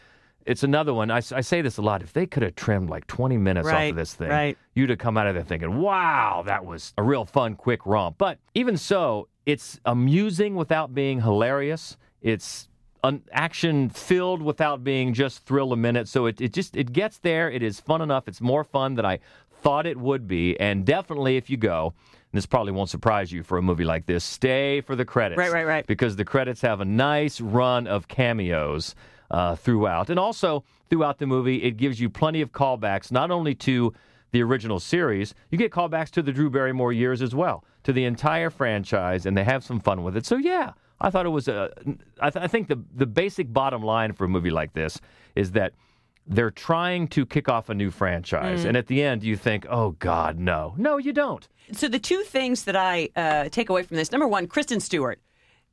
It's 0.47 0.63
another 0.63 0.95
one. 0.95 1.11
I, 1.11 1.17
I 1.17 1.41
say 1.41 1.61
this 1.61 1.77
a 1.77 1.83
lot. 1.83 2.03
If 2.03 2.13
they 2.13 2.25
could 2.25 2.45
have 2.45 2.55
trimmed 2.55 2.89
like 2.89 3.07
20 3.09 3.37
minutes 3.37 3.69
off 3.69 3.91
of 3.91 3.97
this 3.97 4.15
thing, 4.15 4.29
right. 4.29 4.57
you'd 4.75 4.91
have 4.91 4.99
come 5.01 5.19
out 5.19 5.27
of 5.27 5.35
there 5.35 5.43
thinking, 5.43 5.81
wow, 5.81 6.45
that 6.47 6.65
was 6.65 6.95
a 6.97 7.03
real 7.03 7.25
fun, 7.25 7.57
quick 7.57 7.85
romp. 7.85 8.17
But 8.17 8.39
even 8.55 8.77
so, 8.77 9.29
it's 9.45 9.81
amusing 9.85 10.55
without 10.55 10.95
being 10.95 11.21
hilarious. 11.21 11.97
It's 12.23 12.69
an 13.03 13.23
action 13.33 13.91
filled 13.91 14.41
without 14.41 14.85
being 14.85 15.15
just 15.15 15.45
thrill 15.45 15.73
a 15.73 15.77
minute. 15.77 16.07
So 16.07 16.27
it, 16.27 16.41
it 16.41 16.53
just 16.53 16.77
it 16.77 16.93
gets 16.93 17.19
there. 17.19 17.51
It 17.51 17.63
is 17.63 17.81
fun 17.81 18.01
enough. 18.01 18.29
It's 18.29 18.41
more 18.41 18.63
fun 18.63 18.95
than 18.95 19.05
I 19.05 19.19
thought 19.63 19.87
it 19.87 19.97
would 19.97 20.29
be. 20.29 20.59
And 20.61 20.85
definitely 20.85 21.37
if 21.37 21.51
you 21.51 21.57
go, 21.57 21.93
and 22.05 22.39
this 22.39 22.47
probably 22.47 22.73
won't 22.73 22.91
surprise 22.91 23.33
you 23.33 23.43
for 23.43 23.59
a 23.59 23.63
movie 23.63 23.85
like 23.85 24.07
this, 24.07 24.23
stay 24.23 24.81
for 24.81 24.95
the 24.95 25.05
credits. 25.05 25.39
Right, 25.39 25.53
right, 25.53 25.67
right. 25.67 25.87
Because 25.87 26.15
the 26.17 26.25
credits 26.25 26.61
have 26.61 26.81
a 26.81 26.85
nice 26.85 27.41
run 27.41 27.87
of 27.87 28.07
cameos 28.07 28.95
uh, 29.31 29.57
throughout. 29.57 30.11
And 30.11 30.19
also, 30.19 30.65
throughout 30.89 31.19
the 31.19 31.27
movie, 31.27 31.63
it 31.63 31.77
gives 31.77 32.01
you 32.01 32.09
plenty 32.09 32.41
of 32.41 32.53
callbacks, 32.53 33.11
not 33.11 33.31
only 33.31 33.55
to 33.55 33.93
the 34.33 34.43
original 34.43 34.81
series, 34.81 35.35
you 35.51 35.59
get 35.59 35.73
callbacks 35.73 36.11
to 36.11 36.23
the 36.23 36.33
Drew 36.33 36.51
Barrymore 36.51 36.93
years 36.93 37.23
as 37.23 37.35
well, 37.35 37.65
to 37.85 37.93
the 37.93 38.05
entire 38.05 38.51
franchise, 38.51 39.27
and 39.27 39.37
they 39.37 39.45
have 39.45 39.65
some 39.65 39.81
fun 39.81 40.03
with 40.03 40.17
it. 40.17 40.27
So, 40.27 40.37
yeah, 40.37 40.73
I 41.01 41.11
thought 41.11 41.27
it 41.27 41.31
was 41.31 41.49
a. 41.49 41.71
I, 42.21 42.31
th- 42.31 42.45
I 42.45 42.49
think 42.49 42.69
the, 42.69 42.83
the 42.95 43.07
basic 43.07 43.53
bottom 43.53 43.83
line 43.83 44.13
for 44.13 44.25
a 44.25 44.29
movie 44.29 44.51
like 44.51 44.73
this 44.73 45.01
is 45.35 45.53
that 45.53 45.73
they're 46.27 46.51
trying 46.51 47.07
to 47.09 47.25
kick 47.25 47.49
off 47.49 47.69
a 47.69 47.75
new 47.75 47.91
franchise. 47.91 48.65
Mm. 48.65 48.69
And 48.69 48.77
at 48.77 48.89
the 48.89 49.03
end, 49.03 49.23
you 49.23 49.37
think, 49.37 49.65
oh, 49.71 49.93
God, 49.93 50.39
no. 50.39 50.75
No, 50.77 50.97
you 50.97 51.13
don't. 51.13 51.47
So 51.73 51.87
the 51.89 52.01
two 52.01 52.23
things 52.23 52.65
that 52.65 52.75
I 52.77 53.11
uh, 53.15 53.49
take 53.49 53.69
away 53.71 53.83
from 53.85 53.97
this: 53.97 54.11
number 54.11 54.27
one, 54.27 54.47
Kristen 54.47 54.81
Stewart. 54.81 55.21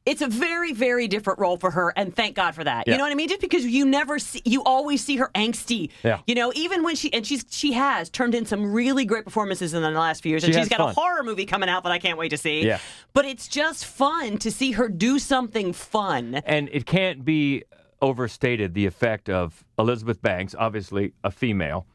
It's 0.05 0.21
a 0.21 0.27
very, 0.27 0.73
very 0.73 1.07
different 1.07 1.39
role 1.39 1.55
for 1.55 1.71
her, 1.71 1.93
and 1.95 2.13
thank 2.13 2.35
God 2.35 2.55
for 2.55 2.63
that. 2.63 2.87
Yeah. 2.87 2.93
You 2.93 2.97
know 2.97 3.05
what 3.05 3.13
I 3.13 3.15
mean? 3.15 3.29
Just 3.29 3.39
because 3.39 3.65
you 3.65 3.85
never 3.85 4.19
see, 4.19 4.41
you 4.43 4.63
always 4.63 5.03
see 5.03 5.15
her 5.15 5.31
angsty. 5.33 5.91
Yeah. 6.03 6.19
You 6.27 6.35
know, 6.35 6.51
even 6.55 6.83
when 6.83 6.95
she 6.95 7.11
and 7.13 7.25
she's 7.25 7.45
she 7.49 7.71
has 7.73 8.09
turned 8.09 8.35
in 8.35 8.45
some 8.45 8.73
really 8.73 9.05
great 9.05 9.23
performances 9.23 9.73
in 9.73 9.81
the 9.81 9.91
last 9.91 10.21
few 10.21 10.31
years, 10.31 10.43
and 10.43 10.53
she 10.53 10.59
has 10.59 10.67
got 10.67 10.81
a 10.81 10.93
horror 10.93 11.23
movie 11.23 11.45
coming 11.45 11.69
out 11.69 11.83
that 11.83 11.91
I 11.91 11.99
can't 11.99 12.17
wait 12.17 12.29
to 12.29 12.37
see. 12.37 12.65
Yeah. 12.65 12.79
But 13.13 13.25
it's 13.25 13.47
just 13.47 13.85
fun 13.85 14.37
to 14.39 14.51
see 14.51 14.71
her 14.73 14.89
do 14.89 15.19
something 15.19 15.71
fun. 15.71 16.35
And 16.45 16.69
it 16.73 16.85
can't 16.85 17.23
be 17.23 17.63
overstated 18.01 18.73
the 18.73 18.85
effect 18.85 19.29
of 19.29 19.63
Elizabeth 19.79 20.21
Banks, 20.21 20.53
obviously 20.57 21.13
a 21.23 21.31
female, 21.31 21.87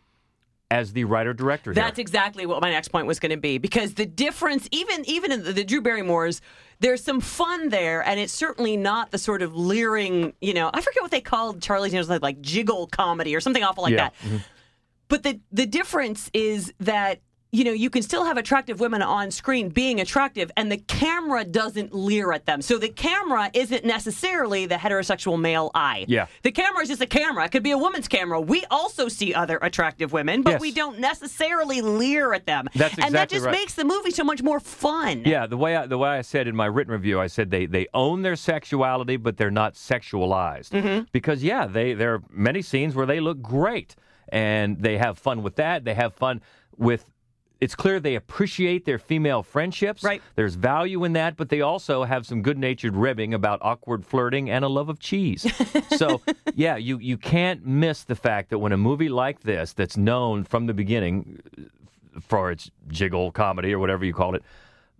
as 0.71 0.93
the 0.93 1.05
writer 1.05 1.33
director 1.33 1.73
here. 1.73 1.83
That's 1.83 1.99
exactly 1.99 2.45
what 2.47 2.61
my 2.61 2.71
next 2.71 2.89
point 2.89 3.07
was 3.07 3.19
going 3.19 3.31
to 3.31 3.39
be 3.39 3.59
because 3.59 3.95
the 3.95 4.07
difference, 4.07 4.69
even 4.71 5.05
even 5.09 5.33
in 5.33 5.45
the, 5.45 5.53
the 5.53 5.65
Drew 5.65 5.81
Barrymores, 5.81 6.41
there's 6.81 7.03
some 7.03 7.21
fun 7.21 7.71
there, 7.71 8.03
and 8.07 8.21
it's 8.21 8.33
certainly 8.33 8.77
not 8.77 9.11
the 9.11 9.19
sort 9.19 9.43
of 9.43 9.57
leering, 9.57 10.35
you 10.41 10.55
know, 10.55 10.71
I 10.73 10.81
forget 10.81 11.03
what 11.03 11.11
they 11.11 11.21
called 11.21 11.63
Charlie's 11.63 11.95
Angels, 11.95 12.11
like, 12.11 12.23
like 12.23 12.41
jiggle 12.41 12.87
comedy 12.87 13.35
or 13.35 13.41
something 13.41 13.63
awful 13.63 13.83
like 13.83 13.93
yeah. 13.93 14.11
that. 14.11 14.15
Mhm. 14.23 14.45
But 15.09 15.23
the 15.23 15.41
the 15.51 15.67
difference 15.67 16.31
is 16.35 16.73
that 16.81 17.21
you 17.51 17.65
know 17.65 17.73
you 17.73 17.89
can 17.91 18.03
still 18.03 18.25
have 18.25 18.37
attractive 18.37 18.81
women 18.81 19.01
on 19.03 19.31
screen 19.31 19.69
being 19.71 20.01
attractive, 20.01 20.51
and 20.57 20.71
the 20.71 20.77
camera 20.77 21.45
doesn't 21.45 21.95
leer 21.95 22.33
at 22.33 22.45
them. 22.47 22.61
So 22.61 22.79
the 22.79 22.89
camera 22.89 23.51
isn't 23.55 23.85
necessarily 23.85 24.67
the 24.67 24.75
heterosexual 24.75 25.41
male 25.41 25.71
eye. 25.75 26.05
Yeah. 26.09 26.27
The 26.43 26.53
camera 26.53 26.83
is 26.83 26.89
just 26.89 27.01
a 27.01 27.07
camera. 27.07 27.45
It 27.47 27.53
could 27.53 27.63
be 27.63 27.71
a 27.71 27.79
woman's 27.79 28.09
camera. 28.09 28.41
We 28.41 28.65
also 28.71 29.09
see 29.09 29.33
other 29.35 29.59
attractive 29.63 30.13
women, 30.13 30.43
but 30.43 30.53
Yes. 30.53 30.61
we 30.61 30.73
don't 30.73 30.99
necessarily 30.99 31.81
leer 31.81 32.33
at 32.35 32.45
them. 32.47 32.69
That's 32.75 32.95
exactly 32.95 33.05
and 33.07 33.15
that 33.15 33.29
just 33.29 33.47
right. 33.47 33.53
makes 33.53 33.75
the 33.75 33.85
movie 33.85 34.11
so 34.11 34.25
much 34.25 34.43
more 34.43 34.61
fun. 34.61 35.23
Yeah, 35.25 35.47
the 35.47 35.57
way 35.57 35.77
I, 35.77 35.87
the 35.87 35.99
way 35.99 36.11
I 36.11 36.23
said 36.23 36.49
in 36.49 36.55
my 36.57 36.67
written 36.67 36.93
review, 36.93 37.19
I 37.21 37.29
said 37.29 37.51
they, 37.51 37.67
they 37.67 37.87
own 37.95 38.23
their 38.23 38.37
sexuality, 38.37 39.17
but 39.17 39.37
they're 39.37 39.51
not 39.51 39.75
sexualized. 39.75 40.71
Mm-hmm. 40.71 41.05
Because 41.13 41.43
yeah, 41.43 41.67
they 41.67 41.95
there 41.95 42.15
are 42.15 42.23
many 42.31 42.63
scenes 42.63 42.95
where 42.95 43.07
they 43.07 43.21
look 43.21 43.41
great, 43.41 43.95
and 44.29 44.81
they 44.81 44.99
have 44.99 45.19
fun 45.19 45.43
with 45.43 45.57
that. 45.57 45.85
They 45.85 45.95
have 45.95 46.15
fun 46.15 46.43
with. 46.77 47.05
It's 47.61 47.75
clear 47.75 47.99
they 47.99 48.14
appreciate 48.14 48.85
their 48.85 48.99
female 48.99 49.42
friendships. 49.42 50.05
Right. 50.05 50.23
There's 50.37 50.55
value 50.55 51.05
in 51.05 51.14
that, 51.14 51.37
but 51.37 51.49
they 51.49 51.61
also 51.61 52.05
have 52.05 52.25
some 52.25 52.40
good-natured 52.40 52.94
ribbing 52.94 53.35
about 53.35 53.59
awkward 53.62 54.07
flirting 54.07 54.49
and 54.49 54.64
a 54.64 54.68
love 54.68 54.88
of 54.88 55.01
cheese. 55.01 55.47
so 55.97 56.21
yeah, 56.55 56.77
you 56.77 56.99
you 56.99 57.16
can't 57.16 57.66
miss 57.66 58.05
the 58.05 58.14
fact 58.14 58.51
that 58.51 58.59
when 58.59 58.73
a 58.73 58.77
movie 58.77 59.09
like 59.09 59.40
this, 59.40 59.73
that's 59.73 59.97
known 59.97 60.44
from 60.44 60.66
the 60.66 60.75
beginning 60.75 61.40
uh, 61.59 62.21
for 62.21 62.51
its 62.51 62.71
jiggle 62.88 63.33
comedy 63.33 63.73
or 63.73 63.79
whatever 63.79 64.05
you 64.05 64.12
called 64.12 64.37
it, 64.37 64.42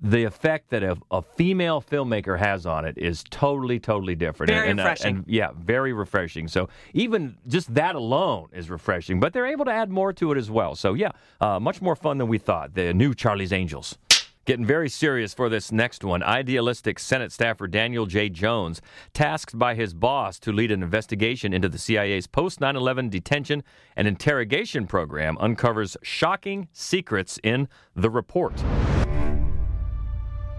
the 0.01 0.25
effect 0.25 0.71
that 0.71 0.83
a, 0.83 0.97
a 1.11 1.23
female 1.23 1.83
filmmaker 1.83 2.39
has 2.39 2.67
on 2.67 2.85
it 2.85 2.97
is 2.97 3.25
totally, 3.31 3.81
totally 3.81 4.15
different. 4.15 4.51
Very 4.51 4.71
and, 4.71 4.81
uh, 4.81 4.85
refreshing. 4.85 5.17
and, 5.17 5.25
yeah, 5.27 5.51
very 5.59 5.93
refreshing. 5.93 6.49
So 6.49 6.69
even 6.95 7.37
just 7.47 7.75
that 7.75 7.95
alone 7.95 8.49
is 8.53 8.71
refreshing, 8.71 9.19
but 9.19 9.33
they're 9.33 9.47
able 9.47 9.65
to 9.65 9.73
add 9.73 9.91
more 9.91 10.13
to 10.15 10.33
it 10.33 10.39
as 10.39 10.51
well. 10.51 10.75
So 10.75 10.95
yeah, 10.95 11.11
uh, 11.41 11.59
much 11.59 11.83
more 11.83 11.97
fun 11.97 12.19
than 12.19 12.29
we 12.29 12.39
thought. 12.39 12.75
The 12.75 12.95
new 12.95 13.15
Charlie's 13.15 13.53
Angels. 13.53 13.99
Getting 14.45 14.65
very 14.65 14.89
serious 14.89 15.35
for 15.35 15.51
this 15.51 15.71
next 15.71 16.03
one. 16.03 16.23
Idealistic 16.23 16.99
Senate 16.99 17.33
staffer 17.33 17.67
Daniel 17.67 18.07
J. 18.07 18.31
Jones, 18.31 18.81
tasked 19.13 19.59
by 19.59 19.75
his 19.75 19.93
boss 19.93 20.39
to 20.39 20.53
lead 20.53 20.71
an 20.71 20.83
investigation 20.83 21.53
into 21.53 21.69
the 21.69 21.77
CIA's 21.77 22.27
post 22.27 22.59
9 22.59 22.75
11 22.75 23.11
detention 23.11 23.63
and 23.95 24.09
interrogation 24.09 24.87
program, 24.87 25.37
uncovers 25.39 25.99
shocking 26.03 26.69
secrets 26.73 27.39
in 27.43 27.69
the 27.95 28.09
report. 28.09 28.55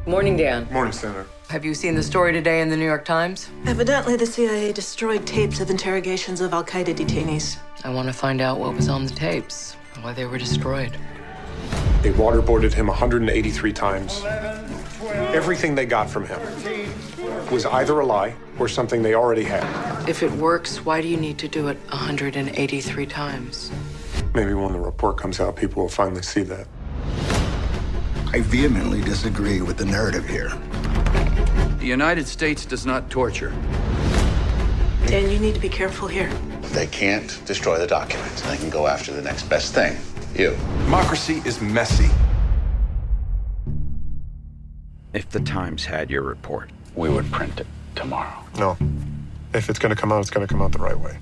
Morning, 0.09 0.35
Dan. 0.35 0.67
Morning, 0.71 0.91
Senator. 0.91 1.27
Have 1.49 1.63
you 1.63 1.75
seen 1.75 1.93
the 1.93 2.01
story 2.01 2.33
today 2.33 2.61
in 2.61 2.69
the 2.69 2.75
New 2.75 2.83
York 2.83 3.05
Times? 3.05 3.47
Evidently, 3.67 4.15
the 4.15 4.25
CIA 4.25 4.73
destroyed 4.73 5.27
tapes 5.27 5.59
of 5.59 5.69
interrogations 5.69 6.41
of 6.41 6.51
Al 6.51 6.63
Qaeda 6.63 6.95
detainees. 6.95 7.59
I 7.83 7.93
want 7.93 8.07
to 8.07 8.13
find 8.13 8.41
out 8.41 8.57
what 8.57 8.73
was 8.73 8.89
on 8.89 9.05
the 9.05 9.13
tapes 9.13 9.75
and 9.93 10.03
why 10.03 10.13
they 10.13 10.25
were 10.25 10.39
destroyed. 10.39 10.97
They 12.01 12.11
waterboarded 12.11 12.73
him 12.73 12.87
183 12.87 13.71
times. 13.71 14.23
Everything 15.31 15.75
they 15.75 15.85
got 15.85 16.09
from 16.09 16.25
him 16.25 16.41
was 17.51 17.67
either 17.67 17.99
a 17.99 18.05
lie 18.05 18.33
or 18.57 18.67
something 18.67 19.03
they 19.03 19.13
already 19.13 19.43
had. 19.43 20.09
If 20.09 20.23
it 20.23 20.31
works, 20.31 20.83
why 20.83 21.01
do 21.01 21.07
you 21.07 21.17
need 21.17 21.37
to 21.37 21.47
do 21.47 21.67
it 21.67 21.77
183 21.89 23.05
times? 23.05 23.71
Maybe 24.33 24.55
when 24.55 24.73
the 24.73 24.79
report 24.79 25.17
comes 25.17 25.39
out, 25.39 25.55
people 25.55 25.83
will 25.83 25.89
finally 25.89 26.23
see 26.23 26.41
that. 26.41 26.65
I 28.31 28.41
vehemently 28.41 29.01
disagree 29.01 29.61
with 29.61 29.77
the 29.77 29.85
narrative 29.85 30.27
here. 30.27 30.49
The 31.79 31.87
United 31.87 32.27
States 32.27 32.63
does 32.63 32.85
not 32.85 33.09
torture. 33.09 33.49
Dan, 35.07 35.31
you 35.31 35.39
need 35.39 35.55
to 35.55 35.59
be 35.59 35.69
careful 35.69 36.07
here. 36.07 36.31
They 36.73 36.85
can't 36.85 37.41
destroy 37.45 37.79
the 37.79 37.87
documents. 37.87 38.43
They 38.43 38.57
can 38.57 38.69
go 38.69 38.85
after 38.85 39.11
the 39.11 39.23
next 39.23 39.49
best 39.49 39.73
thing. 39.73 39.97
You. 40.35 40.51
Democracy 40.83 41.41
is 41.43 41.59
messy. 41.59 42.09
If 45.13 45.27
the 45.29 45.39
Times 45.39 45.85
had 45.85 46.11
your 46.11 46.21
report, 46.21 46.69
We 46.95 47.09
would 47.09 47.31
print 47.31 47.59
it 47.59 47.67
tomorrow. 47.95 48.43
No. 48.59 48.77
If 49.55 49.71
it's 49.71 49.79
going 49.79 49.95
to 49.95 49.99
come 49.99 50.11
out, 50.11 50.19
it's 50.19 50.29
going 50.29 50.45
to 50.45 50.51
come 50.53 50.61
out 50.61 50.71
the 50.71 50.77
right 50.77 50.99
way. 50.99 51.17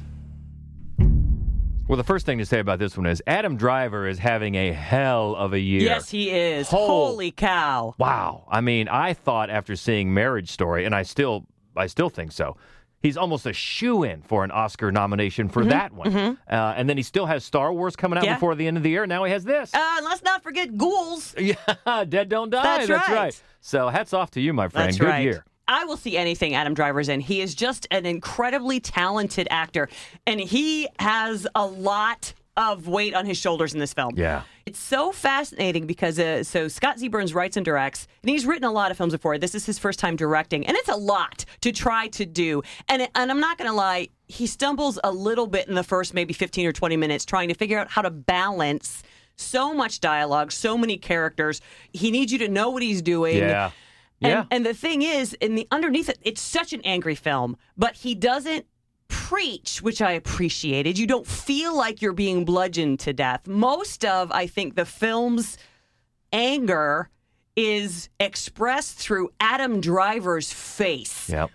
Well, 1.88 1.96
the 1.96 2.04
first 2.04 2.26
thing 2.26 2.38
to 2.40 2.46
say 2.46 2.60
about 2.60 2.80
this 2.80 2.98
one 2.98 3.06
is 3.06 3.24
Adam 3.28 3.56
Driver 3.56 4.08
is 4.10 4.20
having 4.20 4.56
a 4.56 4.74
hell 4.74 5.36
of 5.36 5.54
a 5.54 5.60
year. 5.60 5.82
Yes, 5.84 6.10
he 6.10 6.30
is. 6.32 6.68
Hol- 6.70 6.86
Holy 7.12 7.32
cow. 7.32 7.96
Wow. 7.98 8.44
I 8.52 8.60
mean, 8.60 8.90
I 8.90 9.14
thought 9.14 9.50
after 9.50 9.78
seeing 9.78 10.14
Marriage 10.14 10.52
Story, 10.52 10.84
and 10.84 10.94
I 10.94 11.04
still, 11.04 11.46
I 11.78 11.88
still 11.88 12.10
think 12.10 12.34
so. 12.34 12.58
He's 13.02 13.16
almost 13.16 13.46
a 13.46 13.54
shoe 13.54 14.04
in 14.04 14.22
for 14.24 14.44
an 14.44 14.52
Oscar 14.52 14.92
nomination 14.92 15.48
for 15.48 15.64
Mhm, 15.64 15.70
that 15.70 15.94
one. 15.94 16.12
mhm. 16.12 16.38
Uh, 16.52 16.74
and 16.76 16.90
then 16.90 16.98
he 16.98 17.04
still 17.04 17.26
has 17.28 17.46
Star 17.46 17.72
Wars 17.72 17.96
coming 17.96 18.18
out 18.18 18.26
Yeah. 18.26 18.34
before 18.34 18.56
the 18.56 18.68
end 18.68 18.76
of 18.76 18.84
the 18.84 18.90
year. 18.90 19.06
Now 19.08 19.24
he 19.24 19.32
has 19.32 19.46
this. 19.46 19.74
Uh, 19.74 19.78
and 19.98 20.04
let's 20.06 20.24
not 20.24 20.44
forget 20.44 20.76
ghouls. 20.78 21.36
Yeah, 21.40 22.04
Dead 22.04 22.28
Don't 22.28 22.50
Die. 22.50 22.62
That's 22.64 22.90
right. 22.90 23.10
right. 23.16 23.42
So 23.62 23.88
hats 23.88 24.14
off 24.14 24.32
to 24.32 24.42
you, 24.42 24.52
my 24.52 24.68
friend. 24.68 24.88
That's 24.90 24.98
Good 24.98 25.08
right. 25.08 25.24
year. 25.24 25.46
I 25.68 25.86
will 25.86 25.98
see 25.98 26.18
anything 26.18 26.54
Adam 26.54 26.74
Driver's 26.74 27.10
in. 27.10 27.20
He 27.20 27.42
is 27.42 27.54
just 27.56 27.88
an 27.92 28.06
incredibly 28.06 28.80
talented 28.80 29.48
actor, 29.52 29.90
and 30.26 30.40
he 30.40 30.88
has 31.00 31.48
a 31.56 31.66
lot 31.66 32.34
of 32.56 32.88
weight 32.88 33.14
on 33.14 33.26
his 33.26 33.38
shoulders 33.38 33.74
in 33.74 33.80
this 33.80 33.94
film. 33.94 34.14
Yeah. 34.16 34.42
It's 34.66 34.80
so 34.80 35.12
fascinating 35.12 35.86
because 35.86 36.18
uh, 36.20 36.44
so 36.44 36.68
Scott 36.68 37.00
Z. 37.00 37.08
Burns 37.08 37.34
writes 37.34 37.56
and 37.56 37.64
directs, 37.64 38.08
and 38.24 38.30
he's 38.30 38.46
written 38.46 38.66
a 38.66 38.72
lot 38.72 38.92
of 38.92 38.98
films 38.98 39.14
before. 39.14 39.38
This 39.38 39.56
is 39.56 39.66
his 39.66 39.78
first 39.78 40.00
time 40.00 40.16
directing, 40.16 40.66
and 40.66 40.76
it's 40.76 40.90
a 40.90 40.96
lot 40.96 41.46
to 41.62 41.72
try 41.72 42.08
to 42.10 42.26
do. 42.26 42.64
And 42.90 43.08
and 43.16 43.32
I'm 43.32 43.40
not 43.40 43.58
going 43.58 43.70
to 43.70 43.76
lie, 43.76 44.10
he 44.28 44.48
stumbles 44.48 45.00
a 45.04 45.12
little 45.12 45.48
bit 45.48 45.68
in 45.68 45.76
the 45.76 45.84
first 45.84 46.14
maybe 46.14 46.34
15 46.34 46.66
or 46.66 46.74
20 46.74 46.98
minutes 46.98 47.24
trying 47.26 47.48
to 47.50 47.54
figure 47.54 47.78
out 47.78 47.90
how 47.90 48.02
to 48.02 48.10
balance 48.10 49.04
so 49.38 49.74
much 49.74 50.00
dialogue, 50.00 50.52
so 50.52 50.78
many 50.78 50.98
characters. 50.98 51.62
He 51.94 52.12
needs 52.12 52.32
you 52.32 52.40
to 52.40 52.48
know 52.50 52.72
what 52.72 52.82
he's 52.82 53.02
doing. 53.02 53.38
Yeah. 53.38 53.72
Yeah. 54.20 54.40
And, 54.40 54.48
and 54.52 54.66
the 54.66 54.74
thing 54.74 55.02
is, 55.02 55.34
in 55.34 55.56
the 55.56 55.68
underneath 55.72 56.10
it, 56.10 56.20
it's 56.22 56.42
such 56.42 56.74
an 56.74 56.82
angry 56.84 57.16
film, 57.16 57.58
but 57.78 57.96
he 57.96 58.16
doesn't 58.16 58.66
preach, 59.08 59.82
which 59.82 60.02
I 60.02 60.12
appreciated. 60.12 60.98
You 60.98 61.08
don't 61.08 61.28
feel 61.28 61.76
like 61.76 62.02
you're 62.02 62.14
being 62.14 62.46
bludgeoned 62.46 63.00
to 63.02 63.14
death. 63.14 63.48
Most 63.48 64.04
of, 64.06 64.32
I 64.32 64.48
think, 64.48 64.76
the 64.76 64.86
film's 64.86 65.58
anger 66.34 67.10
is 67.56 68.10
expressed 68.20 68.98
through 68.98 69.30
Adam 69.40 69.82
Driver's 69.82 70.52
face. 70.52 71.30
Yep. 71.30 71.52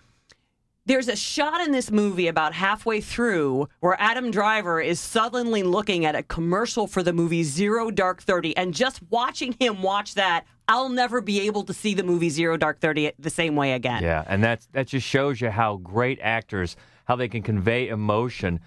There's 0.84 1.06
a 1.06 1.14
shot 1.14 1.60
in 1.60 1.70
this 1.70 1.92
movie 1.92 2.26
about 2.26 2.54
halfway 2.54 3.00
through 3.00 3.68
where 3.78 3.96
Adam 4.00 4.32
Driver 4.32 4.80
is 4.80 4.98
suddenly 4.98 5.62
looking 5.62 6.04
at 6.04 6.16
a 6.16 6.24
commercial 6.24 6.88
for 6.88 7.04
the 7.04 7.12
movie 7.12 7.44
Zero 7.44 7.92
Dark 7.92 8.20
30. 8.20 8.56
And 8.56 8.74
just 8.74 9.00
watching 9.08 9.54
him 9.60 9.82
watch 9.82 10.14
that, 10.14 10.44
I'll 10.68 10.88
never 10.88 11.20
be 11.20 11.40
able 11.42 11.64
to 11.64 11.74
see 11.74 11.94
the 11.94 12.02
movie 12.02 12.30
Zero 12.30 12.56
Dark 12.56 12.80
30 12.80 13.12
the 13.18 13.30
same 13.30 13.56
way 13.56 13.72
again. 13.72 14.02
Yeah, 14.02 14.24
and 14.26 14.42
that's 14.42 14.66
that 14.72 14.86
just 14.88 15.06
shows 15.06 15.40
you 15.40 15.50
how 15.50 15.76
great 15.76 16.18
actors 16.22 16.76
how 17.04 17.16
they 17.16 17.28
can 17.28 17.42
convey 17.42 17.88
emotion 17.88 18.60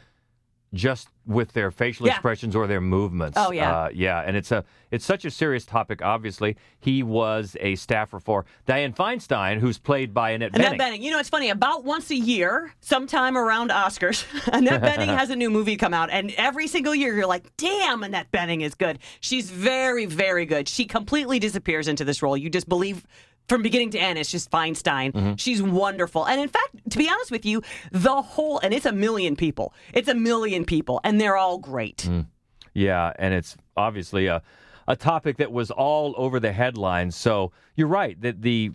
just 0.75 1.07
with 1.25 1.53
their 1.53 1.71
facial 1.71 2.05
Yeah. 2.05 2.13
expressions 2.13 2.55
or 2.55 2.67
their 2.67 2.81
movements. 2.81 3.35
Oh, 3.39 3.51
yeah. 3.51 3.75
uh, 3.75 3.89
yeah, 3.93 4.21
and 4.21 4.37
it's 4.37 4.51
a 4.51 4.63
it's 4.91 5.03
such 5.03 5.25
a 5.25 5.31
serious 5.31 5.65
topic. 5.65 6.01
Obviously, 6.03 6.55
he 6.79 7.01
was 7.01 7.57
a 7.59 7.75
staffer 7.75 8.19
for 8.19 8.45
Dianne 8.67 8.95
Feinstein, 8.95 9.59
who's 9.59 9.79
played 9.79 10.13
by 10.13 10.31
Annette 10.31 10.55
Annette 10.55 10.73
Bening. 10.73 10.77
Benning. 10.77 11.01
You 11.03 11.11
know, 11.11 11.19
it's 11.19 11.29
funny. 11.29 11.49
About 11.49 11.83
once 11.83 12.11
a 12.11 12.15
year, 12.15 12.71
sometime 12.81 13.35
around 13.37 13.71
Oscars, 13.71 14.23
Annette 14.53 14.81
Bening 14.83 15.17
has 15.17 15.31
a 15.31 15.35
new 15.35 15.49
movie 15.49 15.77
come 15.77 15.93
out, 15.93 16.09
and 16.11 16.31
every 16.37 16.67
single 16.67 16.93
year 16.93 17.15
you're 17.15 17.25
like, 17.25 17.55
"Damn, 17.57 18.03
Annette 18.03 18.31
Bening 18.31 18.61
is 18.61 18.75
good." 18.75 18.99
She's 19.21 19.49
very, 19.49 20.05
very 20.05 20.45
good. 20.45 20.69
She 20.69 20.85
completely 20.85 21.39
disappears 21.39 21.87
into 21.87 22.05
this 22.05 22.21
role. 22.21 22.37
You 22.37 22.49
just 22.51 22.69
believe. 22.69 23.03
From 23.47 23.61
beginning 23.61 23.91
to 23.91 23.99
end, 23.99 24.17
it's 24.17 24.31
just 24.31 24.49
Feinstein. 24.49 25.11
Mhm. 25.11 25.39
She's 25.39 25.61
wonderful. 25.61 26.25
And 26.25 26.41
in 26.41 26.47
fact, 26.49 26.89
to 26.89 26.97
be 26.97 27.07
honest 27.09 27.29
with 27.31 27.45
you, 27.45 27.61
the 27.91 28.21
whole, 28.21 28.59
and 28.59 28.73
it's 28.73 28.85
a 28.85 28.91
million 28.91 29.35
people. 29.35 29.73
It's 29.93 30.07
a 30.07 30.15
million 30.15 30.65
people, 30.65 30.99
and 31.03 31.21
they're 31.21 31.37
all 31.37 31.57
great. 31.59 32.07
Mm. 32.09 32.25
Yeah, 32.73 33.13
and 33.19 33.33
it's 33.33 33.55
obviously 33.77 34.27
a 34.27 34.41
a 34.87 34.95
topic 34.95 35.37
that 35.37 35.51
was 35.51 35.71
all 35.71 36.13
over 36.15 36.39
the 36.39 36.51
headlines. 36.51 37.15
So 37.15 37.51
you're 37.75 37.87
right 37.87 38.21
that 38.21 38.43
the 38.43 38.71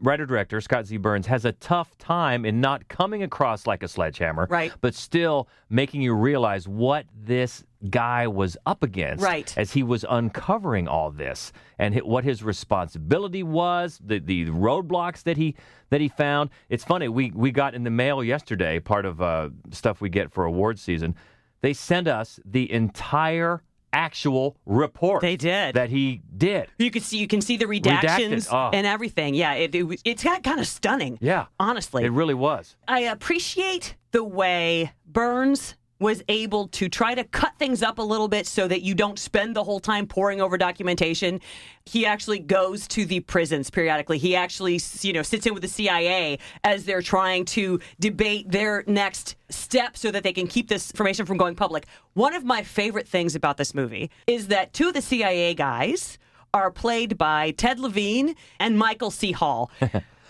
writer 0.00 0.24
director 0.24 0.58
Scott 0.62 0.86
Z. 0.86 0.96
Burns 0.96 1.26
has 1.26 1.44
a 1.44 1.52
tough 1.52 1.98
time 1.98 2.46
in 2.46 2.62
not 2.62 2.88
coming 2.88 3.22
across 3.22 3.66
like 3.66 3.82
a 3.82 3.88
sledgehammer, 3.88 4.46
Right. 4.48 4.72
But 4.80 4.94
still 4.94 5.48
making 5.68 6.00
you 6.00 6.14
realize 6.14 6.66
what 6.66 7.04
this 7.14 7.62
guy 7.88 8.26
was 8.26 8.56
up 8.66 8.82
against, 8.82 9.24
Right. 9.24 9.56
As 9.56 9.72
he 9.72 9.82
was 9.82 10.04
uncovering 10.08 10.86
all 10.86 11.10
this 11.10 11.52
and 11.78 11.94
what 12.02 12.24
his 12.24 12.42
responsibility 12.42 13.42
was, 13.42 13.98
the 14.04 14.18
the 14.18 14.46
roadblocks 14.46 15.22
that 15.22 15.36
he 15.36 15.54
that 15.90 16.00
he 16.00 16.08
found. 16.08 16.50
It's 16.68 16.84
funny 16.84 17.08
we 17.08 17.30
we 17.34 17.50
got 17.50 17.74
in 17.74 17.84
the 17.84 17.90
mail 17.90 18.22
yesterday 18.22 18.80
part 18.80 19.06
of 19.06 19.22
uh, 19.22 19.50
stuff 19.70 20.00
we 20.00 20.10
get 20.10 20.30
for 20.32 20.44
award 20.44 20.78
season. 20.78 21.14
They 21.62 21.72
sent 21.72 22.06
us 22.08 22.38
the 22.44 22.70
entire 22.72 23.62
actual 23.92 24.56
report. 24.66 25.20
They 25.20 25.36
did 25.36 25.74
that 25.74 25.90
he 25.90 26.22
did. 26.36 26.68
You 26.78 26.90
can 26.90 27.02
see 27.02 27.18
you 27.18 27.26
can 27.26 27.40
see 27.40 27.56
the 27.56 27.64
redactions 27.66 28.48
Oh. 28.52 28.70
and 28.72 28.86
everything. 28.86 29.34
Yeah, 29.34 29.54
it, 29.54 29.74
it 29.74 29.82
was- 29.82 30.00
it's 30.04 30.22
got 30.22 30.42
kind 30.44 30.60
of 30.60 30.66
stunning. 30.66 31.18
Yeah, 31.20 31.46
honestly, 31.58 32.04
it 32.04 32.10
really 32.12 32.34
was. 32.34 32.76
I 32.86 33.00
appreciate 33.00 33.96
the 34.12 34.22
way 34.24 34.92
Burns 35.06 35.74
was 36.00 36.22
able 36.28 36.66
to 36.68 36.88
try 36.88 37.14
to 37.14 37.22
cut 37.22 37.52
things 37.58 37.82
up 37.82 37.98
a 37.98 38.02
little 38.02 38.26
bit 38.26 38.46
so 38.46 38.66
that 38.66 38.82
you 38.82 38.94
don't 38.94 39.18
spend 39.18 39.54
the 39.54 39.62
whole 39.62 39.78
time 39.78 40.06
poring 40.06 40.40
over 40.40 40.56
documentation. 40.56 41.40
He 41.84 42.06
actually 42.06 42.38
goes 42.38 42.88
to 42.88 43.04
the 43.04 43.20
prisons 43.20 43.70
periodically. 43.70 44.18
He 44.18 44.34
actually, 44.34 44.80
you 45.02 45.12
know, 45.12 45.22
sits 45.22 45.46
in 45.46 45.52
with 45.52 45.62
the 45.62 45.68
CIA 45.68 46.38
as 46.64 46.84
they're 46.86 47.02
trying 47.02 47.44
to 47.46 47.78
debate 48.00 48.50
their 48.50 48.82
next 48.86 49.36
step 49.50 49.96
so 49.96 50.10
that 50.10 50.22
they 50.22 50.32
can 50.32 50.46
keep 50.46 50.68
this 50.68 50.90
information 50.90 51.26
from 51.26 51.36
going 51.36 51.54
public. 51.54 51.86
One 52.14 52.34
of 52.34 52.44
my 52.44 52.62
favorite 52.62 53.06
things 53.06 53.34
about 53.34 53.58
this 53.58 53.74
movie 53.74 54.10
is 54.26 54.48
that 54.48 54.72
two 54.72 54.88
of 54.88 54.94
the 54.94 55.02
CIA 55.02 55.54
guys 55.54 56.18
are 56.54 56.70
played 56.70 57.16
by 57.18 57.50
Ted 57.52 57.78
Levine 57.78 58.34
and 58.58 58.78
Michael 58.78 59.10
C. 59.10 59.32
Hall. 59.32 59.70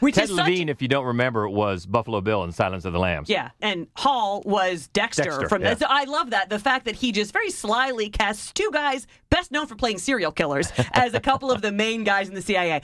Which 0.00 0.14
Ted 0.14 0.24
is 0.24 0.30
such 0.30 0.48
Levine, 0.48 0.68
if 0.68 0.82
you 0.82 0.88
don't 0.88 1.06
remember, 1.06 1.48
was 1.48 1.86
Buffalo 1.86 2.20
Bill 2.20 2.42
in 2.44 2.52
Silence 2.52 2.84
of 2.84 2.92
the 2.92 2.98
Lambs. 2.98 3.28
yeah, 3.28 3.50
and 3.60 3.86
Hall 3.96 4.42
was 4.44 4.88
Dexter, 4.88 5.24
Dexter, 5.24 5.48
from 5.48 5.62
yeah. 5.62 5.70
that. 5.70 5.78
So 5.80 5.86
I 5.88 6.04
love 6.04 6.30
that. 6.30 6.48
The 6.48 6.58
fact 6.58 6.86
that 6.86 6.96
he 6.96 7.12
just 7.12 7.32
very 7.32 7.50
slyly 7.50 8.08
casts 8.08 8.52
two 8.52 8.70
guys 8.72 9.06
best 9.28 9.52
known 9.52 9.66
for 9.66 9.76
playing 9.76 9.98
serial 9.98 10.32
killers 10.32 10.72
as 10.92 11.14
a 11.14 11.20
couple 11.20 11.50
of 11.50 11.62
the 11.62 11.70
main 11.70 12.02
guys 12.04 12.28
in 12.28 12.34
the 12.34 12.42
CIA. 12.42 12.82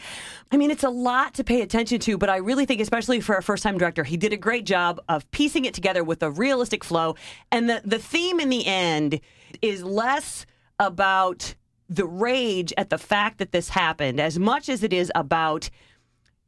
I 0.53 0.57
mean, 0.57 0.71
it's 0.71 0.85
a 0.85 0.91
lot 0.91 1.35
to 1.35 1.45
pay 1.45 1.63
attention 1.63 1.99
to, 2.01 2.17
but 2.19 2.31
I 2.31 2.37
really 2.37 2.67
think, 2.67 2.81
especially 2.81 3.21
for 3.21 3.37
a 3.37 3.43
first 3.43 3.63
time 3.63 3.79
director, 3.79 4.05
he 4.05 4.17
did 4.17 4.33
a 4.33 4.37
great 4.37 4.65
job 4.65 5.01
of 5.09 5.29
piecing 5.31 5.65
it 5.65 5.75
together 5.75 6.05
with 6.05 6.23
a 6.23 6.31
realistic 6.31 6.85
flow. 6.85 7.17
And 7.51 7.69
the, 7.69 7.83
the 7.85 7.99
theme 7.99 8.41
in 8.41 8.49
the 8.49 8.67
end 8.67 9.21
is 9.63 9.83
less 9.83 10.47
about 10.79 11.55
the 11.89 12.07
rage 12.07 12.73
at 12.77 12.91
the 12.91 12.99
fact 12.99 13.39
that 13.39 13.53
this 13.53 13.71
happened 13.71 14.21
as 14.21 14.39
much 14.39 14.69
as 14.69 14.83
it 14.83 14.93
is 14.93 15.11
about 15.15 15.71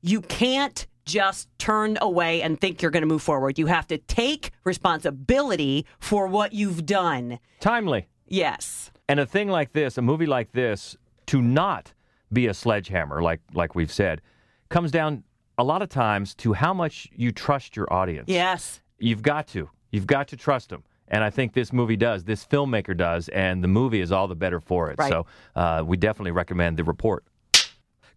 you 0.02 0.20
can't 0.20 0.86
just 1.04 1.48
turn 1.58 1.96
away 2.00 2.42
and 2.42 2.60
think 2.60 2.82
you're 2.82 2.90
going 2.90 3.02
to 3.02 3.06
move 3.08 3.22
forward. 3.22 3.58
You 3.58 3.66
have 3.66 3.86
to 3.88 3.98
take 3.98 4.50
responsibility 4.64 5.86
for 5.98 6.26
what 6.26 6.52
you've 6.52 6.84
done. 6.84 7.38
Timely. 7.60 8.08
Yes. 8.26 8.90
And 9.08 9.18
a 9.18 9.26
thing 9.26 9.48
like 9.48 9.72
this, 9.72 9.96
a 9.96 10.02
movie 10.02 10.26
like 10.26 10.52
this, 10.52 10.96
to 11.26 11.40
not 11.40 11.92
be 12.30 12.46
a 12.46 12.54
sledgehammer, 12.54 13.22
like 13.22 13.40
like 13.54 13.74
we've 13.74 13.92
said, 13.92 14.20
comes 14.68 14.90
down 14.90 15.24
a 15.56 15.64
lot 15.64 15.80
of 15.80 15.88
times 15.88 16.34
to 16.36 16.52
how 16.52 16.74
much 16.74 17.08
you 17.16 17.32
trust 17.32 17.74
your 17.74 17.90
audience. 17.92 18.28
Yes. 18.28 18.82
You've 18.98 19.22
got 19.22 19.46
to. 19.48 19.70
You've 19.90 20.06
got 20.06 20.28
to 20.28 20.36
trust 20.36 20.68
them. 20.68 20.84
And 21.08 21.24
I 21.24 21.30
think 21.30 21.54
this 21.54 21.72
movie 21.72 21.96
does. 21.96 22.24
This 22.24 22.44
filmmaker 22.44 22.94
does. 22.94 23.28
And 23.28 23.64
the 23.64 23.68
movie 23.68 24.02
is 24.02 24.12
all 24.12 24.28
the 24.28 24.36
better 24.36 24.60
for 24.60 24.90
it. 24.90 24.98
Right. 24.98 25.10
So 25.10 25.26
uh, 25.56 25.82
we 25.86 25.96
definitely 25.96 26.32
recommend 26.32 26.76
the 26.76 26.84
report. 26.84 27.24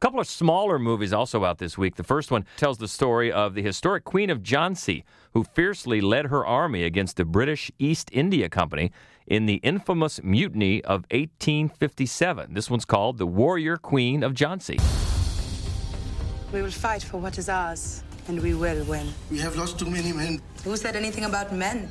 A 0.02 0.08
couple 0.08 0.20
of 0.20 0.26
smaller 0.26 0.80
movies 0.80 1.14
also 1.14 1.46
out 1.46 1.60
this 1.60 1.78
week. 1.78 1.96
The 1.96 2.04
first 2.04 2.32
one 2.32 2.44
tells 2.58 2.80
the 2.80 2.88
story 2.88 3.32
of 3.32 3.54
the 3.54 3.62
historic 3.62 4.04
Queen 4.04 4.32
of 4.32 4.42
Jhansi, 4.42 5.04
who 5.36 5.44
fiercely 5.44 6.02
led 6.02 6.26
her 6.26 6.44
army 6.44 6.82
against 6.82 7.18
the 7.18 7.24
British 7.24 7.70
East 7.78 8.10
India 8.12 8.50
Company 8.50 8.92
in 9.28 9.46
the 9.46 9.58
infamous 9.62 10.20
mutiny 10.24 10.84
of 10.86 11.06
1857. 11.12 12.52
This 12.56 12.68
one's 12.68 12.84
called 12.84 13.20
The 13.20 13.28
Warrior 13.28 13.78
Queen 13.78 14.24
of 14.24 14.34
Jhansi. 14.34 14.82
We 16.52 16.64
will 16.64 16.72
fight 16.72 17.04
for 17.04 17.20
what 17.20 17.38
is 17.38 17.48
ours, 17.48 18.04
and 18.28 18.42
we 18.42 18.56
will 18.56 18.84
win. 18.86 19.08
We 19.30 19.38
have 19.38 19.56
lost 19.56 19.78
too 19.78 19.92
many 19.92 20.14
men. 20.14 20.42
Who 20.64 20.76
said 20.78 20.96
anything 20.96 21.26
about 21.26 21.54
men? 21.54 21.88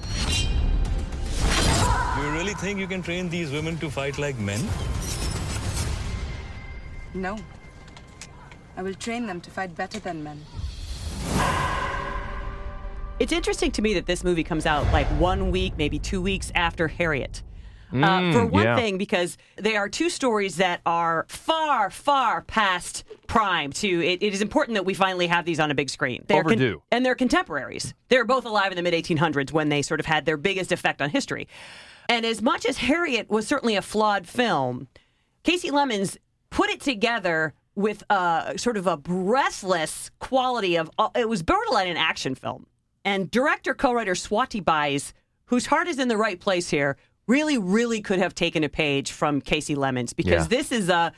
Do 2.17 2.27
you 2.27 2.33
really 2.33 2.55
think 2.55 2.81
you 2.81 2.89
can 2.89 3.05
train 3.05 3.29
these 3.29 3.53
women 3.53 3.79
to 3.79 3.89
fight 3.89 4.19
like 4.19 4.37
men? 4.37 4.61
No. 7.15 7.39
I 8.81 8.83
will 8.83 8.95
train 8.95 9.27
them 9.27 9.43
to 9.43 9.51
fight 9.51 9.77
better 9.77 10.01
than 10.01 10.25
men. 10.25 10.43
It's 13.19 13.31
interesting 13.31 13.71
to 13.73 13.83
me 13.83 13.93
that 13.93 14.07
this 14.07 14.25
movie 14.25 14.43
comes 14.43 14.65
out 14.65 14.91
like 14.91 15.07
one 15.21 15.51
week, 15.51 15.75
maybe 15.77 15.99
two 15.99 16.23
weeks 16.23 16.51
after 16.55 16.89
Harriet. 16.89 17.43
uh, 17.93 17.97
Mm, 17.97 18.33
for 18.33 18.47
one 18.47 18.63
yeah. 18.65 18.77
thing, 18.77 18.97
because 18.97 19.37
they 19.57 19.77
are 19.77 19.87
two 19.91 20.09
stories 20.09 20.57
that 20.57 20.81
are 20.87 21.27
far, 21.29 21.91
far 21.91 22.41
past 22.41 23.05
prime. 23.27 23.71
To 23.73 24.01
it, 24.03 24.23
it 24.23 24.33
is 24.33 24.41
important 24.41 24.77
that 24.77 24.87
we 24.87 24.95
finally 24.95 25.27
have 25.27 25.45
these 25.45 25.61
on 25.61 25.71
a 25.71 25.75
big 25.75 25.91
screen. 25.91 26.25
They're 26.27 26.41
Overdue. 26.41 26.81
and 26.91 27.05
they're 27.05 27.15
contemporaries. 27.15 27.93
They're 28.09 28.25
both 28.25 28.47
alive 28.47 28.73
in 28.73 28.77
the 28.77 28.83
mid 28.83 28.95
1800s 28.95 29.53
when 29.53 29.69
they 29.69 29.83
sort 29.83 30.01
of 30.01 30.07
had 30.07 30.25
their 30.25 30.39
biggest 30.39 30.73
effect 30.73 31.03
on 31.03 31.11
history. 31.11 31.49
And 32.09 32.25
as 32.25 32.41
much 32.41 32.65
as 32.65 32.79
Harriet 32.79 33.29
was 33.29 33.47
certainly 33.47 33.77
a 33.77 33.83
flawed 33.83 34.27
film, 34.27 34.89
Kasi 35.45 35.71
Lemmons 35.71 36.17
put 36.49 36.71
it 36.71 36.81
together 36.81 37.53
with 37.75 38.03
a 38.11 38.55
sort 38.57 38.77
of 38.77 38.87
a 38.87 38.97
breathless 38.97 40.11
quality 40.19 40.77
of 40.77 40.91
uh, 40.99 41.09
it 41.17 41.29
was 41.29 41.43
borderline 41.43 41.87
an 41.89 41.97
action 41.97 42.35
film. 42.35 42.67
And 43.05 43.31
director 43.31 43.75
co-writer 43.75 44.13
Swati 44.13 44.63
Bhise, 44.63 45.13
whose 45.47 45.67
heart 45.67 45.89
is 45.89 45.99
in 45.99 46.09
the 46.09 46.17
right 46.17 46.39
place 46.39 46.69
here, 46.69 46.97
really, 47.27 47.57
really 47.59 48.01
could 48.03 48.19
have 48.19 48.35
taken 48.35 48.65
a 48.65 48.69
page 48.69 49.13
from 49.13 49.41
Kasi 49.41 49.75
Lemmons 49.75 50.13
because 50.15 50.43
Yeah. 50.51 50.59
this 50.59 50.73
is 50.73 50.89
a 50.89 51.13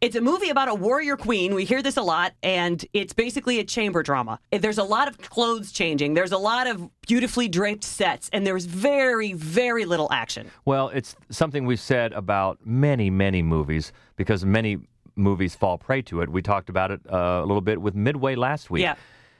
it's 0.00 0.16
a 0.16 0.20
movie 0.20 0.48
about 0.50 0.68
a 0.68 0.74
warrior 0.74 1.16
queen. 1.16 1.54
We 1.54 1.64
hear 1.64 1.80
this 1.80 1.96
a 1.96 2.02
lot, 2.02 2.32
and 2.42 2.84
it's 2.92 3.12
basically 3.12 3.60
a 3.60 3.64
chamber 3.64 4.02
drama. 4.02 4.40
There's 4.50 4.78
a 4.78 4.82
lot 4.82 5.06
of 5.06 5.16
clothes 5.18 5.70
changing. 5.70 6.14
There's 6.14 6.32
a 6.32 6.38
lot 6.38 6.66
of 6.66 6.90
beautifully 7.06 7.46
draped 7.46 7.84
sets, 7.84 8.28
and 8.32 8.44
there's 8.44 8.64
very, 8.64 9.32
very 9.34 9.84
little 9.84 10.08
action. 10.10 10.50
Well, 10.64 10.88
it's 10.88 11.14
something 11.30 11.66
we've 11.66 11.78
said 11.78 12.12
about 12.14 12.58
many, 12.66 13.10
many 13.10 13.42
movies 13.42 13.92
because 14.16 14.44
many 14.44 14.78
movies 15.16 15.54
fall 15.54 15.78
prey 15.78 16.02
to 16.02 16.20
it. 16.22 16.28
We 16.30 16.42
talked 16.42 16.68
about 16.68 16.90
it 16.90 17.00
uh, 17.10 17.40
a 17.42 17.46
little 17.46 17.60
bit 17.60 17.80
with 17.80 17.94
Midway 17.94 18.34
last 18.34 18.70
week. 18.70 18.82
Yeah. 18.82 18.94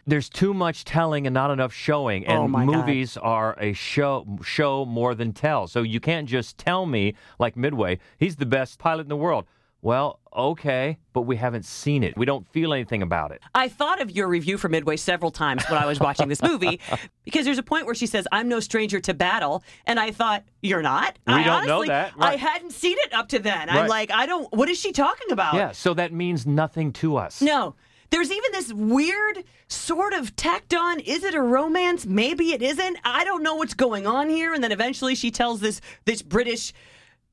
There's 0.04 0.28
too 0.28 0.52
much 0.52 0.84
telling 0.84 1.28
and 1.28 1.34
not 1.34 1.52
enough 1.52 1.72
showing, 1.72 2.26
and 2.26 2.36
Oh, 2.38 2.48
my 2.48 2.64
God. 2.66 2.74
movies 2.74 3.16
are 3.16 3.56
a 3.60 3.72
show 3.72 4.26
show 4.44 4.84
more 4.84 5.14
than 5.14 5.32
tell. 5.32 5.68
So 5.68 5.82
you 5.82 6.00
can't 6.00 6.28
just 6.28 6.58
tell 6.58 6.86
me 6.86 7.14
like 7.38 7.56
Midway, 7.56 8.00
he's 8.18 8.34
the 8.36 8.46
best 8.46 8.78
pilot 8.80 9.02
in 9.02 9.08
the 9.08 9.16
world. 9.16 9.44
Well, 9.82 10.20
okay, 10.32 10.98
but 11.12 11.22
we 11.22 11.34
haven't 11.34 11.64
seen 11.64 12.04
it. 12.04 12.16
We 12.16 12.24
don't 12.24 12.46
feel 12.52 12.72
anything 12.72 13.02
about 13.02 13.32
it. 13.32 13.42
I 13.52 13.68
thought 13.68 14.00
of 14.00 14.12
your 14.12 14.28
review 14.28 14.56
for 14.56 14.68
Midway 14.68 14.96
several 14.96 15.32
times 15.32 15.64
when 15.68 15.76
I 15.82 15.86
was 15.86 15.98
watching 15.98 16.28
this 16.28 16.40
movie 16.40 16.78
because 17.24 17.44
there's 17.44 17.58
a 17.58 17.64
point 17.64 17.86
where 17.86 17.94
she 17.94 18.06
says, 18.06 18.28
I'm 18.30 18.48
no 18.48 18.60
stranger 18.60 19.00
to 19.00 19.12
battle. 19.12 19.64
And 19.84 19.98
I 19.98 20.12
thought, 20.12 20.44
You're 20.62 20.82
not? 20.82 21.18
We 21.26 21.34
I 21.34 21.42
don't 21.42 21.66
know 21.66 21.74
honestly- 21.78 21.88
that, 21.88 22.12
I 22.16 22.36
hadn't 22.36 22.70
seen 22.70 22.96
it 23.00 23.12
up 23.12 23.28
to 23.30 23.40
then. 23.40 23.68
I'm 23.68 23.88
like, 23.88 24.12
I 24.12 24.24
don't, 24.26 24.52
what 24.54 24.68
is 24.68 24.78
she 24.78 24.92
talking 24.92 25.32
about? 25.32 25.54
Yeah, 25.54 25.72
so 25.72 25.94
that 25.94 26.12
means 26.12 26.46
nothing 26.46 26.92
to 26.94 27.16
us. 27.16 27.42
No. 27.42 27.74
There's 28.10 28.30
even 28.30 28.52
this 28.52 28.72
weird 28.72 29.42
sort 29.68 30.12
of 30.12 30.36
tacked 30.36 30.74
on, 30.74 31.00
is 31.00 31.24
it 31.24 31.34
a 31.34 31.40
romance? 31.40 32.04
Maybe 32.04 32.52
it 32.52 32.60
isn't. 32.60 32.98
I 33.04 33.24
don't 33.24 33.42
know 33.42 33.54
what's 33.54 33.72
going 33.72 34.06
on 34.06 34.28
here. 34.28 34.52
And 34.52 34.62
then 34.62 34.70
eventually 34.70 35.14
she 35.14 35.30
tells 35.30 35.60
this 35.60 35.80
this 36.04 36.20
British 36.20 36.74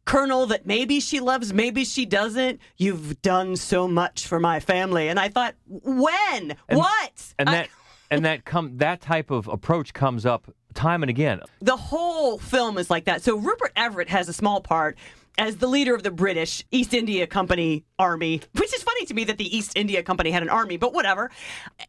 colonel 0.09 0.47
that 0.47 0.65
maybe 0.65 0.99
she 0.99 1.19
loves, 1.19 1.53
maybe 1.53 1.85
she 1.85 2.05
doesn't. 2.05 2.59
You've 2.77 3.21
done 3.21 3.55
so 3.55 3.87
much 3.87 4.25
for 4.25 4.39
my 4.39 4.59
family. 4.59 5.07
And 5.07 5.19
I 5.19 5.29
thought, 5.29 5.53
when? 5.67 6.55
what? 6.67 7.33
And 7.37 7.49
I- 7.49 7.51
that 7.53 7.69
and 8.11 8.25
that 8.25 8.43
come 8.43 8.77
that 8.77 9.01
type 9.01 9.29
of 9.29 9.47
approach 9.47 9.93
comes 9.93 10.25
up 10.25 10.51
time 10.73 11.03
and 11.03 11.11
again. 11.11 11.41
The 11.61 11.77
whole 11.77 12.39
film 12.39 12.79
is 12.79 12.89
like 12.89 13.05
that. 13.05 13.21
So 13.21 13.37
Rupert 13.37 13.71
Everett 13.75 14.09
has 14.09 14.27
a 14.27 14.33
small 14.33 14.61
part 14.61 14.97
as 15.37 15.57
the 15.57 15.67
leader 15.67 15.93
of 15.93 16.01
the 16.01 16.09
British 16.11 16.65
East 16.71 16.95
India 16.95 17.27
Company 17.27 17.85
army, 17.99 18.41
which 18.53 18.73
is 18.73 18.81
funny 18.81 19.05
to 19.05 19.13
me 19.13 19.25
that 19.25 19.37
the 19.37 19.55
East 19.55 19.73
India 19.75 20.01
Company 20.01 20.31
had 20.31 20.41
an 20.41 20.49
army, 20.49 20.77
but 20.77 20.91
whatever. 20.91 21.29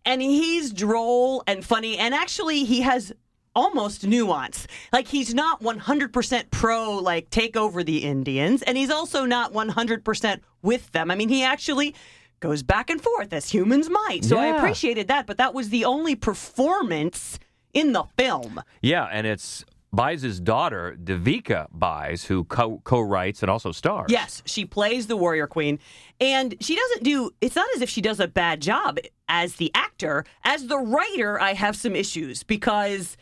And 0.04 0.20
he's 0.20 0.72
droll 0.74 1.42
and 1.46 1.64
funny, 1.64 1.96
and 1.96 2.14
actually 2.14 2.64
he 2.64 2.82
has 2.82 3.12
almost 3.54 4.06
nuance. 4.06 4.66
Like 4.92 5.08
he's 5.08 5.34
not 5.34 5.62
100% 5.62 6.50
pro 6.50 6.94
like 6.94 7.30
take 7.30 7.56
over 7.56 7.82
the 7.82 8.04
Indians, 8.04 8.62
and 8.62 8.76
he's 8.76 8.90
also 8.90 9.24
not 9.24 9.52
100% 9.52 10.40
with 10.62 10.90
them. 10.92 11.10
I 11.10 11.14
mean, 11.14 11.28
he 11.28 11.42
actually 11.42 11.94
goes 12.40 12.62
back 12.62 12.90
and 12.90 13.02
forth 13.02 13.32
as 13.32 13.50
humans 13.50 13.90
might. 13.90 14.24
So 14.24 14.38
I 14.38 14.46
appreciated 14.46 15.08
that, 15.08 15.26
but 15.26 15.36
that 15.36 15.52
was 15.52 15.68
the 15.68 15.84
only 15.84 16.16
performance 16.16 17.38
in 17.74 17.92
the 17.92 18.04
film. 18.16 18.62
Yeah, 18.80 19.04
and 19.12 19.26
it's 19.26 19.64
Bhise's 19.92 20.40
daughter, 20.40 20.96
Devika 21.02 21.66
Bhise, 21.76 22.26
who 22.26 22.44
co- 22.44 22.80
co-writes 22.84 23.42
and 23.42 23.50
also 23.50 23.72
stars. 23.72 24.06
Yes, 24.08 24.42
she 24.46 24.64
plays 24.64 25.06
the 25.06 25.16
warrior 25.16 25.46
queen. 25.46 25.78
And 26.20 26.54
she 26.60 26.76
doesn't 26.76 27.02
do, 27.02 27.30
it's 27.40 27.56
not 27.56 27.66
as 27.74 27.82
if 27.82 27.90
she 27.90 28.00
does 28.00 28.20
a 28.20 28.28
bad 28.28 28.60
job 28.62 28.98
as 29.28 29.56
the 29.56 29.70
actor. 29.74 30.24
As 30.44 30.68
the 30.68 30.78
writer, 30.78 31.40
I 31.40 31.54
have 31.54 31.76
some 31.76 31.96
issues 31.96 32.42
because 32.42 33.16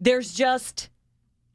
there's 0.00 0.32
just, 0.34 0.90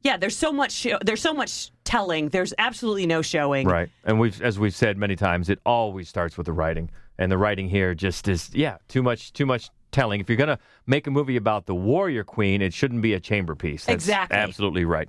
yeah, 0.02 0.16
there's 0.16 0.36
so 0.36 0.52
much, 0.52 0.72
show, 0.72 0.98
there's 1.02 1.22
so 1.22 1.34
much 1.34 1.70
telling. 1.84 2.28
There's 2.28 2.54
absolutely 2.58 3.06
no 3.06 3.22
showing. 3.22 3.66
Right. 3.66 3.90
And 4.04 4.18
we've 4.18 4.40
as 4.42 4.58
we've 4.58 4.74
said 4.74 4.96
many 4.96 5.16
times, 5.16 5.48
it 5.48 5.58
always 5.64 6.08
starts 6.08 6.36
with 6.36 6.46
the 6.46 6.52
writing. 6.52 6.90
And 7.18 7.30
the 7.30 7.38
writing 7.38 7.68
here 7.68 7.94
just 7.94 8.28
is 8.28 8.50
yeah, 8.54 8.78
too 8.88 9.02
much 9.02 9.32
too 9.32 9.46
much 9.46 9.70
telling. 9.90 10.20
If 10.20 10.28
you're 10.28 10.38
gonna 10.38 10.58
make 10.86 11.06
a 11.06 11.10
movie 11.10 11.36
about 11.36 11.66
the 11.66 11.74
warrior 11.74 12.24
queen, 12.24 12.62
it 12.62 12.72
shouldn't 12.72 13.02
be 13.02 13.14
a 13.14 13.20
chamber 13.20 13.54
piece. 13.54 13.84
That's 13.84 14.04
Exactly. 14.04 14.38
Absolutely 14.38 14.84
right. 14.84 15.08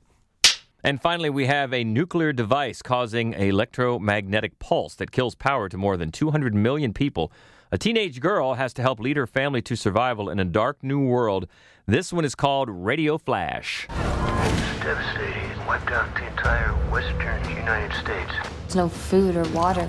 And 0.85 1.01
finally, 1.01 1.29
we 1.29 1.45
have 1.45 1.73
a 1.73 1.85
nuclear 1.85 2.33
device 2.33 2.81
causing 2.81 3.33
an 3.33 3.43
electromagnetic 3.43 4.59
pulse 4.59 4.95
that 4.95 5.11
kills 5.11 5.33
power 5.33 5.69
to 5.69 5.77
more 5.77 5.95
than 5.95 6.11
200 6.11 6.53
million 6.53 6.93
people. 6.93 7.31
A 7.71 7.77
teenage 7.77 8.19
girl 8.19 8.55
has 8.55 8.73
to 8.73 8.81
help 8.81 8.99
lead 8.99 9.15
her 9.15 9.25
family 9.25 9.61
to 9.63 9.77
survival 9.77 10.29
in 10.29 10.39
a 10.39 10.45
dark 10.45 10.83
new 10.83 10.99
world. 10.99 11.47
This 11.85 12.13
one 12.13 12.23
is 12.23 12.33
called 12.33 12.69
Radioflash. 12.69 13.87
It's 13.89 14.83
Devastating. 14.83 15.51
It 15.51 15.67
wiped 15.67 15.91
out 15.91 16.15
the 16.15 16.25
entire 16.27 16.71
western 16.89 17.43
United 17.49 17.91
States. 17.97 18.31
There's 18.61 18.77
no 18.77 18.87
food 18.87 19.35
or 19.35 19.43
water. 19.49 19.83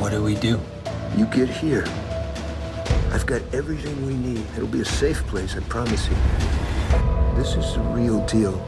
What 0.00 0.12
do 0.12 0.22
we 0.22 0.34
do? 0.36 0.58
You 1.14 1.26
get 1.26 1.50
here. 1.50 1.84
I've 3.12 3.26
got 3.26 3.42
everything 3.52 4.06
we 4.06 4.14
need. 4.14 4.46
It'll 4.56 4.66
be 4.66 4.80
a 4.80 4.84
safe 4.86 5.22
place, 5.26 5.56
I 5.56 5.60
promise 5.60 6.08
you. 6.08 6.16
This 7.36 7.54
is 7.56 7.74
the 7.74 7.80
real 7.80 8.24
deal. 8.24 8.64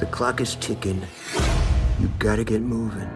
The 0.00 0.06
clock 0.06 0.40
is 0.40 0.56
ticking. 0.56 1.00
You 2.00 2.10
gotta 2.18 2.42
get 2.42 2.60
moving. 2.60 3.08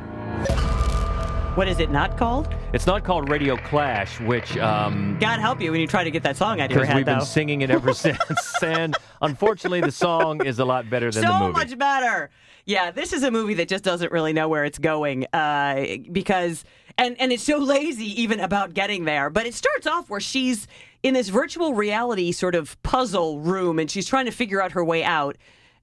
What 1.55 1.69
is 1.69 1.81
it 1.81 1.91
not 1.91 2.17
called? 2.17 2.49
It's 2.73 2.87
not 2.87 3.05
called 3.05 3.29
Radio 3.29 3.59
Clash, 3.59 4.19
which 4.21 4.57
um, 4.57 5.19
God 5.21 5.39
help 5.39 5.61
you 5.61 5.71
when 5.71 5.83
you 5.83 5.87
try 5.87 6.03
to 6.03 6.11
get 6.11 6.23
that 6.23 6.39
song 6.39 6.63
out 6.63 6.71
of 6.71 6.77
your 6.77 6.87
head, 6.87 6.97
we've 6.97 7.05
been 7.05 7.21
singing 7.21 7.61
it 7.61 7.69
ever 7.69 7.93
since. 7.95 8.19
and 8.63 8.97
unfortunately, 9.21 9.83
the 9.83 9.93
song 9.93 10.47
is 10.47 10.61
a 10.61 10.65
lot 10.65 10.89
better 10.89 11.11
than 11.11 11.23
so 11.23 11.29
the 11.29 11.39
movie. 11.41 11.53
So 11.53 11.59
much 11.59 11.79
better. 11.79 12.31
Yeah, 12.65 12.91
this 12.91 13.13
is 13.13 13.23
a 13.23 13.31
movie 13.31 13.53
that 13.55 13.69
just 13.69 13.85
doesn't 13.85 14.11
really 14.11 14.33
know 14.33 14.49
where 14.49 14.65
it's 14.65 14.79
going 14.79 15.27
uh, 15.35 15.85
because, 16.11 16.65
and 16.97 17.21
and 17.21 17.31
it's 17.33 17.43
so 17.43 17.59
lazy 17.59 18.23
even 18.23 18.41
about 18.41 18.73
getting 18.73 19.05
there. 19.05 19.29
But 19.29 19.45
it 19.45 19.53
starts 19.53 19.87
off 19.87 20.09
where 20.09 20.21
she's 20.21 20.67
in 21.03 21.13
this 21.13 21.29
virtual 21.29 21.75
reality 21.75 22.33
sort 22.33 22.55
of 22.55 22.83
puzzle 22.83 23.41
room, 23.41 23.79
and 23.79 23.91
she's 23.91 24.07
trying 24.07 24.25
to 24.25 24.33
figure 24.33 24.63
out 24.63 24.73
her 24.73 24.83
way 24.83 25.05
out. 25.05 25.37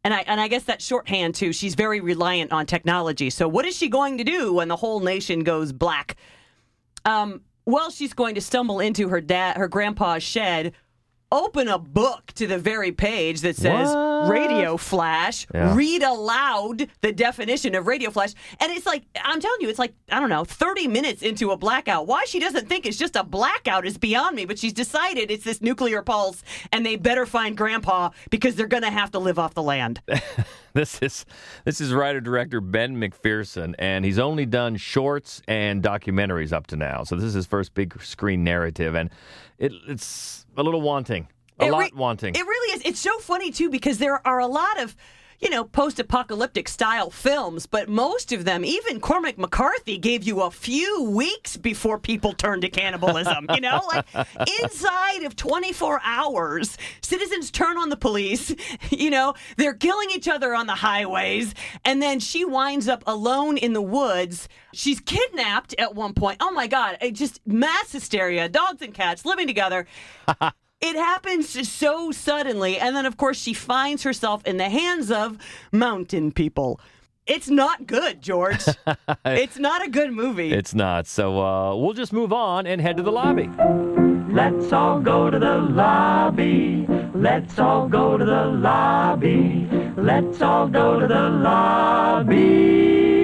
And 0.04 0.14
I 0.14 0.20
and 0.28 0.40
I 0.40 0.48
guess 0.48 0.64
that's 0.64 0.86
shorthand 0.86 1.36
too. 1.36 1.52
She's 1.52 1.76
very 1.76 2.00
reliant 2.00 2.52
on 2.52 2.66
technology. 2.66 3.30
So 3.30 3.48
what 3.48 3.66
is 3.66 3.76
she 3.76 3.90
going 3.90 4.18
to 4.18 4.24
do 4.24 4.54
when 4.54 4.68
the 4.68 4.76
whole 4.76 5.00
nation 5.00 5.44
goes 5.44 5.72
black? 5.72 6.16
Um, 7.06 7.42
well, 7.66 7.92
she's 7.92 8.14
going 8.14 8.36
to 8.36 8.42
stumble 8.42 8.80
into 8.80 9.10
her 9.10 9.22
dad, 9.22 9.58
her 9.58 9.68
grandpa's 9.68 10.24
shed, 10.24 10.74
open 11.32 11.68
a 11.68 11.78
book 11.78 12.28
to 12.34 12.48
the 12.48 12.58
very 12.58 12.92
page 12.92 13.42
that 13.42 13.56
says 13.56 13.90
What? 13.90 14.30
radio 14.32 14.78
flash, 14.78 15.46
Yeah. 15.54 15.76
read 15.76 16.02
aloud 16.02 16.88
the 17.02 17.12
definition 17.12 17.76
of 17.76 17.86
radio 17.86 18.10
flash. 18.10 18.34
And 18.60 18.72
it's 18.72 18.86
like, 18.86 19.04
I'm 19.24 19.40
telling 19.40 19.62
you, 19.62 19.70
it's 19.70 19.78
like, 19.78 19.94
I 20.12 20.20
don't 20.20 20.30
know, 20.30 20.44
30 20.44 20.88
minutes 20.88 21.22
into 21.22 21.52
a 21.52 21.58
blackout. 21.58 22.08
Why 22.08 22.26
she 22.26 22.40
doesn't 22.40 22.68
think 22.68 22.86
it's 22.88 22.98
just 22.98 23.16
a 23.16 23.24
blackout 23.24 23.86
is 23.86 23.98
beyond 23.98 24.36
me, 24.36 24.46
but 24.46 24.58
she's 24.58 24.74
decided 24.74 25.30
it's 25.30 25.44
this 25.44 25.62
nuclear 25.62 26.02
pulse 26.02 26.44
and 26.72 26.84
they 26.86 26.96
better 26.96 27.26
find 27.28 27.56
grandpa 27.56 28.10
because 28.32 28.56
they're 28.56 28.66
going 28.68 28.84
to 28.84 28.90
have 28.90 29.12
to 29.12 29.20
live 29.20 29.38
off 29.38 29.54
the 29.54 29.64
land. 29.64 30.02
This 30.74 31.00
is 31.02 31.26
this 31.66 31.82
is 31.82 31.92
writer 31.92 32.22
director 32.22 32.62
Ben 32.62 32.96
McPherson, 32.96 33.74
and 33.80 34.06
he's 34.06 34.20
only 34.20 34.46
done 34.46 34.78
shorts 34.78 35.42
and 35.48 35.82
documentaries 35.82 36.54
up 36.54 36.68
to 36.68 36.76
now. 36.76 37.04
So 37.04 37.16
this 37.16 37.26
is 37.26 37.34
his 37.34 37.48
first 37.48 37.74
big 37.74 38.00
screen 38.04 38.44
narrative, 38.44 38.94
and 38.94 39.10
it, 39.58 39.74
it's 39.88 40.46
a 40.58 40.64
little 40.64 40.82
wanting, 40.82 41.28
a 41.60 41.66
It 41.66 41.72
lot 41.72 41.96
wanting. 41.96 42.36
It 42.36 42.42
really 42.46 42.76
is. 42.76 42.82
It's 42.86 43.00
so 43.00 43.18
funny 43.18 43.52
too 43.52 43.70
because 43.72 43.98
there 43.98 44.26
are 44.28 44.40
a 44.40 44.48
lot 44.48 44.80
of, 44.80 44.96
you 45.40 45.50
know, 45.50 45.64
post-apocalyptic 45.64 46.68
style 46.68 47.10
films, 47.10 47.66
but 47.66 47.88
most 47.88 48.32
of 48.32 48.46
them, 48.46 48.66
even 48.66 49.00
Cormac 49.00 49.38
McCarthy, 49.38 49.98
gave 49.98 50.24
you 50.24 50.42
a 50.42 50.52
few 50.52 51.04
weeks 51.04 51.56
before 51.56 51.98
people 51.98 52.34
turned 52.34 52.62
to 52.64 52.70
cannibalism. 52.70 53.48
you 53.54 53.62
know, 53.62 53.82
like 53.88 54.06
inside 54.62 55.24
of 55.24 55.36
24 55.36 56.02
hours, 56.04 56.78
citizens 57.02 57.52
turn 57.52 57.78
on 57.78 57.90
the 57.90 57.98
police. 57.98 58.54
You 58.90 59.10
know, 59.10 59.36
they're 59.56 59.74
killing 59.74 60.10
each 60.12 60.28
other 60.28 60.54
on 60.54 60.68
the 60.68 60.76
highways, 60.76 61.54
and 61.86 62.02
then 62.02 62.20
she 62.20 62.44
winds 62.44 62.88
up 62.88 63.04
alone 63.06 63.58
in 63.58 63.74
the 63.74 63.82
woods. 63.82 64.50
She's 64.74 65.00
kidnapped 65.00 65.74
at 65.78 65.96
one 65.96 66.14
point. 66.14 66.38
Oh 66.40 66.52
my 66.52 66.68
God! 66.68 66.98
It 67.02 67.12
just 67.12 67.40
mass 67.46 67.92
hysteria. 67.92 68.50
Dogs 68.50 68.82
and 68.82 68.94
cats 68.94 69.26
living 69.26 69.48
together. 69.48 69.86
It 70.82 70.96
happens 70.96 71.68
so 71.70 72.12
suddenly. 72.12 72.78
And 72.78 72.96
then, 72.96 73.06
of 73.06 73.18
course, 73.18 73.38
she 73.38 73.54
finds 73.54 74.04
herself 74.04 74.46
in 74.46 74.58
the 74.58 74.70
hands 74.70 75.12
of 75.12 75.38
mountain 75.72 76.32
people. 76.32 76.80
It's 77.28 77.50
not 77.50 77.86
good, 77.86 78.22
George. 78.22 78.64
it's 79.26 79.60
not 79.60 79.86
a 79.86 79.90
good 79.90 80.12
movie. 80.12 80.52
It's 80.52 80.74
not. 80.74 81.06
So 81.06 81.40
uh, 81.42 81.76
we'll 81.76 81.94
just 81.94 82.14
move 82.14 82.32
on 82.32 82.66
and 82.66 82.82
head 82.82 82.98
to 82.98 83.04
the 83.04 83.12
lobby. 83.12 83.50
Let's 84.34 84.72
all 84.72 85.00
go 85.00 85.30
to 85.30 85.38
the 85.38 85.58
lobby. 85.58 86.88
Let's 87.14 87.60
all 87.60 87.88
go 87.88 88.18
to 88.18 88.26
the 88.26 88.46
lobby. 88.46 89.68
Let's 89.98 90.42
all 90.42 90.68
go 90.68 91.00
to 91.00 91.08
the 91.08 91.30
lobby. 91.30 93.19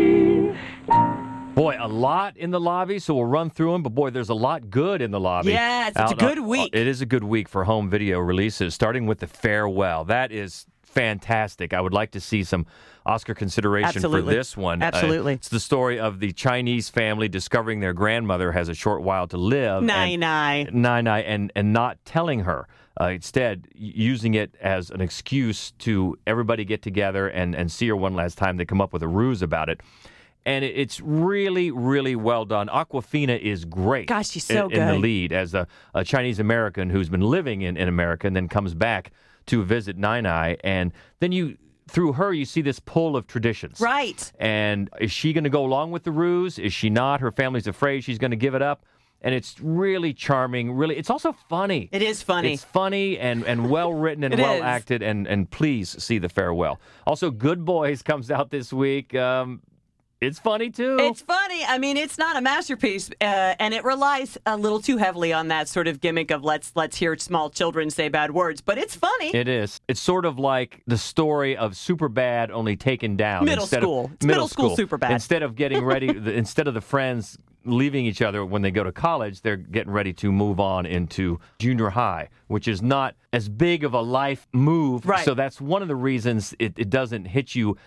Boy, 1.55 1.77
a 1.79 1.87
lot 1.87 2.37
in 2.37 2.51
the 2.51 2.59
lobby, 2.59 2.99
so 2.99 3.15
we'll 3.15 3.25
run 3.25 3.49
through 3.49 3.71
them. 3.71 3.83
But 3.83 3.95
boy, 3.95 4.09
there's 4.09 4.29
a 4.29 4.35
lot 4.35 4.69
good 4.69 5.01
in 5.01 5.11
the 5.11 5.19
lobby. 5.19 5.51
Yes, 5.51 5.93
it's 5.95 6.11
a 6.11 6.15
good 6.15 6.39
uh, 6.39 6.43
week. 6.43 6.71
It 6.73 6.85
is 6.85 7.01
a 7.01 7.05
good 7.05 7.23
week 7.23 7.47
for 7.47 7.63
home 7.63 7.89
video 7.89 8.19
releases, 8.19 8.73
starting 8.73 9.05
with 9.05 9.19
The 9.19 9.27
Farewell. 9.27 10.03
That 10.05 10.31
is 10.31 10.65
fantastic. 10.83 11.73
I 11.73 11.81
would 11.81 11.93
like 11.93 12.11
to 12.11 12.21
see 12.21 12.43
some 12.43 12.65
Oscar 13.05 13.33
consideration 13.33 13.97
Absolutely. 13.97 14.33
for 14.33 14.37
this 14.37 14.57
one. 14.57 14.81
Uh, 14.81 14.85
Absolutely. 14.85 15.33
it's 15.33 15.49
the 15.49 15.59
story 15.59 15.99
of 15.99 16.19
the 16.19 16.31
Chinese 16.31 16.89
family 16.89 17.27
discovering 17.27 17.79
their 17.79 17.93
grandmother 17.93 18.51
has 18.51 18.69
a 18.69 18.73
short 18.73 19.01
while 19.01 19.27
to 19.27 19.37
live. 19.37 19.83
Nai 19.83 20.07
and- 20.07 20.19
nai. 20.21 20.67
Nai 20.71 21.01
Nai, 21.01 21.19
and, 21.21 21.51
and 21.55 21.71
not 21.73 21.97
telling 22.05 22.41
her. 22.41 22.67
Uh, 22.99 23.07
instead, 23.07 23.67
using 23.75 24.35
it 24.35 24.55
as 24.61 24.89
an 24.89 25.01
excuse 25.01 25.71
to 25.79 26.17
everybody 26.25 26.63
get 26.63 26.81
together 26.81 27.27
and, 27.27 27.53
and 27.53 27.69
see 27.69 27.89
her 27.89 27.95
one 27.95 28.13
last 28.13 28.37
time. 28.37 28.55
They 28.55 28.63
come 28.63 28.79
up 28.79 28.93
with 28.93 29.03
a 29.03 29.07
ruse 29.07 29.41
about 29.41 29.67
it. 29.67 29.81
And 30.45 30.63
it's 30.63 31.01
really, 31.01 31.71
really 31.71 32.15
well 32.15 32.45
done. 32.45 32.67
Awkwafina 32.67 33.39
is 33.39 33.65
great. 33.65 34.07
Gosh, 34.07 34.29
she's 34.29 34.43
so 34.45 34.67
in, 34.67 34.79
in 34.79 34.87
the 34.87 34.93
lead 34.99 35.33
as 35.33 35.55
a, 35.55 35.67
a 35.95 36.03
Chinese 36.03 36.39
American 36.39 36.91
who's 36.91 37.09
been 37.09 37.21
living 37.21 37.63
in, 37.63 37.77
in 37.77 37.87
America 37.87 38.27
and 38.27 38.35
then 38.35 38.47
comes 38.47 38.75
back 38.75 39.11
to 39.47 39.63
visit 39.63 39.97
Nai 39.97 40.21
Nai. 40.21 40.57
And 40.63 40.93
then 41.19 41.31
you 41.31 41.57
through 41.87 42.13
her, 42.13 42.33
you 42.33 42.45
see 42.45 42.61
this 42.61 42.79
pull 42.79 43.15
of 43.15 43.27
traditions. 43.27 43.79
Right. 43.79 44.31
And 44.39 44.89
is 44.99 45.11
she 45.11 45.33
going 45.33 45.43
to 45.43 45.49
go 45.49 45.65
along 45.65 45.91
with 45.91 46.03
the 46.03 46.11
ruse? 46.11 46.57
Is 46.57 46.73
she 46.73 46.89
not? 46.89 47.21
Her 47.21 47.31
family's 47.31 47.67
afraid 47.67 48.03
she's 48.03 48.17
going 48.17 48.31
to 48.31 48.37
give 48.37 48.55
it 48.55 48.61
up. 48.61 48.85
And 49.21 49.33
it's 49.33 49.59
really 49.59 50.13
charming. 50.13 50.73
Really, 50.73 50.97
it's 50.97 51.09
also 51.09 51.35
funny. 51.49 51.89
It 51.91 52.03
is 52.03 52.21
funny. 52.21 52.53
It's 52.53 52.63
funny 52.63 53.17
and, 53.17 53.43
and 53.45 53.69
well 53.69 53.93
written 53.93 54.23
and 54.23 54.35
well 54.39 54.57
is. 54.57 54.61
acted. 54.61 55.01
And 55.01 55.25
and 55.25 55.49
please 55.49 56.03
see 56.03 56.19
the 56.19 56.29
farewell. 56.29 56.79
Also, 57.07 57.31
Good 57.31 57.65
Boys 57.65 58.01
comes 58.03 58.29
out 58.29 58.51
this 58.51 58.71
week. 58.71 59.15
Um, 59.15 59.61
it's 60.25 60.39
funny 60.39 60.69
too. 60.69 60.97
It's 60.99 61.21
funny. 61.21 61.63
I 61.65 61.77
mean, 61.77 61.97
it's 61.97 62.17
not 62.17 62.35
a 62.35 62.41
masterpiece, 62.41 63.09
uh, 63.21 63.55
and 63.59 63.73
it 63.73 63.83
relies 63.83 64.37
a 64.45 64.57
little 64.57 64.81
too 64.81 64.97
heavily 64.97 65.31
on 65.33 65.47
that 65.49 65.67
sort 65.67 65.87
of 65.87 66.01
gimmick 66.01 66.31
of 66.31 66.43
let's 66.43 66.71
let's 66.75 66.97
hear 66.97 67.17
small 67.17 67.49
children 67.49 67.89
say 67.89 68.09
bad 68.09 68.31
words. 68.31 68.61
But 68.61 68.77
it's 68.77 68.95
funny. 68.95 69.35
It 69.35 69.47
is. 69.47 69.79
It's 69.87 69.99
sort 69.99 70.25
of 70.25 70.39
like 70.39 70.81
the 70.87 70.97
story 70.97 71.55
of 71.55 71.73
Superbad, 71.73 72.49
only 72.51 72.75
taken 72.75 73.15
down. 73.15 73.45
Middle 73.45 73.63
instead 73.63 73.81
school. 73.81 74.05
Of, 74.05 74.23
middle 74.23 74.47
school 74.47 74.75
Superbad. 74.75 75.11
Instead 75.11 75.43
of 75.43 75.55
getting 75.55 75.83
ready, 75.83 76.11
the, 76.19 76.33
instead 76.33 76.67
of 76.67 76.73
the 76.73 76.81
friends 76.81 77.37
leaving 77.65 78.05
each 78.05 78.21
other 78.21 78.45
when 78.45 78.61
they 78.61 78.71
go 78.71 78.83
to 78.83 78.91
college, 78.91 79.41
they're 79.41 79.57
getting 79.57 79.91
ready 79.91 80.13
to 80.13 80.31
move 80.31 80.59
on 80.59 80.85
into 80.85 81.39
junior 81.59 81.89
high, 81.89 82.29
which 82.47 82.67
is 82.67 82.81
not 82.81 83.15
as 83.33 83.49
big 83.49 83.83
of 83.83 83.93
a 83.93 84.01
life 84.01 84.47
move. 84.53 85.05
Right. 85.05 85.25
So 85.25 85.33
that's 85.33 85.59
one 85.59 85.81
of 85.81 85.87
the 85.87 85.95
reasons 85.95 86.53
it, 86.59 86.73
it 86.77 86.89
doesn't 86.89 87.25
hit 87.25 87.55
you 87.55 87.77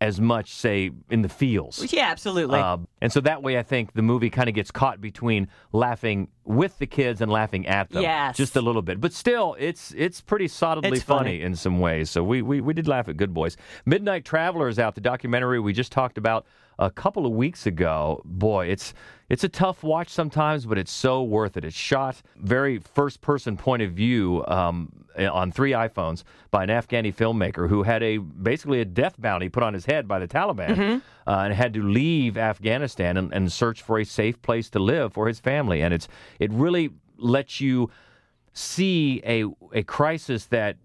as 0.00 0.20
much, 0.20 0.54
say, 0.54 0.90
in 1.08 1.22
the 1.22 1.28
feels. 1.28 1.90
yeah, 1.92 2.10
absolutely. 2.10 2.58
Uh, 2.60 2.76
and 3.00 3.10
so 3.10 3.20
that 3.22 3.42
way, 3.42 3.58
I 3.58 3.62
think 3.62 3.94
the 3.94 4.02
movie 4.02 4.28
kind 4.28 4.46
of 4.48 4.54
gets 4.54 4.70
caught 4.70 5.00
between 5.00 5.48
laughing 5.72 6.28
with 6.44 6.78
the 6.78 6.86
kids 6.86 7.22
and 7.22 7.32
laughing 7.32 7.66
at 7.66 7.88
them, 7.90 8.02
Yes. 8.02 8.36
just 8.36 8.56
a 8.56 8.60
little 8.60 8.82
bit. 8.82 9.00
But 9.00 9.12
still, 9.14 9.56
it's 9.58 9.92
it's 9.96 10.20
pretty 10.20 10.48
solidly 10.48 10.90
It's 10.98 11.02
funny. 11.02 11.40
in 11.40 11.56
some 11.56 11.80
ways. 11.80 12.10
So 12.10 12.22
we, 12.22 12.42
we 12.42 12.60
we 12.60 12.74
did 12.74 12.86
laugh 12.86 13.08
at 13.08 13.16
Good 13.16 13.32
Boys. 13.32 13.56
Midnight 13.86 14.24
Traveler 14.26 14.68
is 14.68 14.78
out. 14.78 14.96
The 14.96 15.00
documentary 15.00 15.60
we 15.60 15.72
just 15.72 15.92
talked 15.92 16.18
about 16.18 16.44
a 16.78 16.90
couple 16.90 17.24
of 17.26 17.32
weeks 17.32 17.66
ago. 17.66 18.20
Boy, 18.24 18.66
it's 18.66 18.94
it's 19.28 19.42
a 19.44 19.48
tough 19.48 19.82
watch 19.82 20.08
sometimes, 20.08 20.66
but 20.66 20.78
it's 20.78 20.92
so 20.92 21.22
worth 21.22 21.56
it. 21.56 21.64
It's 21.64 21.76
shot 21.76 22.22
very 22.36 22.78
first 22.78 23.20
person 23.20 23.56
point 23.56 23.82
of 23.82 23.92
view 23.92 24.44
um, 24.46 24.92
on 25.18 25.50
three 25.50 25.72
iPhones 25.72 26.22
by 26.50 26.62
an 26.62 26.68
Afghani 26.68 27.12
filmmaker 27.14 27.68
who 27.68 27.82
had 27.82 28.02
a 28.02 28.18
basically 28.18 28.80
a 28.80 28.84
death 28.84 29.14
bounty 29.18 29.48
put 29.48 29.62
on 29.62 29.74
his 29.74 29.86
head 29.86 30.06
by 30.06 30.18
the 30.18 30.28
Taliban 30.28 30.76
Mhm. 30.76 31.02
uh, 31.26 31.30
and 31.44 31.54
had 31.54 31.72
to 31.74 31.82
leave 31.82 32.36
Afghanistan 32.36 33.16
and, 33.16 33.32
and 33.32 33.50
search 33.50 33.82
for 33.82 33.98
a 33.98 34.04
safe 34.04 34.40
place 34.42 34.70
to 34.70 34.78
live 34.78 35.12
for 35.12 35.26
his 35.26 35.40
family. 35.40 35.82
And 35.82 35.92
it's 35.92 36.06
it 36.38 36.52
really 36.52 36.90
lets 37.18 37.60
you 37.60 37.90
see 38.52 39.20
a 39.24 39.44
a 39.72 39.82
crisis 39.82 40.46
that 40.46 40.76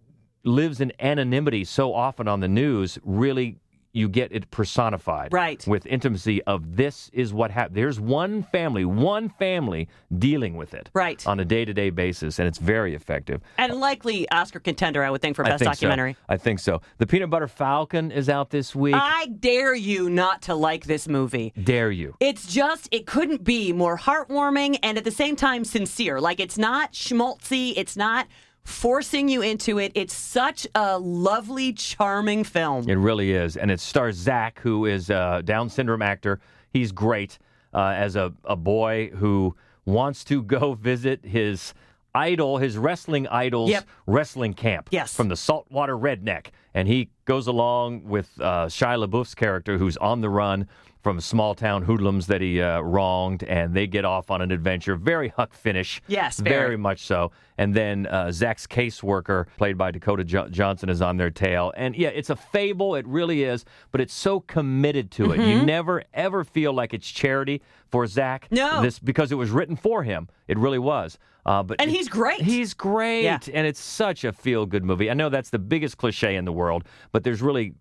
lives 0.44 0.82
in 0.82 0.92
anonymity 1.00 1.64
so 1.64 1.94
often 1.94 2.28
on 2.28 2.40
the 2.40 2.48
news 2.48 2.98
really 3.04 3.58
you 3.94 4.08
get 4.08 4.32
it 4.32 4.50
personified 4.52 5.34
Right. 5.34 5.66
with 5.68 5.86
intimacy 5.86 6.42
of 6.44 6.76
this 6.78 7.10
is 7.14 7.34
what 7.34 7.52
happened 7.52 7.76
there's 7.76 8.00
one 8.00 8.44
family 8.44 8.86
one 8.86 9.30
family 9.30 9.88
dealing 10.18 10.56
with 10.56 10.74
it 10.74 10.90
Right. 10.94 11.26
on 11.28 11.40
a 11.40 11.46
day-to-day 11.46 11.90
basis 11.90 12.40
and 12.40 12.48
it's 12.48 12.58
very 12.58 12.96
effective 12.96 13.42
and 13.58 13.74
likely 13.80 14.30
Oscar 14.32 14.60
contender, 14.60 15.04
I 15.04 15.10
would 15.10 15.22
think, 15.22 15.36
for 15.36 15.46
I 15.46 15.50
best 15.50 15.64
think 15.64 15.76
so. 15.76 15.88
documentary. 15.88 16.16
i 16.30 16.38
think 16.38 16.60
so 16.60 16.82
the 16.98 17.06
peanut 17.08 17.30
butter 17.30 17.48
falcon 17.48 18.12
is 18.12 18.30
out 18.30 18.50
this 18.50 18.74
week 18.76 18.96
I 18.98 19.28
dare 19.40 19.76
you 19.76 20.10
not 20.10 20.42
to 20.44 20.56
like 20.56 20.86
this 20.86 21.08
movie. 21.08 21.54
dare 21.62 21.92
you 21.92 22.16
It's 22.20 22.52
just, 22.52 22.88
it 22.92 23.06
couldn't 23.06 23.44
be 23.44 23.74
more 23.74 23.98
heartwarming 23.98 24.80
and 24.84 24.98
at 24.98 25.04
the 25.04 25.12
same 25.12 25.36
time 25.36 25.64
sincere. 25.66 26.20
Like, 26.20 26.40
it's 26.40 26.58
not 26.58 26.94
schmaltzy, 26.94 27.74
it's 27.76 27.96
not 27.98 28.28
forcing 28.64 29.28
you 29.28 29.42
into 29.42 29.78
it. 29.80 29.92
It's 29.96 30.14
such 30.14 30.68
a 30.76 30.98
lovely, 31.00 31.74
charming 31.74 32.44
film. 32.44 32.88
It 32.90 32.96
really 32.96 33.32
is. 33.32 33.58
And 33.58 33.72
it 33.72 33.80
stars 33.80 34.16
Zach, 34.16 34.60
who 34.60 34.86
is 34.86 35.10
a 35.10 35.42
Down 35.44 35.70
syndrome 35.70 36.02
actor. 36.02 36.40
He's 36.72 36.92
great 36.92 37.38
uh, 37.74 37.94
as 37.96 38.16
a, 38.16 38.34
a 38.46 38.56
boy 38.56 39.10
who 39.16 39.56
wants 39.86 40.24
to 40.26 40.42
go 40.58 40.74
visit 40.74 41.26
his 41.26 41.74
idol, 42.14 42.58
his 42.58 42.78
wrestling 42.78 43.28
idol's 43.28 43.70
Yep. 43.72 43.88
wrestling 44.06 44.54
camp. 44.54 44.90
Yes. 44.92 45.16
From 45.16 45.30
the 45.30 45.36
Saltwater 45.38 45.98
Redneck. 45.98 46.48
And 46.74 46.88
he 46.88 47.10
goes 47.26 47.48
along 47.48 48.04
with 48.06 48.30
uh, 48.40 48.68
Shia 48.68 49.06
LaBeouf's 49.08 49.36
character, 49.36 49.78
who's 49.78 49.98
on 49.98 50.22
the 50.22 50.30
run 50.30 50.68
from 51.02 51.20
small 51.20 51.56
town 51.56 51.82
hoodlums 51.84 52.28
that 52.28 52.42
he 52.42 52.62
uh, 52.62 52.80
wronged, 52.82 53.44
and 53.44 53.74
they 53.74 53.88
get 53.88 54.06
off 54.06 54.30
on 54.30 54.42
an 54.42 54.52
adventure. 54.52 54.96
Very 54.96 55.30
Huck 55.30 55.54
finish. 55.54 56.02
Yes, 56.08 56.40
very. 56.40 56.56
very 56.56 56.78
much 56.78 57.06
so. 57.06 57.32
And 57.58 57.74
then 57.74 58.06
uh, 58.08 58.32
Zach's 58.32 58.68
caseworker, 58.68 59.46
played 59.58 59.78
by 59.78 59.92
Dakota 59.92 60.24
jo- 60.24 60.48
Johnson, 60.50 60.90
is 60.90 61.02
on 61.02 61.18
their 61.18 61.32
tail. 61.32 61.74
And 61.76 61.96
yeah, 61.96 62.10
it's 62.10 62.30
a 62.30 62.36
fable. 62.36 62.96
It 62.96 63.08
really 63.08 63.44
is. 63.44 63.66
But 63.92 64.02
it's 64.02 64.14
so 64.14 64.40
committed 64.42 65.12
to 65.12 65.32
it. 65.32 65.38
You 65.40 65.62
Mhm. 65.62 65.66
never 65.66 66.04
ever 66.14 66.44
feel 66.44 66.74
like 66.74 66.94
it's 66.94 67.10
charity 67.10 67.62
for 67.90 68.06
Zach. 68.08 68.48
No. 68.52 68.82
This 68.82 69.00
because 69.00 69.32
it 69.32 69.36
was 69.36 69.50
written 69.50 69.76
for 69.76 70.04
him. 70.04 70.28
It 70.48 70.58
really 70.58 70.80
was. 70.80 71.18
Uh, 71.46 71.64
but 71.64 71.82
And 71.82 71.90
he's 71.90 72.08
great. 72.08 72.42
He's 72.42 72.74
great. 72.76 73.24
Yeah. 73.24 73.40
And 73.54 73.66
it's 73.66 73.80
such 73.80 74.24
a 74.24 74.32
feel 74.32 74.66
good 74.68 74.84
movie. 74.84 75.10
I 75.10 75.16
know 75.16 75.30
that's 75.30 75.50
the 75.50 75.58
biggest 75.60 75.98
cliche 75.98 76.36
in 76.36 76.46
the 76.46 76.52
world, 76.54 76.84
but 77.12 77.24
there's 77.24 77.42
really 77.42 77.74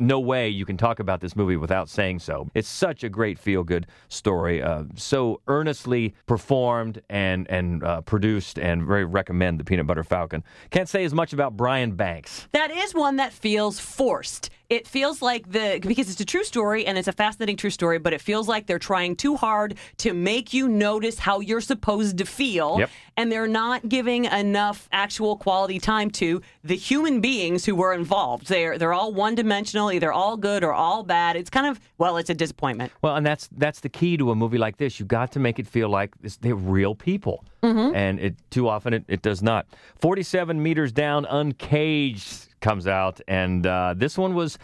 no 0.00 0.18
way 0.18 0.48
you 0.48 0.64
can 0.64 0.76
talk 0.76 1.00
about 1.00 1.20
this 1.20 1.36
movie 1.36 1.56
without 1.56 1.88
saying 1.88 2.20
so. 2.20 2.48
It's 2.54 2.68
such 2.68 3.04
a 3.04 3.08
great 3.08 3.38
feel 3.38 3.62
good 3.62 3.86
story, 4.08 4.62
uh, 4.62 4.84
so 4.96 5.40
earnestly 5.46 6.14
performed 6.26 7.02
and 7.08 7.48
and 7.50 7.84
uh, 7.84 8.00
produced, 8.02 8.58
and 8.58 8.84
very 8.84 9.04
recommend 9.04 9.60
the 9.60 9.64
Peanut 9.64 9.86
Butter 9.86 10.04
Falcon. 10.04 10.42
Can't 10.70 10.88
say 10.88 11.04
as 11.04 11.14
much 11.14 11.32
about 11.32 11.56
Brian 11.56 11.92
Banks. 11.92 12.48
That 12.52 12.70
is 12.70 12.94
one 12.94 13.16
that 13.16 13.32
feels 13.32 13.78
forced. 13.78 14.50
It 14.70 14.86
feels 14.86 15.20
like 15.20 15.50
the 15.50 15.80
because 15.82 16.08
it's 16.08 16.20
a 16.20 16.24
true 16.24 16.44
story 16.44 16.86
and 16.86 16.96
it's 16.96 17.08
a 17.08 17.12
fascinating 17.12 17.56
true 17.56 17.70
story, 17.70 17.98
but 17.98 18.12
it 18.12 18.20
feels 18.20 18.46
like 18.46 18.66
they're 18.66 18.78
trying 18.78 19.16
too 19.16 19.34
hard 19.36 19.74
to 19.98 20.14
make 20.14 20.54
you 20.54 20.68
notice 20.68 21.18
how 21.18 21.40
you're 21.40 21.60
supposed 21.60 22.18
to 22.18 22.24
feel, 22.24 22.76
Yep. 22.78 22.90
and 23.16 23.32
they're 23.32 23.48
not 23.48 23.88
giving 23.88 24.26
enough 24.26 24.88
actual 24.92 25.36
quality 25.36 25.80
time 25.80 26.08
to 26.12 26.40
the 26.62 26.76
human 26.76 27.20
beings 27.20 27.64
who 27.64 27.74
were 27.74 27.92
involved. 27.92 28.46
They're 28.46 28.78
they're 28.78 28.92
all 28.94 29.12
one 29.12 29.34
dimensional, 29.34 29.90
either 29.90 30.12
all 30.12 30.36
good 30.36 30.62
or 30.62 30.72
all 30.72 31.02
bad. 31.02 31.34
It's 31.34 31.50
kind 31.50 31.66
of 31.66 31.80
well, 31.98 32.16
it's 32.16 32.30
a 32.30 32.34
disappointment. 32.34 32.92
Well, 33.02 33.16
and 33.16 33.26
that's 33.26 33.48
that's 33.58 33.80
the 33.80 33.88
key 33.88 34.16
to 34.18 34.30
a 34.30 34.36
movie 34.36 34.58
like 34.58 34.76
this. 34.76 35.00
You've 35.00 35.08
got 35.08 35.32
to 35.32 35.40
make 35.40 35.58
it 35.58 35.66
feel 35.66 35.88
like 35.88 36.10
this, 36.22 36.36
they're 36.36 36.54
real 36.54 36.94
people, 36.94 37.44
Mhm. 37.64 37.92
and 37.96 38.20
it 38.20 38.36
too 38.50 38.68
often 38.68 38.94
it, 38.94 39.04
it 39.08 39.20
does 39.22 39.42
not. 39.42 39.66
Forty-seven 39.98 40.62
meters 40.62 40.92
down, 40.92 41.24
uncaged 41.24 42.49
comes 42.60 42.86
out, 42.86 43.20
and 43.28 43.66
uh, 43.66 43.94
this 43.96 44.16
one 44.18 44.34
was. 44.34 44.58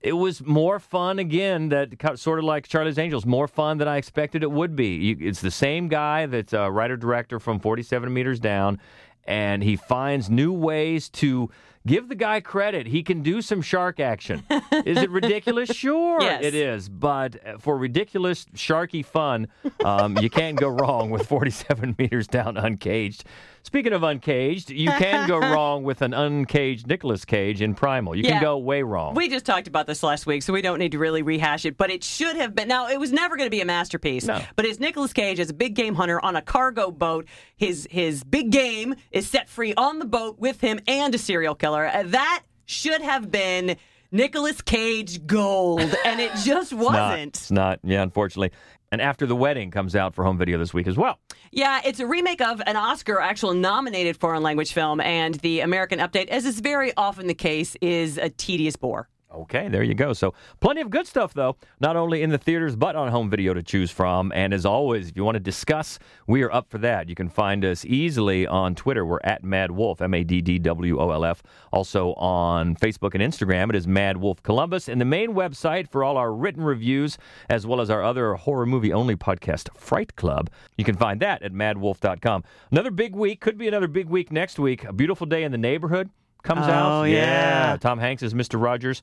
It 0.00 0.12
was 0.12 0.40
more 0.46 0.78
fun 0.78 1.18
again. 1.18 1.70
That 1.70 2.18
sort 2.20 2.38
of 2.38 2.44
like 2.44 2.68
Charlie's 2.68 2.98
Angels, 2.98 3.26
more 3.26 3.48
fun 3.48 3.78
than 3.78 3.88
I 3.88 3.96
expected 3.96 4.44
it 4.44 4.50
would 4.52 4.76
be. 4.76 4.94
You, 4.94 5.16
it's 5.18 5.40
the 5.40 5.50
same 5.50 5.88
guy 5.88 6.26
that's 6.26 6.52
a 6.52 6.70
writer 6.70 6.96
director 6.96 7.40
from 7.40 7.58
Forty 7.58 7.82
Seven 7.82 8.14
Meters 8.14 8.38
Down, 8.38 8.78
and 9.24 9.60
he 9.60 9.74
finds 9.74 10.30
new 10.30 10.52
ways 10.52 11.08
to 11.10 11.50
give 11.84 12.08
the 12.08 12.14
guy 12.14 12.38
credit. 12.40 12.86
He 12.86 13.02
can 13.02 13.22
do 13.24 13.42
some 13.42 13.60
shark 13.60 13.98
action. 13.98 14.44
Is 14.86 14.98
it 14.98 15.10
ridiculous? 15.10 15.70
Sure, 15.70 16.20
Yes. 16.20 16.44
it 16.44 16.54
is. 16.54 16.88
But 16.88 17.44
uh, 17.44 17.58
for 17.58 17.76
ridiculous, 17.76 18.44
sharky 18.54 19.04
fun, 19.04 19.48
um, 19.84 20.16
you 20.18 20.30
can't 20.30 20.56
go 20.56 20.68
wrong 20.68 21.10
with 21.10 21.26
47 21.26 21.96
meters 21.98 22.28
down 22.28 22.56
uncaged. 22.56 23.24
Speaking 23.68 23.92
of 23.92 24.02
uncaged, 24.02 24.70
you 24.70 24.90
can 24.92 25.28
go 25.28 25.36
wrong 25.52 25.82
with 25.82 26.00
an 26.00 26.14
uncaged 26.14 26.86
Nicolas 26.86 27.26
Cage 27.26 27.60
in 27.60 27.74
Primal. 27.74 28.14
You 28.16 28.22
Yeah. 28.22 28.30
can 28.30 28.40
go 28.42 28.56
way 28.56 28.82
wrong. 28.82 29.14
We 29.14 29.28
just 29.28 29.44
talked 29.44 29.68
about 29.68 29.86
this 29.86 30.02
last 30.02 30.24
week, 30.24 30.42
so 30.42 30.54
we 30.54 30.62
don't 30.62 30.78
need 30.78 30.92
to 30.92 30.98
really 30.98 31.20
rehash 31.20 31.66
it. 31.66 31.76
But 31.76 31.90
it 31.90 32.02
should 32.02 32.36
have 32.36 32.54
been. 32.54 32.66
Now, 32.66 32.88
it 32.88 32.98
was 32.98 33.12
never 33.12 33.36
going 33.36 33.46
to 33.46 33.50
be 33.50 33.60
a 33.60 33.66
masterpiece. 33.66 34.24
No. 34.24 34.40
But 34.56 34.64
it's 34.64 34.80
Nicolas 34.80 35.12
Cage 35.12 35.38
as 35.38 35.50
a 35.50 35.54
big 35.54 35.74
game 35.74 35.94
hunter 35.96 36.18
on 36.24 36.34
a 36.34 36.40
cargo 36.40 36.90
boat. 36.90 37.26
His 37.58 37.86
his 37.90 38.24
big 38.24 38.48
game 38.50 38.94
is 39.10 39.28
set 39.28 39.50
free 39.50 39.74
on 39.74 39.98
the 39.98 40.06
boat 40.06 40.38
with 40.38 40.62
him 40.62 40.80
and 40.88 41.14
a 41.14 41.18
serial 41.18 41.54
killer. 41.54 41.86
Uh, 41.88 42.04
That 42.06 42.44
should 42.64 43.02
have 43.02 43.30
been 43.30 43.76
Nicolas 44.10 44.62
Cage 44.62 45.26
gold, 45.26 45.94
and 46.06 46.20
it 46.20 46.30
just 46.42 46.72
It's 46.72 46.80
not. 46.80 46.80
wasn't. 47.10 47.36
It's 47.36 47.50
not. 47.50 47.80
Yeah, 47.84 48.00
unfortunately. 48.02 48.52
And 48.90 49.02
After 49.02 49.26
the 49.26 49.36
Wedding 49.36 49.70
comes 49.70 49.94
out 49.94 50.14
for 50.14 50.24
home 50.24 50.38
video 50.38 50.58
this 50.58 50.72
week 50.72 50.86
as 50.86 50.96
well. 50.96 51.18
Yeah, 51.52 51.80
it's 51.84 52.00
a 52.00 52.06
remake 52.06 52.40
of 52.40 52.62
an 52.66 52.76
Oscar 52.76 53.20
actual 53.20 53.52
nominated 53.52 54.16
foreign 54.16 54.42
language 54.42 54.72
film, 54.72 55.00
and 55.00 55.34
the 55.36 55.60
American 55.60 55.98
update, 55.98 56.28
as 56.28 56.46
is 56.46 56.60
very 56.60 56.92
often 56.96 57.26
the 57.26 57.34
case, 57.34 57.76
is 57.82 58.16
a 58.16 58.30
tedious 58.30 58.76
bore. 58.76 59.08
Okay, 59.30 59.68
there 59.68 59.82
you 59.82 59.92
go. 59.92 60.14
So, 60.14 60.32
plenty 60.60 60.80
of 60.80 60.88
good 60.88 61.06
stuff, 61.06 61.34
though, 61.34 61.56
not 61.80 61.96
only 61.96 62.22
in 62.22 62.30
the 62.30 62.38
theaters, 62.38 62.76
but 62.76 62.96
on 62.96 63.08
home 63.08 63.28
video 63.28 63.52
to 63.52 63.62
choose 63.62 63.90
from. 63.90 64.32
And 64.34 64.54
as 64.54 64.64
always, 64.64 65.10
if 65.10 65.16
you 65.16 65.24
want 65.24 65.34
to 65.34 65.40
discuss, 65.40 65.98
we 66.26 66.42
are 66.42 66.52
up 66.52 66.70
for 66.70 66.78
that. 66.78 67.10
You 67.10 67.14
can 67.14 67.28
find 67.28 67.62
us 67.62 67.84
easily 67.84 68.46
on 68.46 68.74
Twitter. 68.74 69.04
We're 69.04 69.20
at 69.24 69.42
MaddWolf, 69.42 70.00
M 70.00 70.14
A 70.14 70.24
D 70.24 70.40
D 70.40 70.58
W 70.58 70.98
O 70.98 71.10
L 71.10 71.26
F. 71.26 71.42
Also 71.72 72.14
on 72.14 72.74
Facebook 72.76 73.14
and 73.14 73.22
Instagram, 73.22 73.68
it 73.68 73.76
is 73.76 73.86
MaddWolf 73.86 74.42
Columbus. 74.42 74.88
And 74.88 74.98
the 74.98 75.04
main 75.04 75.34
website 75.34 75.90
for 75.90 76.02
all 76.02 76.16
our 76.16 76.32
written 76.32 76.64
reviews, 76.64 77.18
as 77.50 77.66
well 77.66 77.82
as 77.82 77.90
our 77.90 78.02
other 78.02 78.34
horror 78.34 78.64
movie 78.66 78.94
only 78.94 79.14
podcast, 79.14 79.68
Fright 79.76 80.16
Club, 80.16 80.48
you 80.78 80.84
can 80.84 80.96
find 80.96 81.20
that 81.20 81.42
at 81.42 81.52
maddwolf.com. 81.52 82.44
Another 82.70 82.90
big 82.90 83.14
week, 83.14 83.40
could 83.40 83.58
be 83.58 83.68
another 83.68 83.88
big 83.88 84.08
week 84.08 84.32
next 84.32 84.58
week. 84.58 84.84
A 84.84 84.92
beautiful 84.92 85.26
day 85.26 85.44
in 85.44 85.52
the 85.52 85.58
neighborhood. 85.58 86.08
Comes 86.42 86.66
Oh, 86.66 86.70
out. 86.70 87.04
yeah. 87.04 87.76
Tom 87.80 87.98
Hanks 87.98 88.22
is 88.22 88.34
Mr. 88.34 88.60
Rogers. 88.62 89.02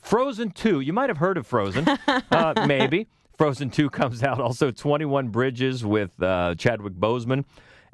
Frozen 0.00 0.50
2, 0.52 0.80
you 0.80 0.92
might 0.92 1.10
have 1.10 1.18
heard 1.18 1.36
of 1.36 1.46
Frozen. 1.46 1.86
uh, 2.30 2.64
maybe. 2.66 3.08
Frozen 3.36 3.70
2 3.70 3.90
comes 3.90 4.22
out. 4.22 4.40
Also, 4.40 4.70
21 4.70 5.28
Bridges 5.28 5.84
with 5.84 6.10
uh, 6.22 6.54
Chadwick 6.56 6.94
Boseman. 6.94 7.44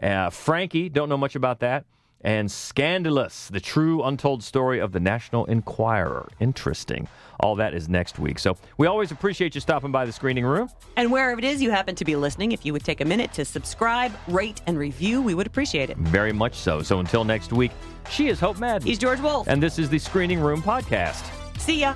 Uh, 0.03 0.31
Frankie, 0.31 0.89
don't 0.89 1.09
know 1.09 1.17
much 1.17 1.37
about 1.37 1.61
that. 1.61 1.85
And 2.25 2.51
Scandalous, 2.51 3.49
the 3.49 3.61
true 3.61 4.03
untold 4.03 4.43
story 4.45 4.79
of 4.79 4.93
the 4.93 5.01
National 5.01 5.45
Enquirer. 5.47 6.29
Interesting. 6.39 7.09
All 7.41 7.57
that 7.57 7.75
is 7.75 7.89
next 7.89 8.19
week. 8.19 8.39
So 8.39 8.57
we 8.77 8.87
always 8.87 9.11
appreciate 9.11 9.55
you 9.57 9.61
stopping 9.61 9.91
by 9.91 10.05
the 10.05 10.13
screening 10.13 10.45
room. 10.45 10.69
And 10.97 11.11
wherever 11.11 11.39
it 11.39 11.45
is 11.45 11.61
you 11.61 11.73
happen 11.73 11.97
to 11.97 12.05
be 12.05 12.15
listening, 12.15 12.53
if 12.53 12.65
you 12.65 12.73
would 12.73 12.85
take 12.85 13.01
a 13.01 13.05
minute 13.05 13.33
to 13.35 13.45
subscribe, 13.45 14.13
rate, 14.29 14.63
and 14.67 14.79
review, 14.79 15.21
we 15.21 15.35
would 15.35 15.49
appreciate 15.49 15.91
it. 15.91 15.97
Very 15.97 16.33
much 16.33 16.55
so. 16.55 16.83
So 16.83 17.01
until 17.01 17.25
next 17.25 17.53
week, 17.53 17.73
she 18.09 18.29
is 18.29 18.39
Hope 18.39 18.59
Madden. 18.59 18.87
He's 18.87 18.99
George 18.99 19.21
Wolf. 19.21 19.49
And 19.49 19.61
this 19.61 19.79
is 19.79 19.89
the 19.89 19.99
Screening 19.99 20.39
Room 20.39 20.63
Podcast. 20.63 21.29
See 21.59 21.81
ya. 21.81 21.95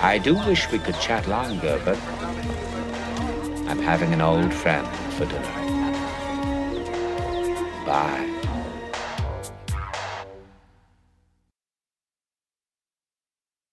I 0.00 0.18
do 0.18 0.34
wish 0.34 0.70
we 0.70 0.78
could 0.78 0.98
chat 1.00 1.28
longer, 1.28 1.80
but 1.84 1.98
I'm 3.68 3.82
having 3.82 4.12
an 4.12 4.20
old 4.20 4.54
friend 4.54 4.86
for 5.14 5.26
dinner. 5.26 5.42
Bye. 7.84 8.40